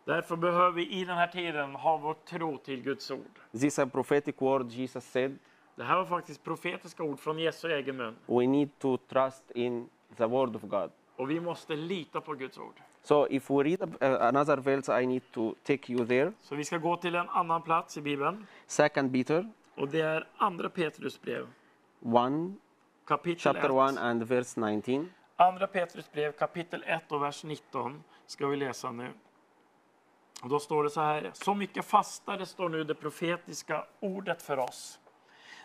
[0.04, 3.38] Därför behöver vi i den här tiden ha vår tro till Guds ord.
[3.52, 5.38] This is a prophetic word Jesus said.
[5.76, 8.16] Det här var faktiskt profetiska ord från Jesu egen mun.
[8.26, 10.90] We need to trust in the word of God.
[11.16, 12.74] Och vi måste lita på Guds ord.
[13.02, 16.32] So if we read uh, another verse, I need to take you there.
[16.40, 18.46] Så vi ska gå till en annan plats i Bibeln.
[18.66, 21.48] Second Peter Och det är andra Petrus brev, 1,
[23.06, 23.98] kapitel chapter 1 1.
[23.98, 25.10] and verse 19.
[25.40, 29.12] Andra Petrus brev, kapitel 1 och vers 19 ska vi läsa nu.
[30.42, 31.30] Och då står det så här.
[31.34, 34.98] Så mycket fastare står nu det profetiska ordet för oss.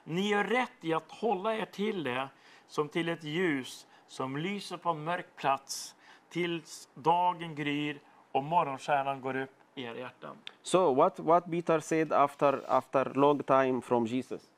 [0.03, 2.27] Ni gör rätt i att hålla er till det
[2.67, 5.95] som till ett ljus som lyser på en mörk plats
[6.29, 7.99] tills dagen gryr
[8.31, 10.35] och morgonstjärnan går upp i era hjärtan.
[10.61, 14.52] So what, what Peter said after, after long time from Jesus?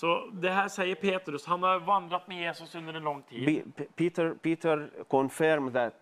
[0.00, 1.46] Så det här säger Petrus.
[1.46, 3.64] Han har vandrat med Jesus under en lång tid.
[3.76, 5.94] Be, Peter, Peter confirmed that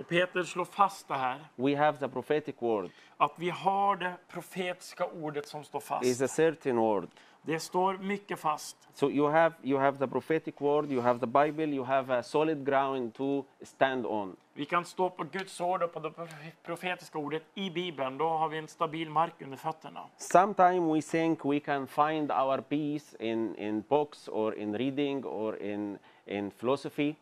[0.00, 1.38] och Peter slår fast det här.
[1.56, 2.90] we have the prophetic word.
[3.16, 6.22] Att vi har det profetiska ordet som står It's fast.
[6.22, 7.08] a certain word.
[7.42, 8.76] Det står mycket fast.
[8.94, 12.22] So you have you have the prophetic word, you have the Bible, you have a
[12.22, 14.36] solid ground to stand on.
[14.54, 16.12] Vi kan stå på Guds ord och på det
[16.62, 18.18] profetiska ordet i Bibeln.
[18.18, 20.00] Då har vi en stabil mark under fötterna.
[20.16, 25.62] Sometimes we think we can find our peace in, in books or in reading or
[25.62, 27.14] in in philosophy.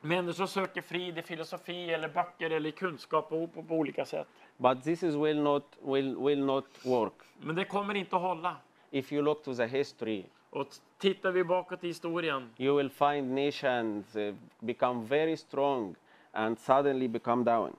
[0.00, 4.28] Människor söker frid i filosofi eller böcker eller kunskap på, på, på olika sätt.
[4.56, 7.12] But this is will not will will not work.
[7.40, 8.56] Men det kommer inte att hålla.
[8.90, 10.66] If you look to the history, Och
[10.98, 15.94] tittar vi bakåt i historien you will find nations uh, become very strong
[16.32, 17.76] and suddenly become down.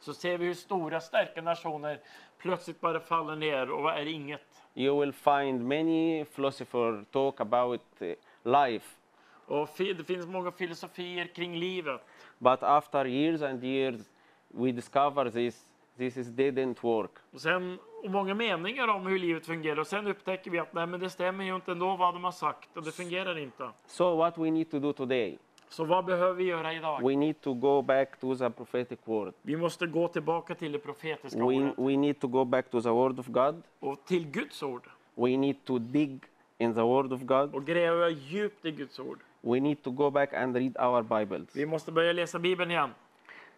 [0.00, 2.00] så ser vi hur stora starka nationer
[2.38, 4.62] plötsligt bara faller ner och är inget.
[4.74, 8.08] You will find many philosophers talk about uh,
[8.42, 8.96] life
[9.46, 12.00] Och det finns många filosofier kring livet.
[12.38, 14.00] But after years and years,
[14.48, 15.66] we discover this,
[15.96, 17.10] this is didn't work.
[17.32, 19.78] Och, sen, och många meningar om hur livet fungerar.
[19.80, 22.32] Och sen upptäcker vi att nej, men det stämmer ju inte ändå vad de har
[22.32, 23.70] sagt och det fungerar inte.
[23.86, 27.08] So what we need to do today, Så vad behöver vi göra idag?
[27.08, 29.34] we need to go back to the prophetic word.
[29.42, 32.80] Vi måste gå tillbaka till det profetiska We, ordet we need to go back to
[32.80, 33.62] the word of God.
[33.80, 34.82] och till Guds ord
[35.14, 36.18] We need to dig
[36.58, 37.54] in the word of God.
[37.54, 39.18] och gräva djupt i Guds ord.
[39.46, 41.56] We need to go back and read our Bibles.
[41.56, 42.90] Vi måste börja läsa Bibeln igen.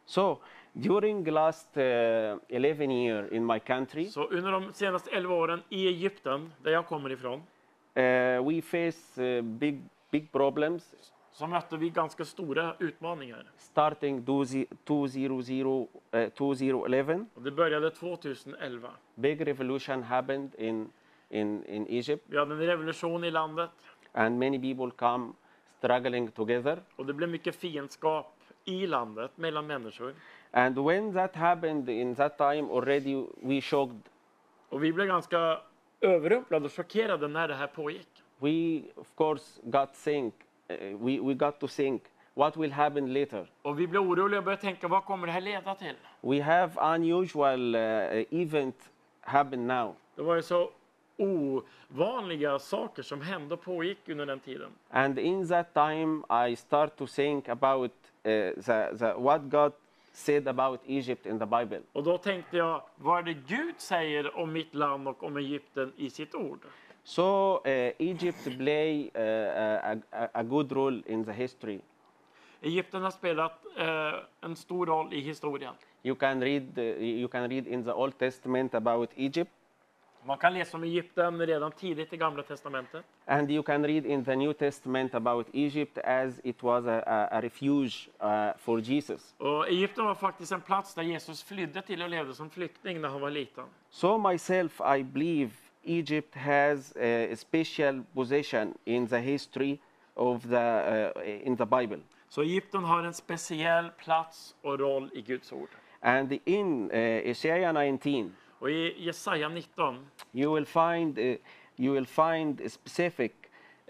[0.04, 0.38] So
[0.72, 1.82] during the last uh,
[2.48, 6.86] 11 year in my country, Så under de senaste 11 åren i Egypten, där jag
[6.86, 10.94] kommer ifrån, uh, we face uh, big big problems
[11.32, 13.44] så mötte vi ganska stora utmaningar.
[13.56, 17.26] starting 20, 2000, uh, 2011.
[17.34, 18.88] Och det började 2011.
[19.14, 20.88] big revolution happened in,
[21.30, 23.70] in, in Egypt, Vi hade en revolution i landet
[24.12, 25.32] and many people come
[25.78, 26.78] struggling together.
[26.96, 28.34] och det blev mycket fiendskap
[28.64, 30.14] i landet, mellan människor.
[30.50, 34.00] And when that happened in that time already we shocked.
[34.68, 35.60] Och vi blev ganska
[36.00, 38.08] överrumplade och chockerade när det här pågick.
[38.38, 40.34] We of course got think
[40.70, 42.02] uh, we, we got to think
[42.34, 43.50] what will happen later.
[43.62, 45.94] Och vi blev oroliga och började tänka, vad kommer det här leda till?
[46.20, 47.80] We have unusual uh,
[48.30, 48.90] event
[49.20, 49.94] happen now.
[50.14, 50.70] Det var ju så
[51.18, 54.70] ovanliga saker som hände och pågick under den tiden.
[54.90, 58.30] And in that time, I start to think about uh,
[58.62, 59.72] the, the, what God
[60.12, 61.80] said about Egypt in the Bible.
[61.92, 66.10] Och då tänkte jag, vad det Gud säger om mitt land och om Egypten i
[66.10, 66.58] sitt ord?
[67.04, 71.80] So uh, Egypt play uh, a, a, good role in the history.
[72.60, 75.74] Egypten har spelat eh, en stor roll i historien.
[76.02, 79.50] You can read uh, you can read in the Old Testament about Egypt,
[80.24, 83.04] Man kan läsa om Egypten redan tidigt i Gamla Testamentet.
[83.26, 87.40] and you can read in the New Testament about Egypt as it was a, a,
[87.40, 89.34] refuge uh, for Jesus.
[89.38, 93.08] Och Egypten var faktiskt en plats där Jesus flydde till och levde som flykting när
[93.08, 93.64] han var liten.
[93.90, 95.50] So myself, I believe
[95.84, 96.96] Egypt has
[97.32, 99.78] a special position in the history
[100.14, 101.98] of the uh, in the Bible.
[102.28, 105.68] Så Egypten har en speciell plats och roll i Guds ord.
[106.00, 111.36] And in uh, Isaiah 19, Och i Jesaja 19 you will find uh,
[111.76, 113.32] you will find a specific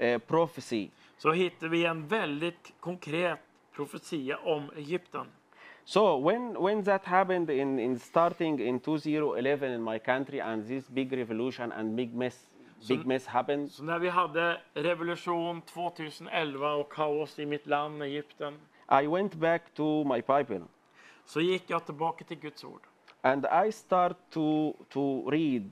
[0.02, 0.88] uh, prophecy.
[1.18, 3.38] så hittar vi en väldigt konkret
[3.72, 5.26] profetia om Egypten.
[5.84, 10.88] So when when that happened in, in starting in 2011 in my country and this
[10.88, 12.44] big revolution and big mess
[12.88, 18.54] big mess happened, Så när vi hade revolution 2011 och kaos i mitt land, Egypten,
[19.02, 20.62] I went back to my Bible.
[21.24, 22.80] så gick jag tillbaka till Guds ord.
[23.22, 25.70] And I start to to read.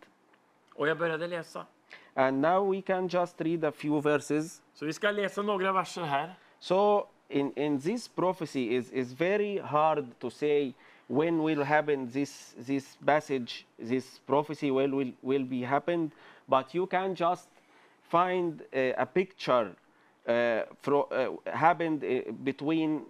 [0.74, 1.66] Och jag började läsa.
[2.14, 4.62] And now we can just read a few verses.
[4.74, 6.34] Så vi ska läsa några verser här.
[6.58, 10.74] So in, in this prophecy is, is very hard to say
[11.08, 16.10] when will happen this this passage, this prophecy will will, will be happened,
[16.48, 17.48] but you can just
[18.02, 19.74] find a, a picture
[20.26, 23.04] Eh, uh, fro, uh, eh, happened eh, between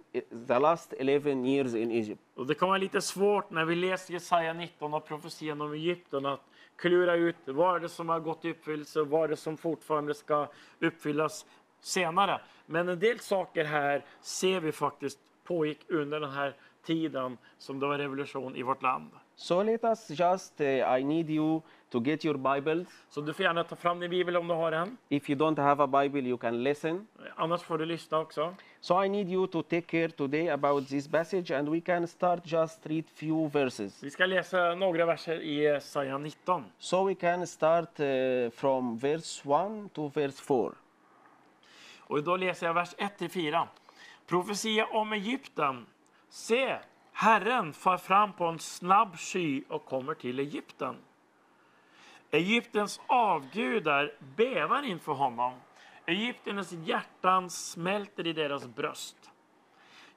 [0.47, 2.21] the last 11 years in Egypt.
[2.35, 6.25] Och det kan vara lite svårt när vi läser Jesaja 19 och profetian om Egypten
[6.25, 6.41] att
[6.75, 9.57] klura ut vad är det som har gått i uppfyllelse och vad är det som
[9.57, 10.47] fortfarande ska
[10.79, 11.45] uppfyllas
[11.81, 12.41] senare.
[12.65, 17.87] Men en del saker här ser vi faktiskt pågick under den här tiden som det
[17.87, 19.11] var revolution i vårt land.
[19.39, 21.61] So let us just, uh, I need you
[21.91, 22.87] to get your Bibles.
[23.09, 24.97] Så du får gärna ta fram din bibel om du har en.
[25.09, 27.07] If you don't have a Bible, you can listen.
[27.35, 28.55] Annars får du lyssna också.
[28.79, 32.41] So I need you to take care today about this passage and we can start
[32.45, 34.03] just read few verses.
[34.03, 36.65] Vi ska läsa några verser i Jesaja 19.
[36.79, 40.71] So we can start uh, from verse 1 to verse 4.
[41.99, 43.67] Och då läser jag vers 1-4.
[44.27, 45.85] Profetia om Egypten.
[46.29, 46.77] Se,
[47.19, 50.95] Herren far fram på en snabb sky och kommer till Egypten.
[52.31, 55.53] Egyptens avgudar bävar inför honom.
[56.05, 59.31] Egyptiernas hjärtan smälter i deras bröst.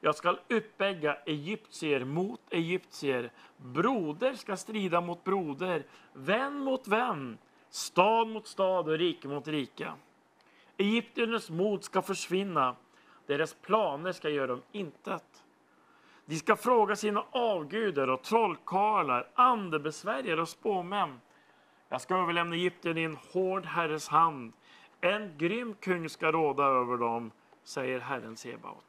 [0.00, 3.32] Jag skall uppvägga egyptier mot egyptier.
[3.56, 7.38] Broder ska strida mot broder, vän mot vän,
[7.70, 9.92] stad mot stad och rike mot rike.
[10.76, 12.76] Egyptiernas mod ska försvinna,
[13.26, 15.39] deras planer ska göra dem intet.
[16.30, 21.20] De ska fråga sina avgudar och trollkarlar, andebesvärjare och spåmän.
[21.88, 24.52] Jag ska överlämna Egypten i en hård herres hand.
[25.00, 27.30] En grym kung ska råda över dem,
[27.64, 28.84] säger Herren Sebaot.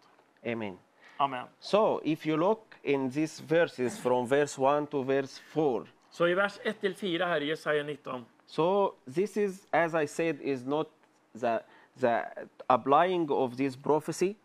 [0.46, 0.78] Amen.
[1.18, 1.48] Amen.
[1.60, 6.34] So if you look in these verses from verse 1 to verse 4, Så i
[6.34, 10.88] vers 1-4 här i Jesaja 19 so this is, as I said, is not
[11.40, 11.60] the,
[12.00, 12.22] the
[12.68, 14.36] applying of this prophecy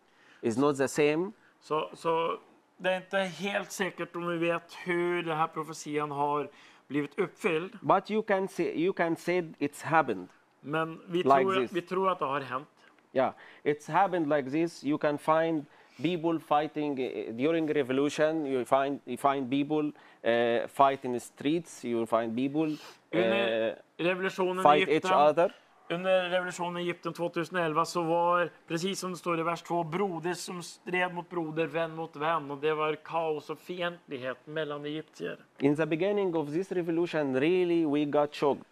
[0.41, 1.31] is not the same.
[1.61, 2.39] så, så
[2.77, 6.49] det är inte helt säkert om vi vet hur den här profetian har
[6.87, 7.77] blivit uppfylld.
[7.81, 10.27] But you can say you can say it's happened.
[10.61, 11.71] Men vi, Like tror, this.
[11.71, 12.67] vi tror att det har hänt.
[13.13, 13.33] Yeah,
[13.63, 14.83] it's happened like this.
[14.83, 15.65] You can find
[16.01, 18.45] people fighting uh, during revolution.
[18.45, 19.91] You find you find people
[20.23, 21.85] uh, fight in the streets.
[21.85, 22.77] You find people
[23.13, 25.53] uh, fight each other.
[25.89, 30.33] Under revolutionen i Egypten 2011 så var, precis som det står i vers 2, broder
[30.33, 32.51] som stred mot broder, vän mot vän.
[32.51, 35.37] Och det var kaos och fientlighet mellan egyptier.
[35.59, 38.63] In the beginning of this revolution, really we got shocked.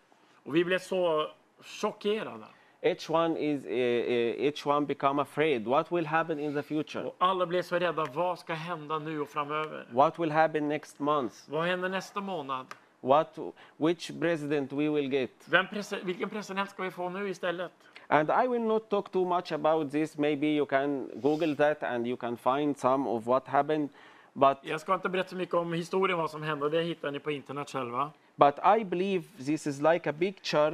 [0.43, 1.27] Och vi blev så
[1.61, 2.45] chockerade.
[2.81, 5.67] Each one is uh, uh, each one become afraid.
[5.67, 7.05] What will happen in the future?
[7.05, 8.05] Och alla blev så rädda.
[8.13, 9.87] Vad ska hända nu och framöver?
[9.91, 11.35] What will happen next month?
[11.47, 12.65] Vad händer nästa månad?
[13.05, 13.37] What,
[13.77, 15.29] which president we will get.
[15.45, 17.71] Vem prese- vilken president ska vi få nu istället?
[18.07, 20.17] And I will not talk too much about this.
[20.17, 23.89] Maybe you can Google that and you can find some of what happened.
[24.33, 26.69] But, Jag ska inte berätta så mycket om historien, vad som hände.
[26.69, 28.11] Det hittar ni på internet själva.
[28.35, 30.73] but I believe this is like a picture.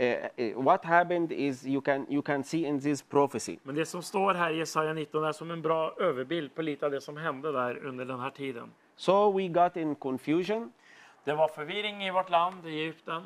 [0.00, 3.56] Uh, what happened is you can, you can see in this prophecy.
[3.62, 6.86] Men det som står här i Jesaja 19 är som en bra överbild på lite
[6.86, 8.70] av det som hände där under den här tiden.
[8.96, 10.72] So we got in confusion.
[11.28, 13.22] Det var förvirring i vårt land, i Egypten.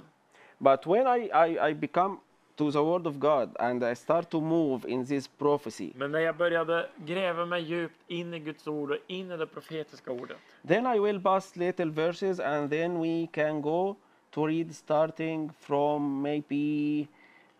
[0.58, 2.16] But when I, I, I become
[2.56, 6.18] to the word of God and I start to move in this prophecy, Men när
[6.18, 10.36] jag började gräva mig djupt in i Guds ord och in i det profetiska ordet.
[10.68, 13.96] then I will pass little verses and then we can go
[14.30, 17.06] to read starting from maybe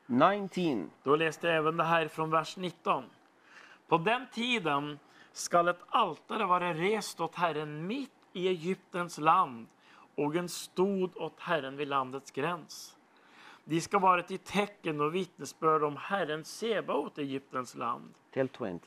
[0.07, 0.91] 19.
[1.03, 3.05] Då läste jag även det här från vers 19.
[3.89, 4.99] På den tiden
[5.33, 9.67] skall ett altare vara rest åt Herren mitt i Egyptens land
[10.15, 12.97] och en stod åt Herren vid landets gräns.
[13.65, 18.15] De ska vara till tecken och vittnesbörd om Herren Sebaot Egyptens land.
[18.31, 18.79] till 20.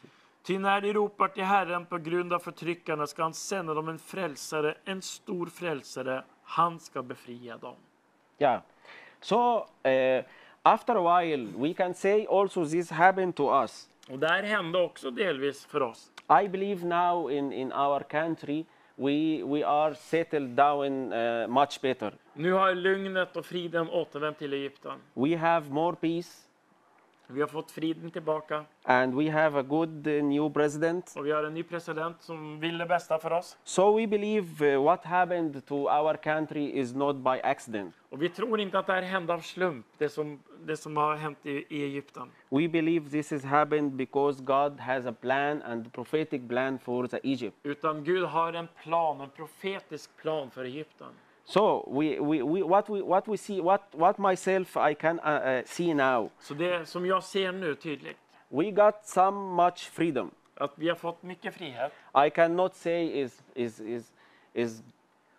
[0.44, 4.00] Ty när de ropar till Herren på grund av förtryckarna ska han sända dem en
[4.00, 6.24] frälsare, en stor frälsare.
[6.44, 7.76] Han ska befria dem.
[8.40, 8.62] Yeah.
[9.22, 10.24] So uh,
[10.62, 13.90] after a while, we can say also this happened to us.
[14.10, 16.12] Och det här hände också delvis för oss.
[16.44, 18.66] I believe now in, in our country,
[18.98, 22.14] we, we are settled down uh, much better.
[22.34, 25.00] Nu har lugnet och friden återvänt till Egypten.
[25.14, 26.45] We have more peace
[27.28, 31.14] Vi har fått friden tillbaka and we have a good uh, new president.
[31.18, 33.58] och vi har en ny president som vill det bästa för oss.
[33.64, 37.96] So we believe uh, what happened to our country is not by accident.
[38.10, 41.16] Och vi tror inte att det här hände av slump, det som, det som har
[41.16, 42.32] hänt i, i Egypten.
[42.50, 47.20] We believe this has happened because God has a plan and prophetic plan for the
[47.24, 47.58] Egypt.
[47.64, 51.08] Utan Gud har en plan, en profetisk plan för Egypten.
[51.48, 55.30] So we, we, we, what, we, what we see, what, what myself I can uh,
[55.30, 58.18] uh, see now, Så det som jag ser nu tydligt,
[58.50, 60.32] we got some much freedom.
[60.58, 61.92] att vi har fått mycket frihet.
[62.28, 64.12] I cannot say is, is, is,
[64.54, 64.82] is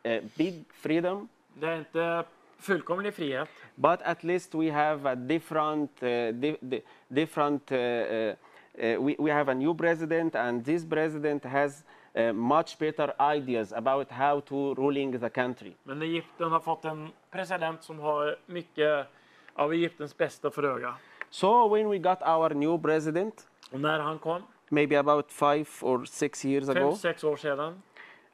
[0.04, 2.24] a big freedom, Det är inte
[2.58, 8.34] fullkomlig frihet, but at least we have a different, uh, di- di- different uh, uh,
[8.78, 11.84] uh, we, we have a new president and this president has
[12.16, 15.72] uh, much better ideas about how to ruling the country.
[15.82, 19.06] men Egypten har fått en president som har mycket
[19.54, 20.94] av Egyptens bästa för öga.
[21.30, 26.04] So when we got our new president, Och när han kom, maybe about five or
[26.04, 27.72] six years fem, ago, sex år sedan,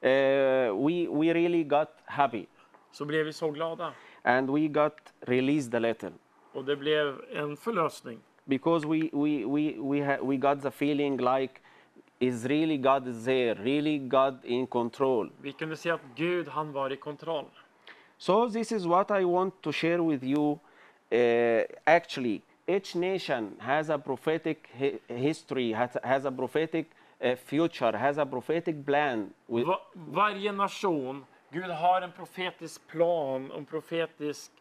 [0.02, 2.46] uh, we, we really got happy
[2.92, 3.92] så blev vi så glada.
[4.24, 6.12] and we got released a little
[6.52, 8.20] Och det blev en förlösning.
[8.44, 11.54] because we, we, we, we, we got the feeling like
[12.23, 15.31] is really God there, really God in control.
[15.40, 17.44] Vi kunde se att Gud, han var i kontroll.
[18.19, 20.59] So this is what I want to share with you.
[21.12, 26.86] Uh, actually, each nation has a prophetic hi- history, has, has a prophetic
[27.20, 29.31] uh, future, has a prophetic plan.
[29.49, 34.52] With, Va varje nation, Gud har en profetisk plan, en profetisk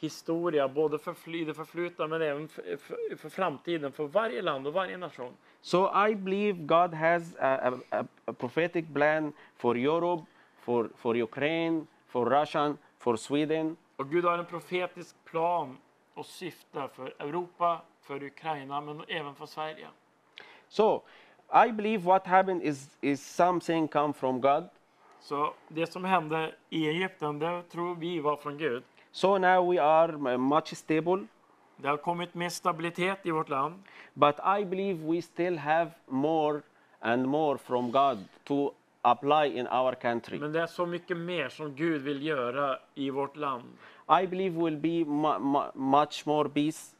[0.00, 4.66] historia, både för fly- det förflutna men även för, för, för framtiden, för varje land
[4.66, 5.32] och varje nation.
[5.60, 10.24] So I believe God has a, a, a- a prophetic plan for Europe,
[10.60, 13.76] for, for Ukraine, for Russia, for Sweden.
[13.96, 15.76] Och Gud har en profetisk plan
[16.14, 19.86] och syfte för Europa, för Ukraina, men även för Sverige.
[20.68, 21.02] So
[21.66, 24.64] I believe what happened is, is something come from God.
[25.20, 28.82] Så det som hände i Egypten, det tror vi var från Gud.
[29.12, 31.26] So now we are m- much stable,
[31.76, 33.74] Det har kommit mer stabilitet i vårt land.
[34.14, 36.60] but I believe we still have more
[37.00, 38.70] and more from God to
[39.02, 40.38] apply in our country.
[40.38, 43.64] Men det är så mycket mer som Gud vill göra i vårt land.
[44.22, 46.94] I believe will be mu- mu- much more peace,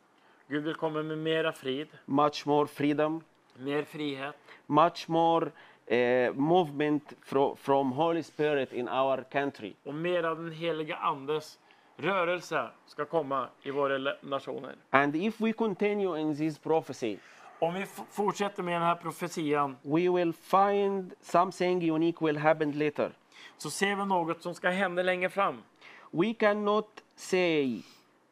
[0.49, 3.21] Gud vill komma med mera frid, much more freedom,
[3.59, 9.73] mer frihet, much more uh, movement fro- from Holy Spirit in our country.
[9.85, 11.59] och mer av den heliga Andes
[12.01, 14.75] rörelse ska komma i våra nationer.
[14.91, 17.17] And if we continue in this prophecy,
[17.59, 23.11] Om vi fortsätter med den här profetian we will find something unique will happen later.
[23.59, 25.63] så ser vi något som ska hända längre fram.
[26.11, 27.83] We cannot say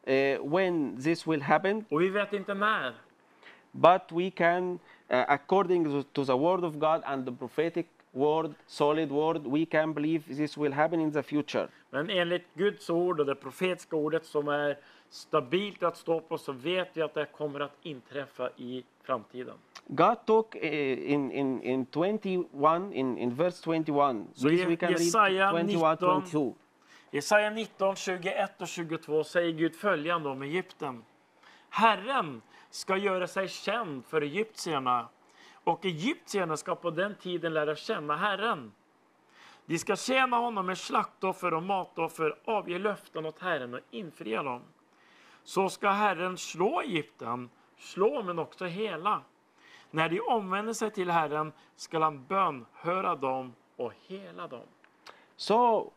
[0.07, 2.95] uh, when this will happen, Och vi vet inte när.
[3.73, 4.73] but we can,
[5.12, 7.86] uh, according to the word of God and the prophetic
[8.19, 11.69] word, solid word, we can believe this will happen in the future.
[11.90, 14.77] Men enligt Guds ord och det profetiska ordet som är
[15.11, 19.55] stabilt att stå på så vet vi att det kommer att inträffa i framtiden.
[19.86, 22.24] God talk uh, in, in, in 21,
[22.93, 24.27] in, in verse 21.
[24.35, 26.23] So Please, Ye- we can read Jesaja 21, 19.
[26.23, 26.55] 22.
[27.11, 31.05] Jesaja 19, 21 och 22 säger Gud följande om Egypten.
[31.70, 35.09] Herren ska göra sig känd för egyptierna
[35.69, 38.73] och egyptierna ska på den tiden lära känna Herren.
[39.66, 44.62] De ska tjäna honom med slaktoffer och matoffer, avge löften åt Herren och infria dem.
[45.43, 49.23] Så ska Herren slå Egypten, slå men också hela.
[49.90, 54.66] När de omvänder sig till Herren skall han bönhöra dem och hela dem.
[55.36, 55.93] So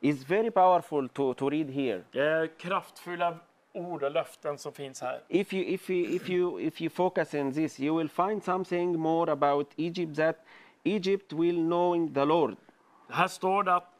[0.00, 2.04] it's very powerful to, to read here.
[2.10, 3.36] Det är kraftfulla
[3.74, 5.20] ord och löften som finns här.
[5.28, 8.98] If you, if, you, if, you, if you focus on this, you will find something
[8.98, 10.36] more about Egypt that
[10.84, 12.56] Egypt will knowing the Lord.
[13.08, 13.90] Här står det att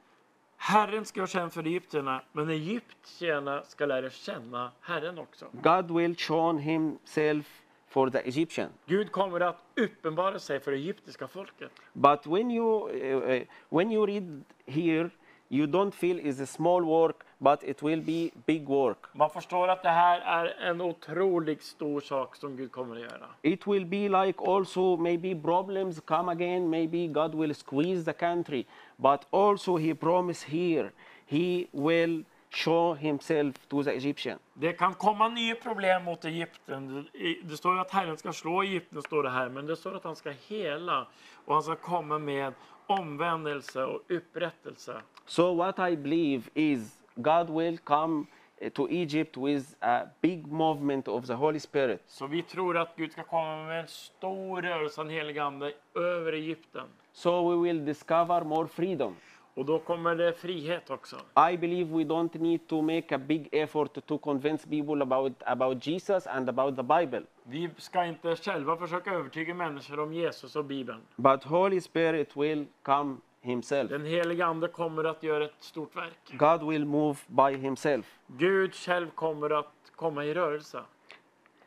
[0.57, 5.47] Herren ska vara känd för egyptierna, men egyptierna ska lära känna Herren också.
[5.53, 8.69] God will show himself for the Egyptian.
[8.87, 11.71] Gud kommer att uppenbara sig för det egyptiska folket.
[11.93, 15.11] But when you, uh, uh, when you read here,
[15.55, 18.99] you don't feel it's a small work, but it will be big work.
[19.13, 23.27] Man förstår att det här är en otroligt stor sak som Gud kommer att göra.
[23.43, 28.65] It will be like also maybe problems come again, maybe God will squeeze the country,
[28.97, 30.91] but also he promised here,
[31.27, 34.39] he will show himself to the Egyptian.
[34.55, 37.07] Det kan komma nya problem mot Egypten.
[37.45, 40.05] Det- står ju att Herren ska slå Egypten, står det här, men det står att
[40.05, 41.07] han ska hela
[41.45, 42.53] och han ska komma med
[42.87, 45.01] omvändelse och upprättelse.
[45.27, 48.27] So what I believe is God will come
[48.63, 52.03] uh, to Egypt with a big movement of the Holy Spirit.
[52.07, 55.73] Så vi tror att Gud ska komma med en stor rörelse av den helige Ande
[55.95, 56.87] över Egypten.
[57.13, 59.17] So we will discover more freedom.
[59.55, 61.17] Och då kommer det frihet också.
[61.53, 65.87] I believe we don't need to make a big effort to convince people about, about
[65.87, 67.23] Jesus and about the Bible.
[67.47, 71.01] Vi ska inte själva försöka övertyga människor om Jesus och Bibeln.
[71.17, 73.91] But Holy Spirit will come himself.
[73.91, 76.33] Den helige Ande kommer att göra ett stort verk.
[76.33, 78.07] God will move by himself.
[78.27, 80.83] Gud själv kommer att komma i rörelse.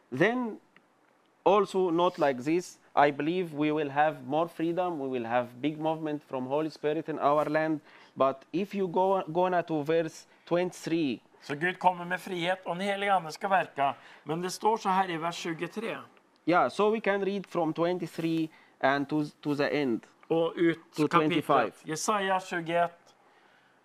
[0.09, 0.59] Then
[1.43, 5.79] also not like this, I believe we will have more freedom, we will have big
[5.79, 7.79] movement from Holy Spirit in our land.
[8.13, 12.85] But if you go gonna to verse 23, Så Gud kommer med frihet och den
[12.85, 13.95] helige Ande ska verka.
[14.23, 15.97] Men det står så här i vers 23
[16.47, 18.49] yeah, so we can read from 23
[18.79, 20.07] and to, to the end.
[20.27, 21.43] och ut To kapitlet.
[21.45, 21.71] 25.
[21.83, 22.91] Jesaja 21,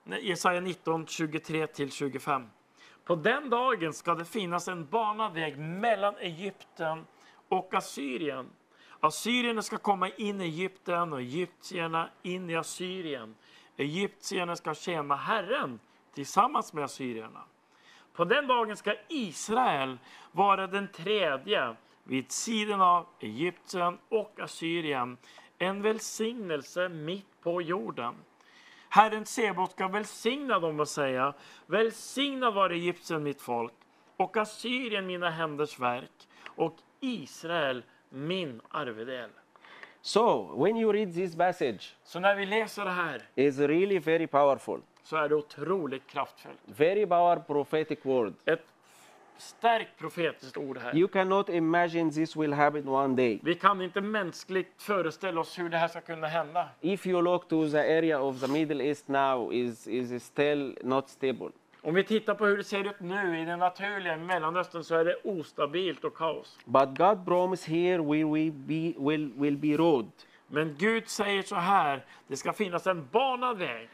[0.05, 2.51] nej, Jesaja 19, 23 till 25.
[3.05, 7.07] På den dagen ska det finnas en banad väg mellan Egypten
[7.49, 8.47] och Assyrien.
[9.01, 13.35] Assyrierna ska komma in i Egypten och egyptierna in i Assyrien.
[13.77, 15.81] Egyptierna ska tjäna Herren
[16.15, 17.45] tillsammans med assyrierna.
[18.13, 19.99] På den dagen ska Israel
[20.33, 25.17] vara den tredje vid sidan av Egypten och Assyrien.
[25.59, 28.15] En välsignelse mitt på jorden.
[28.89, 31.35] Herren Sebot ska välsigna dem och säga,
[31.67, 33.73] välsignad var Egypten mitt folk
[34.17, 39.31] och Assyrien mina händers verk och Israel min arvedel.
[40.01, 44.27] So when you read this passage, Så när vi läser det här is really very
[44.27, 44.81] powerful.
[45.03, 46.59] Så är det otroligt kraftfullt.
[46.65, 48.35] Very power prophetic word.
[48.45, 48.67] Ett
[49.43, 50.97] starkt profetiskt ord här.
[50.97, 53.41] You cannot imagine this will happen one day.
[53.43, 56.69] Vi kan inte mänskligt föreställa oss hur det här ska kunna hända.
[56.81, 61.09] If you look to the area of the Middle East now is is still not
[61.09, 61.51] stable.
[61.85, 65.05] Om vi tittar på hur det ser ut nu i det naturliga Mellanöstern så är
[65.05, 66.59] det ostabilt och kaos.
[66.65, 70.11] But God promised here we will be will will be road
[70.47, 73.89] Men Gud säger så här, det ska finnas en banad väg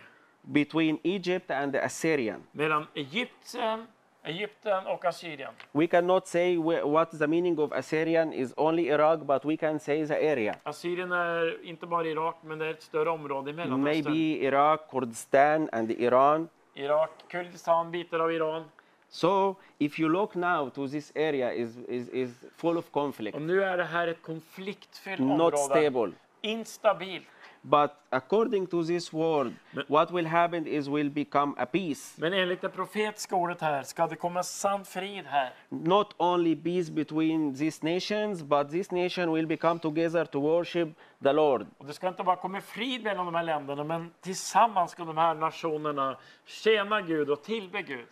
[0.53, 2.43] between Egypt and the Assyrian.
[2.53, 3.87] mellan Egypten,
[4.23, 5.53] Egypten och Assyrien.
[5.73, 10.07] We cannot say what the meaning of Assyrian is only Iraq, but we can say
[10.07, 10.55] the area.
[10.63, 14.13] Assyrien är inte bara Irak, men det är ett större område i Mellanöstern.
[14.13, 16.49] Maybe Iraq, Kurdistan, and Iran.
[16.75, 18.65] Irak, Kurdistan, bitar av Iran.
[19.11, 23.43] So if you look now to this area is is, is full of conflict, Och
[23.43, 26.13] nu är det här ett konfliktfyllt not stable.
[26.41, 27.27] Instabilt.
[27.63, 29.53] But according to this word,
[29.89, 32.15] what will happen is will become a peace.
[32.21, 35.53] Men enligt det profetiska ordet här ska det komma sann frid här.
[35.69, 40.89] Not only peace between these nations, but this nation will become together to worship
[41.23, 41.67] the Lord.
[41.79, 45.17] Och det ska inte bara komma frid mellan de här länderna, men tillsammans ska de
[45.17, 48.07] här nationerna tjäna Gud och tillbe Gud.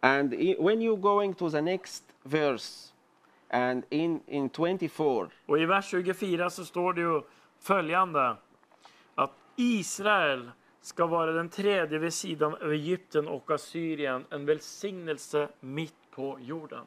[0.00, 2.92] And when you going to the next verse,
[3.50, 7.22] and in in 24, Och i vers 24 så står det ju
[7.60, 8.36] följande.
[9.56, 10.50] Israel
[10.80, 14.24] ska vara den tredje vid sidan av Egypten och Assyrien.
[14.30, 16.84] En välsignelse mitt på jorden.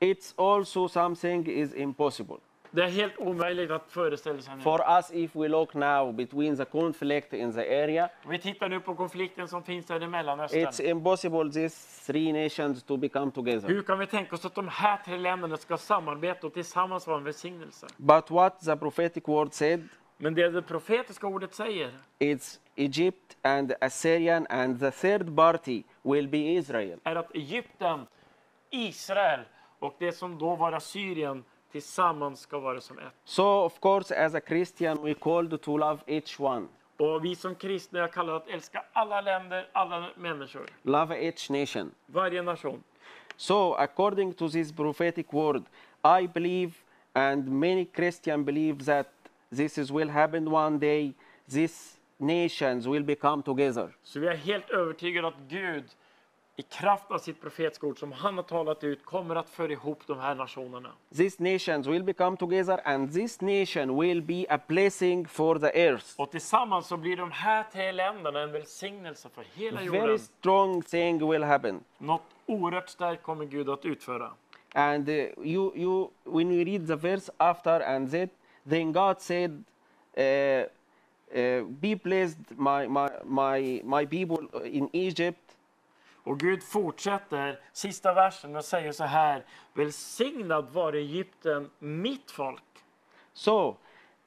[0.00, 2.36] it's also something is impossible.
[2.70, 4.62] Det är helt omöjligt att föreställa sig nu.
[4.62, 8.80] For us, if we look now between the conflict in the area, Vi tittar nu
[8.80, 10.60] på konflikten som finns där i Mellanöstern.
[10.66, 13.68] it's impossible these three nations to become together.
[13.68, 17.18] Hur kan vi tänka oss att de här tre länderna ska samarbeta och tillsammans vara
[17.18, 17.86] en välsignelse?
[17.96, 19.88] But what the prophetic word said,
[20.22, 26.28] Men det det profetiska ordet säger, it's Egypt and Assyrian, and the third party will
[26.28, 26.98] be Israel.
[27.04, 28.06] är att Egypten,
[28.70, 29.40] Israel
[29.78, 33.12] och det som då var Assyrien tillsammans ska vara som ett.
[33.24, 36.66] So, of course, as a Christian, we called to love each one,
[36.96, 41.90] Och vi som kristna är kallade att älska alla länder, alla människor, love each nation.
[42.06, 42.82] varje nation.
[43.36, 45.62] So, according to this prophetic word,
[46.22, 46.72] I believe,
[47.12, 49.06] and many Christians believe that
[49.56, 51.12] this is will happen one day.
[51.50, 53.88] These nations will become together.
[54.02, 55.84] Så vi är helt övertygade att Gud
[56.56, 60.06] i kraft av sitt profetiska ord som han har talat ut kommer att föra ihop
[60.06, 60.90] de här nationerna.
[61.16, 66.06] These nations will become together, and this nation will be a blessing for the earth.
[66.16, 70.18] Och tillsammans så blir de här tre länderna en välsignelse för hela Very jorden.
[70.18, 71.80] strong thing will happen.
[71.98, 74.30] Något oerhört starkt kommer Gud att utföra.
[74.74, 78.30] And uh, you, you, when we read the verse after and that,
[78.68, 79.64] then God said,
[80.16, 80.64] uh,
[81.34, 85.52] uh, "Be blessed, my, my, my, my people in Egypt,
[86.24, 89.44] Och Gud fortsätter sista versen och säger så här.
[89.72, 92.62] Välsignad var Egypten, mitt folk.
[93.32, 93.76] So,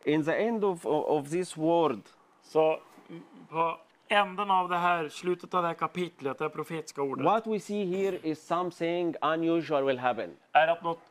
[0.03, 1.99] in the end of, of, this word,
[2.43, 2.79] Så
[3.49, 7.47] på änden av det här, slutet av det här kapitlet, det här profetiska ordet, what
[7.47, 10.37] we see here is something unusual will happen.
[10.51, 11.01] är att något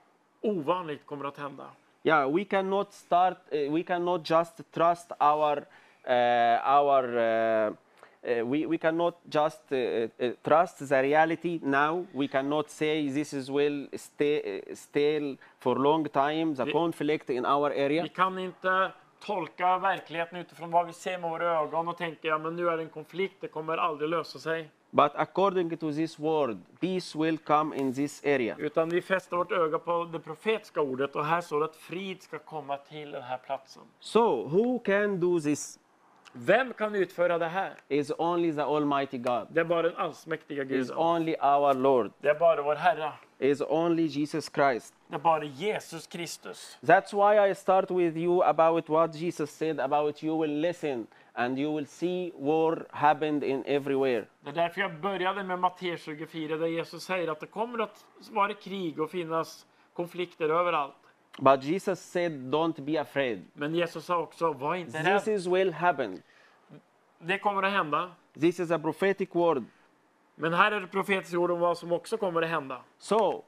[0.40, 1.66] ovanligt kommer att hända.
[2.06, 5.64] Yeah, we cannot start, uh, we cannot just trust our,
[6.06, 7.72] uh, our uh,
[8.24, 12.04] uh, we, we cannot just uh, uh, trust the reality now.
[12.12, 17.46] We cannot say this is will stay still for long time, the Vi- conflict in
[17.46, 18.02] our area.
[18.02, 18.90] Vi kan inte
[19.26, 22.76] tolka verkligheten utifrån vad vi ser med våra ögon och tänka ja, men nu är
[22.76, 24.68] det en konflikt, det kommer aldrig lösa sig.
[24.96, 28.56] But according to this word, peace will come in this area.
[28.58, 32.22] Utan vi fäster vårt öga på det profetiska ordet och här står det att frid
[32.22, 33.82] ska komma till den här platsen.
[34.00, 35.78] So, who can do this?
[36.32, 37.74] Vem kan utföra det här?
[37.88, 39.46] Is only the Almighty God.
[39.50, 42.12] Det är bara den allsmäktiga Is only our Lord.
[42.20, 43.12] Det är bara vår Herre.
[43.38, 44.94] Is only Jesus Christ.
[45.08, 46.78] Det är bara Jesus Kristus.
[46.80, 51.58] That's why I start with you about what Jesus said about you will listen and
[51.58, 54.26] you will see war happened in everywhere.
[54.40, 58.04] Det är därför jag började med Matteus 24 där Jesus säger att det kommer att
[58.30, 60.94] vara krig och finnas konflikter överallt.
[61.38, 63.44] But Jesus said, don't be afraid.
[63.54, 66.22] Men Jesus sa också, var inte This is will happen.
[67.18, 68.10] Det kommer att hända.
[68.40, 69.64] This is a prophetic word.
[70.34, 72.80] Men här är det profetiska ord om vad som också kommer att hända.
[72.98, 73.44] So,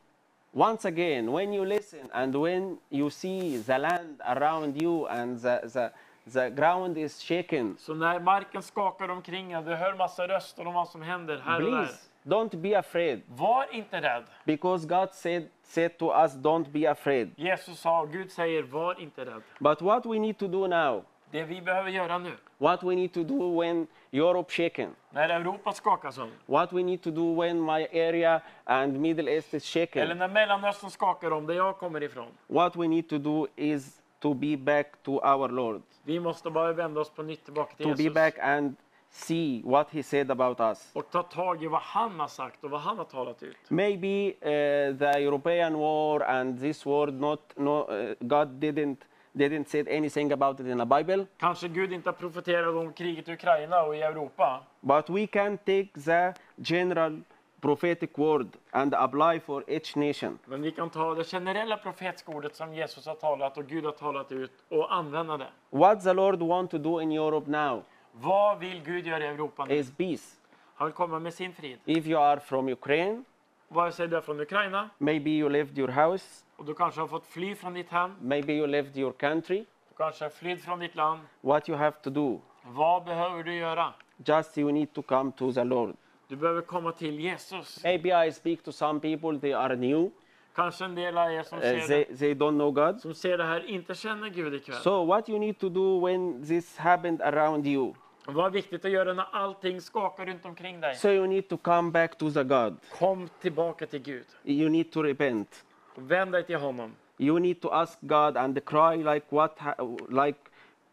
[0.53, 5.69] once again, when you listen and when you see the land around you and the,
[5.69, 5.91] the,
[6.33, 10.75] the ground is shaken, Så när marken skakar omkring en, du hör massa röster om
[10.75, 11.79] vad som händer här och där.
[11.79, 14.25] please don't be afraid Var inte rädd.
[14.45, 17.31] because God said, said to us, don't be afraid.
[17.37, 19.43] Jesus sa, Gud säger, var inte rädd.
[19.59, 23.13] But what we need to do now, Det vi behöver göra nu, what we need
[23.15, 27.61] to do when Europe shaken, när Europa skakas om, what we need to do when
[27.65, 32.03] my area and Middle East is eller shaken, när Mellanöstern skakar om, där jag kommer
[32.03, 32.29] ifrån.
[32.47, 36.73] what we need to do is to be back to our Lord, Vi måste bara
[36.73, 38.15] vända oss på nytt tillbaka till to be Jesus.
[38.15, 38.77] back and
[39.11, 40.91] see what He said about us.
[40.93, 43.57] Och ta tag i vad han har sagt och vad han har talat ut.
[43.69, 48.97] Maybe uh, the European war and this war, not, no, uh, God didn't
[49.37, 53.29] didn't say anything about it in the Bible, Kanske Gud inte har profeterat om kriget
[53.29, 54.63] i Ukraina och i Europa.
[54.81, 57.21] but we can take the general
[57.61, 60.39] prophetic word and apply for each nation.
[60.47, 63.93] Men vi kan ta det generella profetiska ordet som Jesus har talat och Gud har
[63.93, 65.49] talat ut och använda det.
[65.71, 69.65] What the Lord want to do in Europe now Vad vill Gud göra i Europa
[69.65, 69.75] nu?
[69.75, 70.37] is peace.
[70.75, 71.79] Han vill komma med sin frid.
[71.85, 73.23] If you are from Ukraine,
[73.69, 77.09] Vare sig du är från Ukraina maybe you left your house, och du kanske har
[77.09, 78.15] fått fly från ditt hem.
[78.21, 79.59] maybe you left your country,
[79.89, 81.21] Du kanske har flytt från ditt land.
[81.41, 83.93] what you have to do, Vad behöver du göra?
[84.25, 85.97] just you need to come to the Lord.
[86.29, 87.85] Du behöver komma till Jesus.
[87.85, 90.11] Maybe I speak to some people, they are new,
[90.55, 93.01] Kanske en del av er som uh, ser, they, det, they don't know God.
[93.01, 94.77] som ser det här inte känner Gud ikväll.
[94.77, 97.95] So what you need to do when this happened around you?
[98.27, 100.95] Vad viktigt att göra när allting skakar runt omkring dig?
[100.95, 102.77] So you need to come back to the God.
[102.99, 104.25] Kom tillbaka till Gud.
[104.45, 105.65] You need to repent.
[105.95, 106.93] Vänd dig till honom.
[107.19, 110.39] You need to ask God and cry like what, ha- like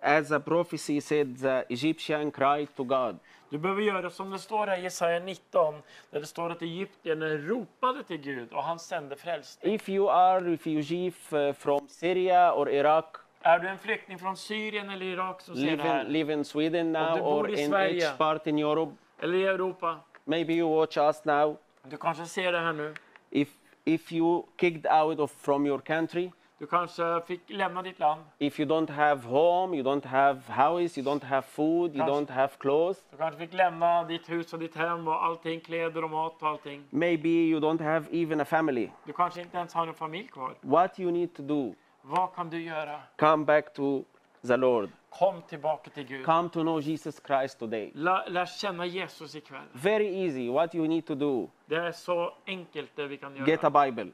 [0.01, 3.19] as a prophecy said, the Egyptian cried to God.
[3.53, 5.75] Du behöver göra som det står här i Jesaja 19,
[6.11, 9.73] där det står att egyptierna ropade till Gud och han sände frälsning.
[9.73, 11.11] If you are refugee
[11.57, 13.05] from Syria or Iraq,
[13.41, 16.33] Är du en flykting från Syrien eller Irak som ser det live in, här, live
[16.33, 18.05] in Sweden now du bor or in Sverige.
[18.05, 21.57] each part in Europe, eller i Europa, maybe you watch us now.
[21.83, 22.93] du kanske ser det här nu.
[23.29, 23.49] If
[23.85, 28.21] if you kicked out of from your country, Du kanske fick lämna ditt land.
[28.39, 32.13] if you don't have home, you don't have house, you don't have food, you Kanske-
[32.13, 36.03] don't have clothes, Du kanske fick lämna ditt hus och ditt hem och allting, kläder
[36.03, 36.83] och mat och allting.
[36.89, 38.89] maybe you don't have even a family.
[39.05, 40.53] Du kanske inte ens har en familj kvar.
[40.61, 42.99] What you need to do, Vad kan du göra?
[43.17, 44.03] come back to
[44.47, 44.89] the Lord.
[45.09, 46.25] Kom tillbaka till Gud.
[46.25, 47.91] Come to know Jesus Christ today.
[47.95, 49.61] Lär, lär känna Jesus ikväll.
[49.73, 50.49] Very easy.
[50.49, 53.85] What you need to do, Det är så enkelt det vi kan get a göra.
[53.85, 54.11] Bible.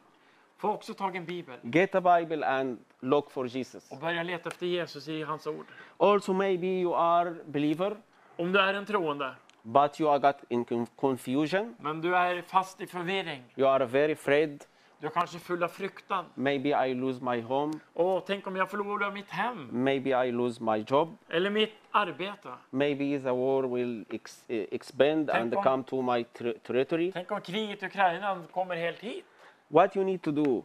[0.60, 3.92] Få också tag i en bibel Get a Bible and look for Jesus.
[3.92, 5.66] och börja leta efter Jesus i hans ord.
[5.98, 7.98] Also, maybe you are believer,
[8.38, 11.76] Om du är en troende, but you are got in con- confusion.
[11.80, 13.44] men du är fast i förvirring.
[13.56, 14.64] You are very afraid.
[15.02, 16.26] Du är kanske full av fruktan.
[16.36, 17.74] Maybe I lose my home.
[17.94, 21.18] Åh, tänk om jag förlorar mitt hem Maybe I lose my job.
[21.30, 22.50] eller mitt arbete.
[22.70, 27.12] Maybe the war will ex- eh, expand and om- come to my ter- territory.
[27.12, 29.26] Tänk om kriget i Ukraina kommer helt hit.
[29.72, 30.64] What you need to do,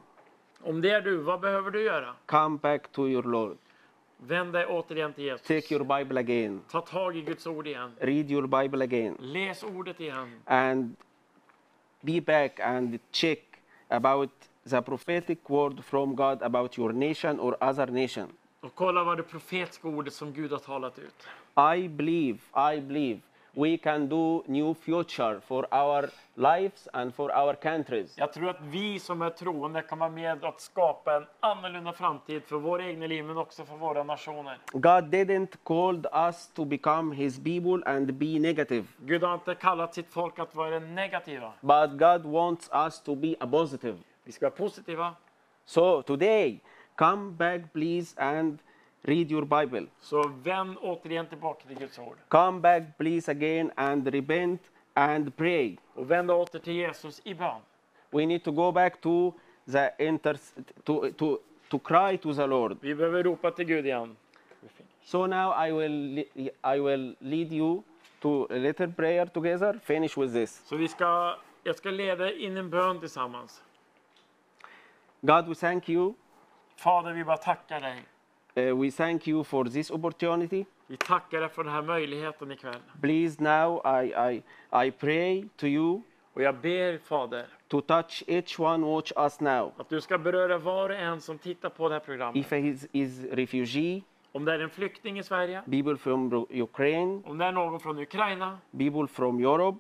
[0.62, 2.14] Om det är du, vad behöver du göra?
[2.26, 3.56] come back to your Lord.
[4.18, 5.46] Vänd dig återigen till Jesus.
[5.46, 6.60] Take your Bible again.
[6.70, 7.92] Ta tag i Guds ord igen.
[8.00, 9.16] Read your Bible again.
[9.20, 10.40] Läs ordet igen.
[10.44, 10.96] and
[12.00, 13.38] be back and check
[13.88, 14.30] about
[14.70, 18.32] the prophetic word from God about your nation or other nation.
[18.60, 21.28] Och kolla vad det profetiska ordet som Gud har talat ut.
[21.76, 22.38] I believe,
[22.74, 23.20] I believe
[23.56, 28.14] we can do new future for our lives and for our countries.
[28.18, 32.42] Jag tror att vi som är troende kan vara med att skapa en annorlunda framtid
[32.42, 34.58] för våra egna liv men också för våra nationer.
[34.72, 39.94] God didn't called us to become his people and be negative, Gud har inte kallat
[39.94, 41.52] sitt folk att vara negativa.
[41.60, 43.98] but God wants us to be a positive.
[44.24, 45.14] Vi ska vara positiva.
[45.66, 46.60] So today,
[46.96, 48.58] come back please and
[49.04, 49.86] read your Bible.
[50.00, 52.16] Så vänd återigen tillbaka till Guds ord.
[52.28, 54.60] Come back please again and repent
[54.94, 55.76] and pray.
[55.94, 57.60] Och vänd åter till Jesus i bön.
[58.10, 59.32] We need to go back to
[59.72, 60.36] the inter
[60.84, 62.76] to to to cry to the Lord.
[62.80, 64.16] Vi behöver ropa till Gud igen.
[65.02, 66.18] So now I will
[66.74, 67.82] I will lead you
[68.20, 69.80] to a little prayer together.
[69.84, 70.62] Finish with this.
[70.66, 73.62] Så vi ska, jag ska leda in en bön tillsammans.
[75.20, 76.14] God, we thank you.
[76.76, 78.02] Fader, vi bara tackar dig.
[78.56, 80.64] Uh, we thank you for this opportunity.
[80.86, 82.74] Vi tackar dig för den här möjligheten ikväll.
[83.00, 84.42] Please now I I
[84.86, 86.02] I pray to you
[86.34, 89.72] Och jag ber Fader to touch each one watch us now.
[89.76, 92.36] att du ska beröra var och en som tittar på det här programmet.
[92.36, 94.02] If he is, is refugee,
[94.32, 97.80] Om det är en flykting i Sverige, people from Ru- Ukraine, om det är någon
[97.80, 99.78] från Ukraina people from Europe,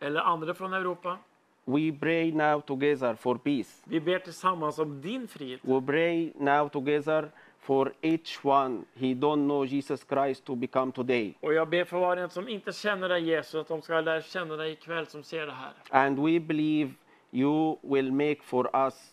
[0.00, 1.18] eller andra från Europa.
[1.64, 3.82] we pray now together for peace.
[3.84, 5.58] Vi ber tillsammans om din frid.
[5.62, 7.30] We pray now together
[7.60, 11.34] for each one he don't know Jesus Christ to become today.
[11.40, 14.00] Och jag ber för var och en som inte känner dig Jesus, att de ska
[14.00, 15.72] lära känna dig ikväll som ser det här.
[15.90, 16.92] And we believe
[17.30, 19.12] you will make for us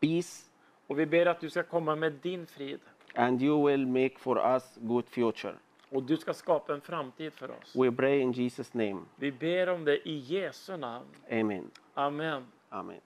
[0.00, 0.50] peace
[0.86, 2.80] Och vi ber att du ska komma med din frid.
[3.14, 5.54] and you will make for us good future.
[5.90, 7.76] Och du ska skapa en framtid för oss.
[7.76, 9.00] We pray in Jesus name.
[9.16, 11.06] Vi ber om det i Jesu namn.
[11.30, 11.70] Amen.
[11.94, 12.46] Amen.
[12.68, 13.00] Amen.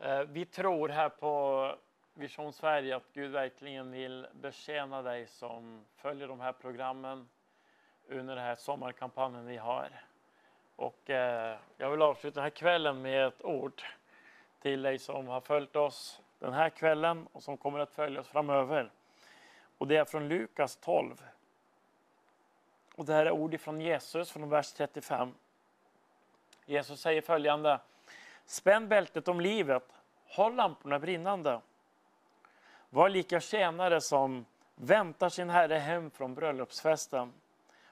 [0.00, 1.74] Eh, Vi tror här på
[2.14, 7.28] Vision Sverige att Gud verkligen vill betjäna dig som följer de här programmen
[8.08, 9.90] under den här sommarkampanjen vi har.
[10.76, 13.82] Och eh, jag vill avsluta den här kvällen med ett ord
[14.60, 18.28] till dig som har följt oss den här kvällen och som kommer att följa oss
[18.28, 18.90] framöver.
[19.78, 21.22] Och det är från Lukas 12.
[22.94, 25.34] Och det här är ord från Jesus från vers 35.
[26.66, 27.80] Jesus säger följande.
[28.46, 29.84] Spänn bältet om livet,
[30.26, 31.60] håll lamporna brinnande.
[32.94, 37.32] Var lika tjänare som väntar sin herre hem från bröllopsfesten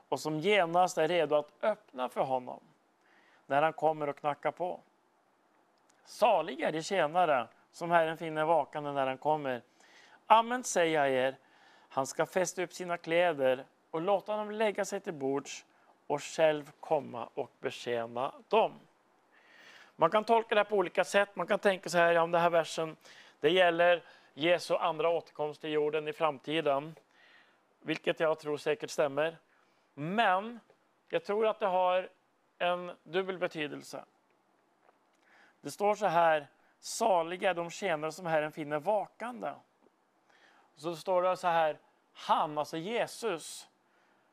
[0.09, 2.61] och som genast är redo att öppna för honom
[3.47, 4.81] när han kommer och knackar på.
[6.05, 9.63] Salig är de tjänare som Herren finner vakande när han kommer.
[10.27, 11.37] Amen säger jag er,
[11.89, 15.65] han ska fästa upp sina kläder och låta dem lägga sig till bords
[16.07, 18.73] och själv komma och betjäna dem.
[19.97, 21.37] Man kan tolka det här på olika sätt.
[21.37, 22.97] Man kan tänka så här, ja, om den här versen,
[23.41, 24.03] det gäller
[24.35, 26.95] Jesu andra återkomst till jorden i framtiden.
[27.81, 29.37] Vilket jag tror säkert stämmer.
[29.95, 30.61] Men
[31.09, 32.09] jag tror att det har
[32.59, 34.05] en dubbel betydelse.
[35.61, 36.47] Det står så här,
[36.81, 39.53] saliga är de tjänare som Herren finner vakande.
[40.77, 41.79] Så står det så här,
[42.13, 43.70] han, alltså Jesus,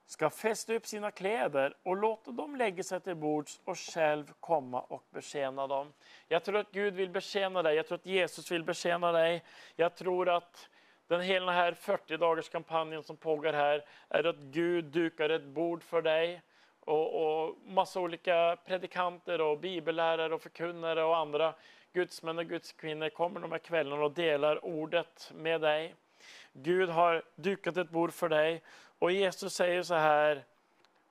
[0.07, 4.81] ska fästa upp sina kläder och låta dem lägga sig till bords och själv komma
[4.81, 5.93] och betjäna dem.
[6.27, 9.43] Jag tror att Gud vill betjäna dig, jag tror att Jesus vill betjäna dig.
[9.75, 10.69] Jag tror att
[11.07, 15.83] den hela här 40 dagars kampanjen som pågår här är att Gud dukar ett bord
[15.83, 16.41] för dig
[16.79, 21.53] och, och massa olika predikanter och bibellärare och förkunnare och andra
[21.93, 25.95] gudsmän och gudskvinnor kommer de här kvällarna och delar ordet med dig.
[26.53, 28.63] Gud har dukat ett bord för dig
[28.99, 30.43] och Jesus säger så här,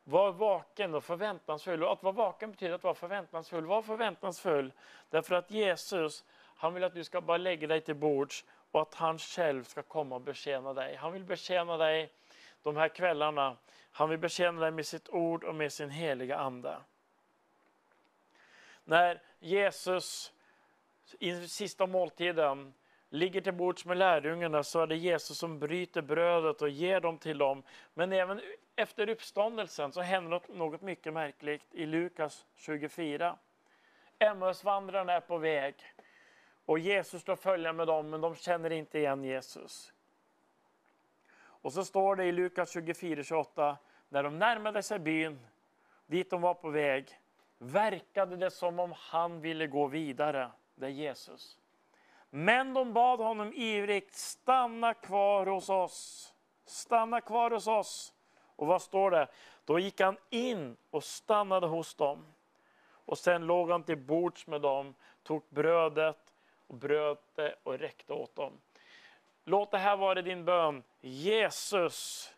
[0.05, 1.85] var vaken och förväntansfull.
[1.85, 3.67] Och att vara vaken betyder att vara förväntansfull.
[3.67, 4.73] Var förväntansfull
[5.11, 6.25] därför att Jesus,
[6.57, 9.83] han vill att du ska bara lägga dig till bords och att han själv ska
[9.83, 10.97] komma och betjäna dig.
[10.97, 12.13] Han vill betjäna dig
[12.63, 13.57] de här kvällarna.
[13.91, 16.77] Han vill betjäna dig med sitt ord och med sin heliga Ande.
[18.85, 20.33] När Jesus
[21.19, 22.75] i sista måltiden
[23.09, 27.19] ligger till bords med lärjungarna så är det Jesus som bryter brödet och ger dem
[27.19, 27.63] till dem.
[27.95, 28.41] Men även
[28.77, 33.39] efter uppståndelsen så händer något, något mycket märkligt i Lukas 24.
[34.19, 35.75] Emmausvandrarna är på väg
[36.65, 39.93] och Jesus står följa med dem men de känner inte igen Jesus.
[41.39, 43.77] Och så står det i Lukas 24-28
[44.09, 45.39] när de närmade sig byn
[46.07, 47.19] dit de var på väg
[47.59, 50.51] verkade det som om han ville gå vidare.
[50.75, 51.59] Det är Jesus.
[52.37, 56.35] Men de bad honom ivrigt, stanna kvar hos oss.
[56.65, 58.13] Stanna kvar hos oss.
[58.57, 59.29] Och vad står det?
[59.65, 62.27] Då gick han in och stannade hos dem.
[62.89, 66.35] Och sen låg han till bords med dem, tog brödet
[66.67, 68.53] och bröt det och räckte åt dem.
[69.45, 70.83] Låt det här vara din bön.
[71.01, 72.31] Jesus,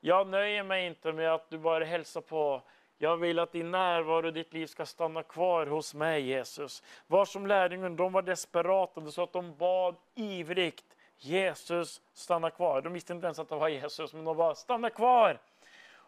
[0.00, 2.62] jag nöjer mig inte med att du bara hälsar på
[3.02, 6.82] jag vill att din närvaro och ditt liv ska stanna kvar hos mig, Jesus.
[7.06, 10.84] Var som lärjungen, de var desperata, så att de bad ivrigt.
[11.18, 12.80] Jesus, stanna kvar.
[12.82, 15.38] De visste inte ens att det var Jesus, men de bara, stanna kvar!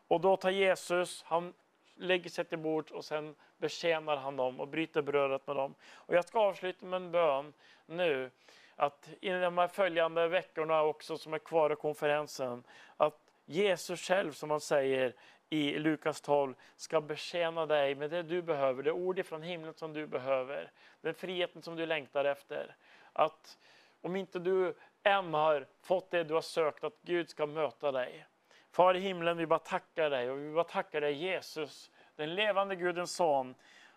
[0.08, 1.52] Och då tar Jesus, han
[1.96, 5.74] lägger sig till bords och sen betjänar han dem och bryter brödet med dem.
[5.94, 7.52] Och jag ska avsluta med en bön
[7.86, 8.30] nu,
[8.76, 12.64] att i de här följande veckorna också som är kvar av konferensen,
[12.96, 15.14] att Jesus själv, som han säger,
[15.52, 19.92] i Lukas 12 ska betjäna dig med det du behöver, det ord ifrån himlen som
[19.92, 20.70] du behöver,
[21.00, 22.76] den friheten som du längtar efter.
[23.12, 23.58] Att
[24.00, 28.26] om inte du än har fått det du har sökt, att Gud ska möta dig.
[28.70, 32.76] Far i himlen, vi bara tackar dig och vi bara tackar dig Jesus, den levande
[32.76, 33.54] Gudens son,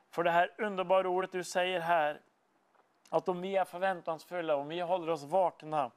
[0.09, 2.19] för det här underbara ordet du säger här.
[3.09, 5.91] Att om vi är förväntansfulla, om vi håller oss vakna,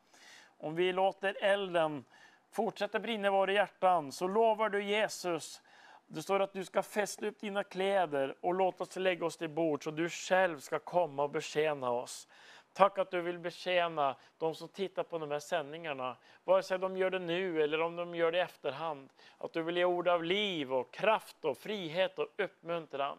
[0.59, 2.05] om vi låter elden
[2.51, 5.63] fortsätter brinna i våra hjärtan så lovar du Jesus
[6.11, 9.49] det står att du ska fästa upp dina kläder och låta oss lägga oss till
[9.49, 12.29] bord så du själv ska komma och betjäna oss.
[12.73, 16.97] Tack att du vill betjäna de som tittar på de här sändningarna, vare sig de
[16.97, 19.11] gör det nu eller om de gör det i efterhand.
[19.39, 23.19] Att du vill ge ord av liv och kraft och frihet och uppmuntran.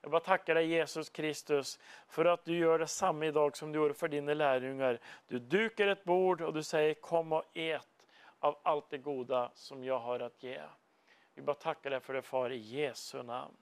[0.00, 1.78] Jag bara tackar dig Jesus Kristus
[2.08, 4.98] för att du gör detsamma idag som du gjorde för dina lärjungar.
[5.28, 7.95] Du dukar ett bord och du säger kom och ät
[8.46, 10.60] av allt det goda som jag har att ge.
[11.34, 13.56] Vi bara tackar dig för det Far i Jesu namn.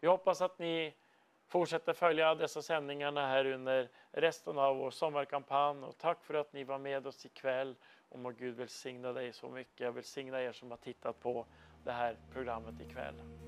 [0.00, 0.94] Vi hoppas att ni
[1.46, 6.64] fortsätter följa dessa sändningarna här under resten av vår sommarkampanj och tack för att ni
[6.64, 7.76] var med oss ikväll
[8.08, 9.80] och må Gud välsigna dig så mycket.
[9.80, 11.46] Jag välsignar er som har tittat på
[11.84, 13.43] det här programmet ikväll.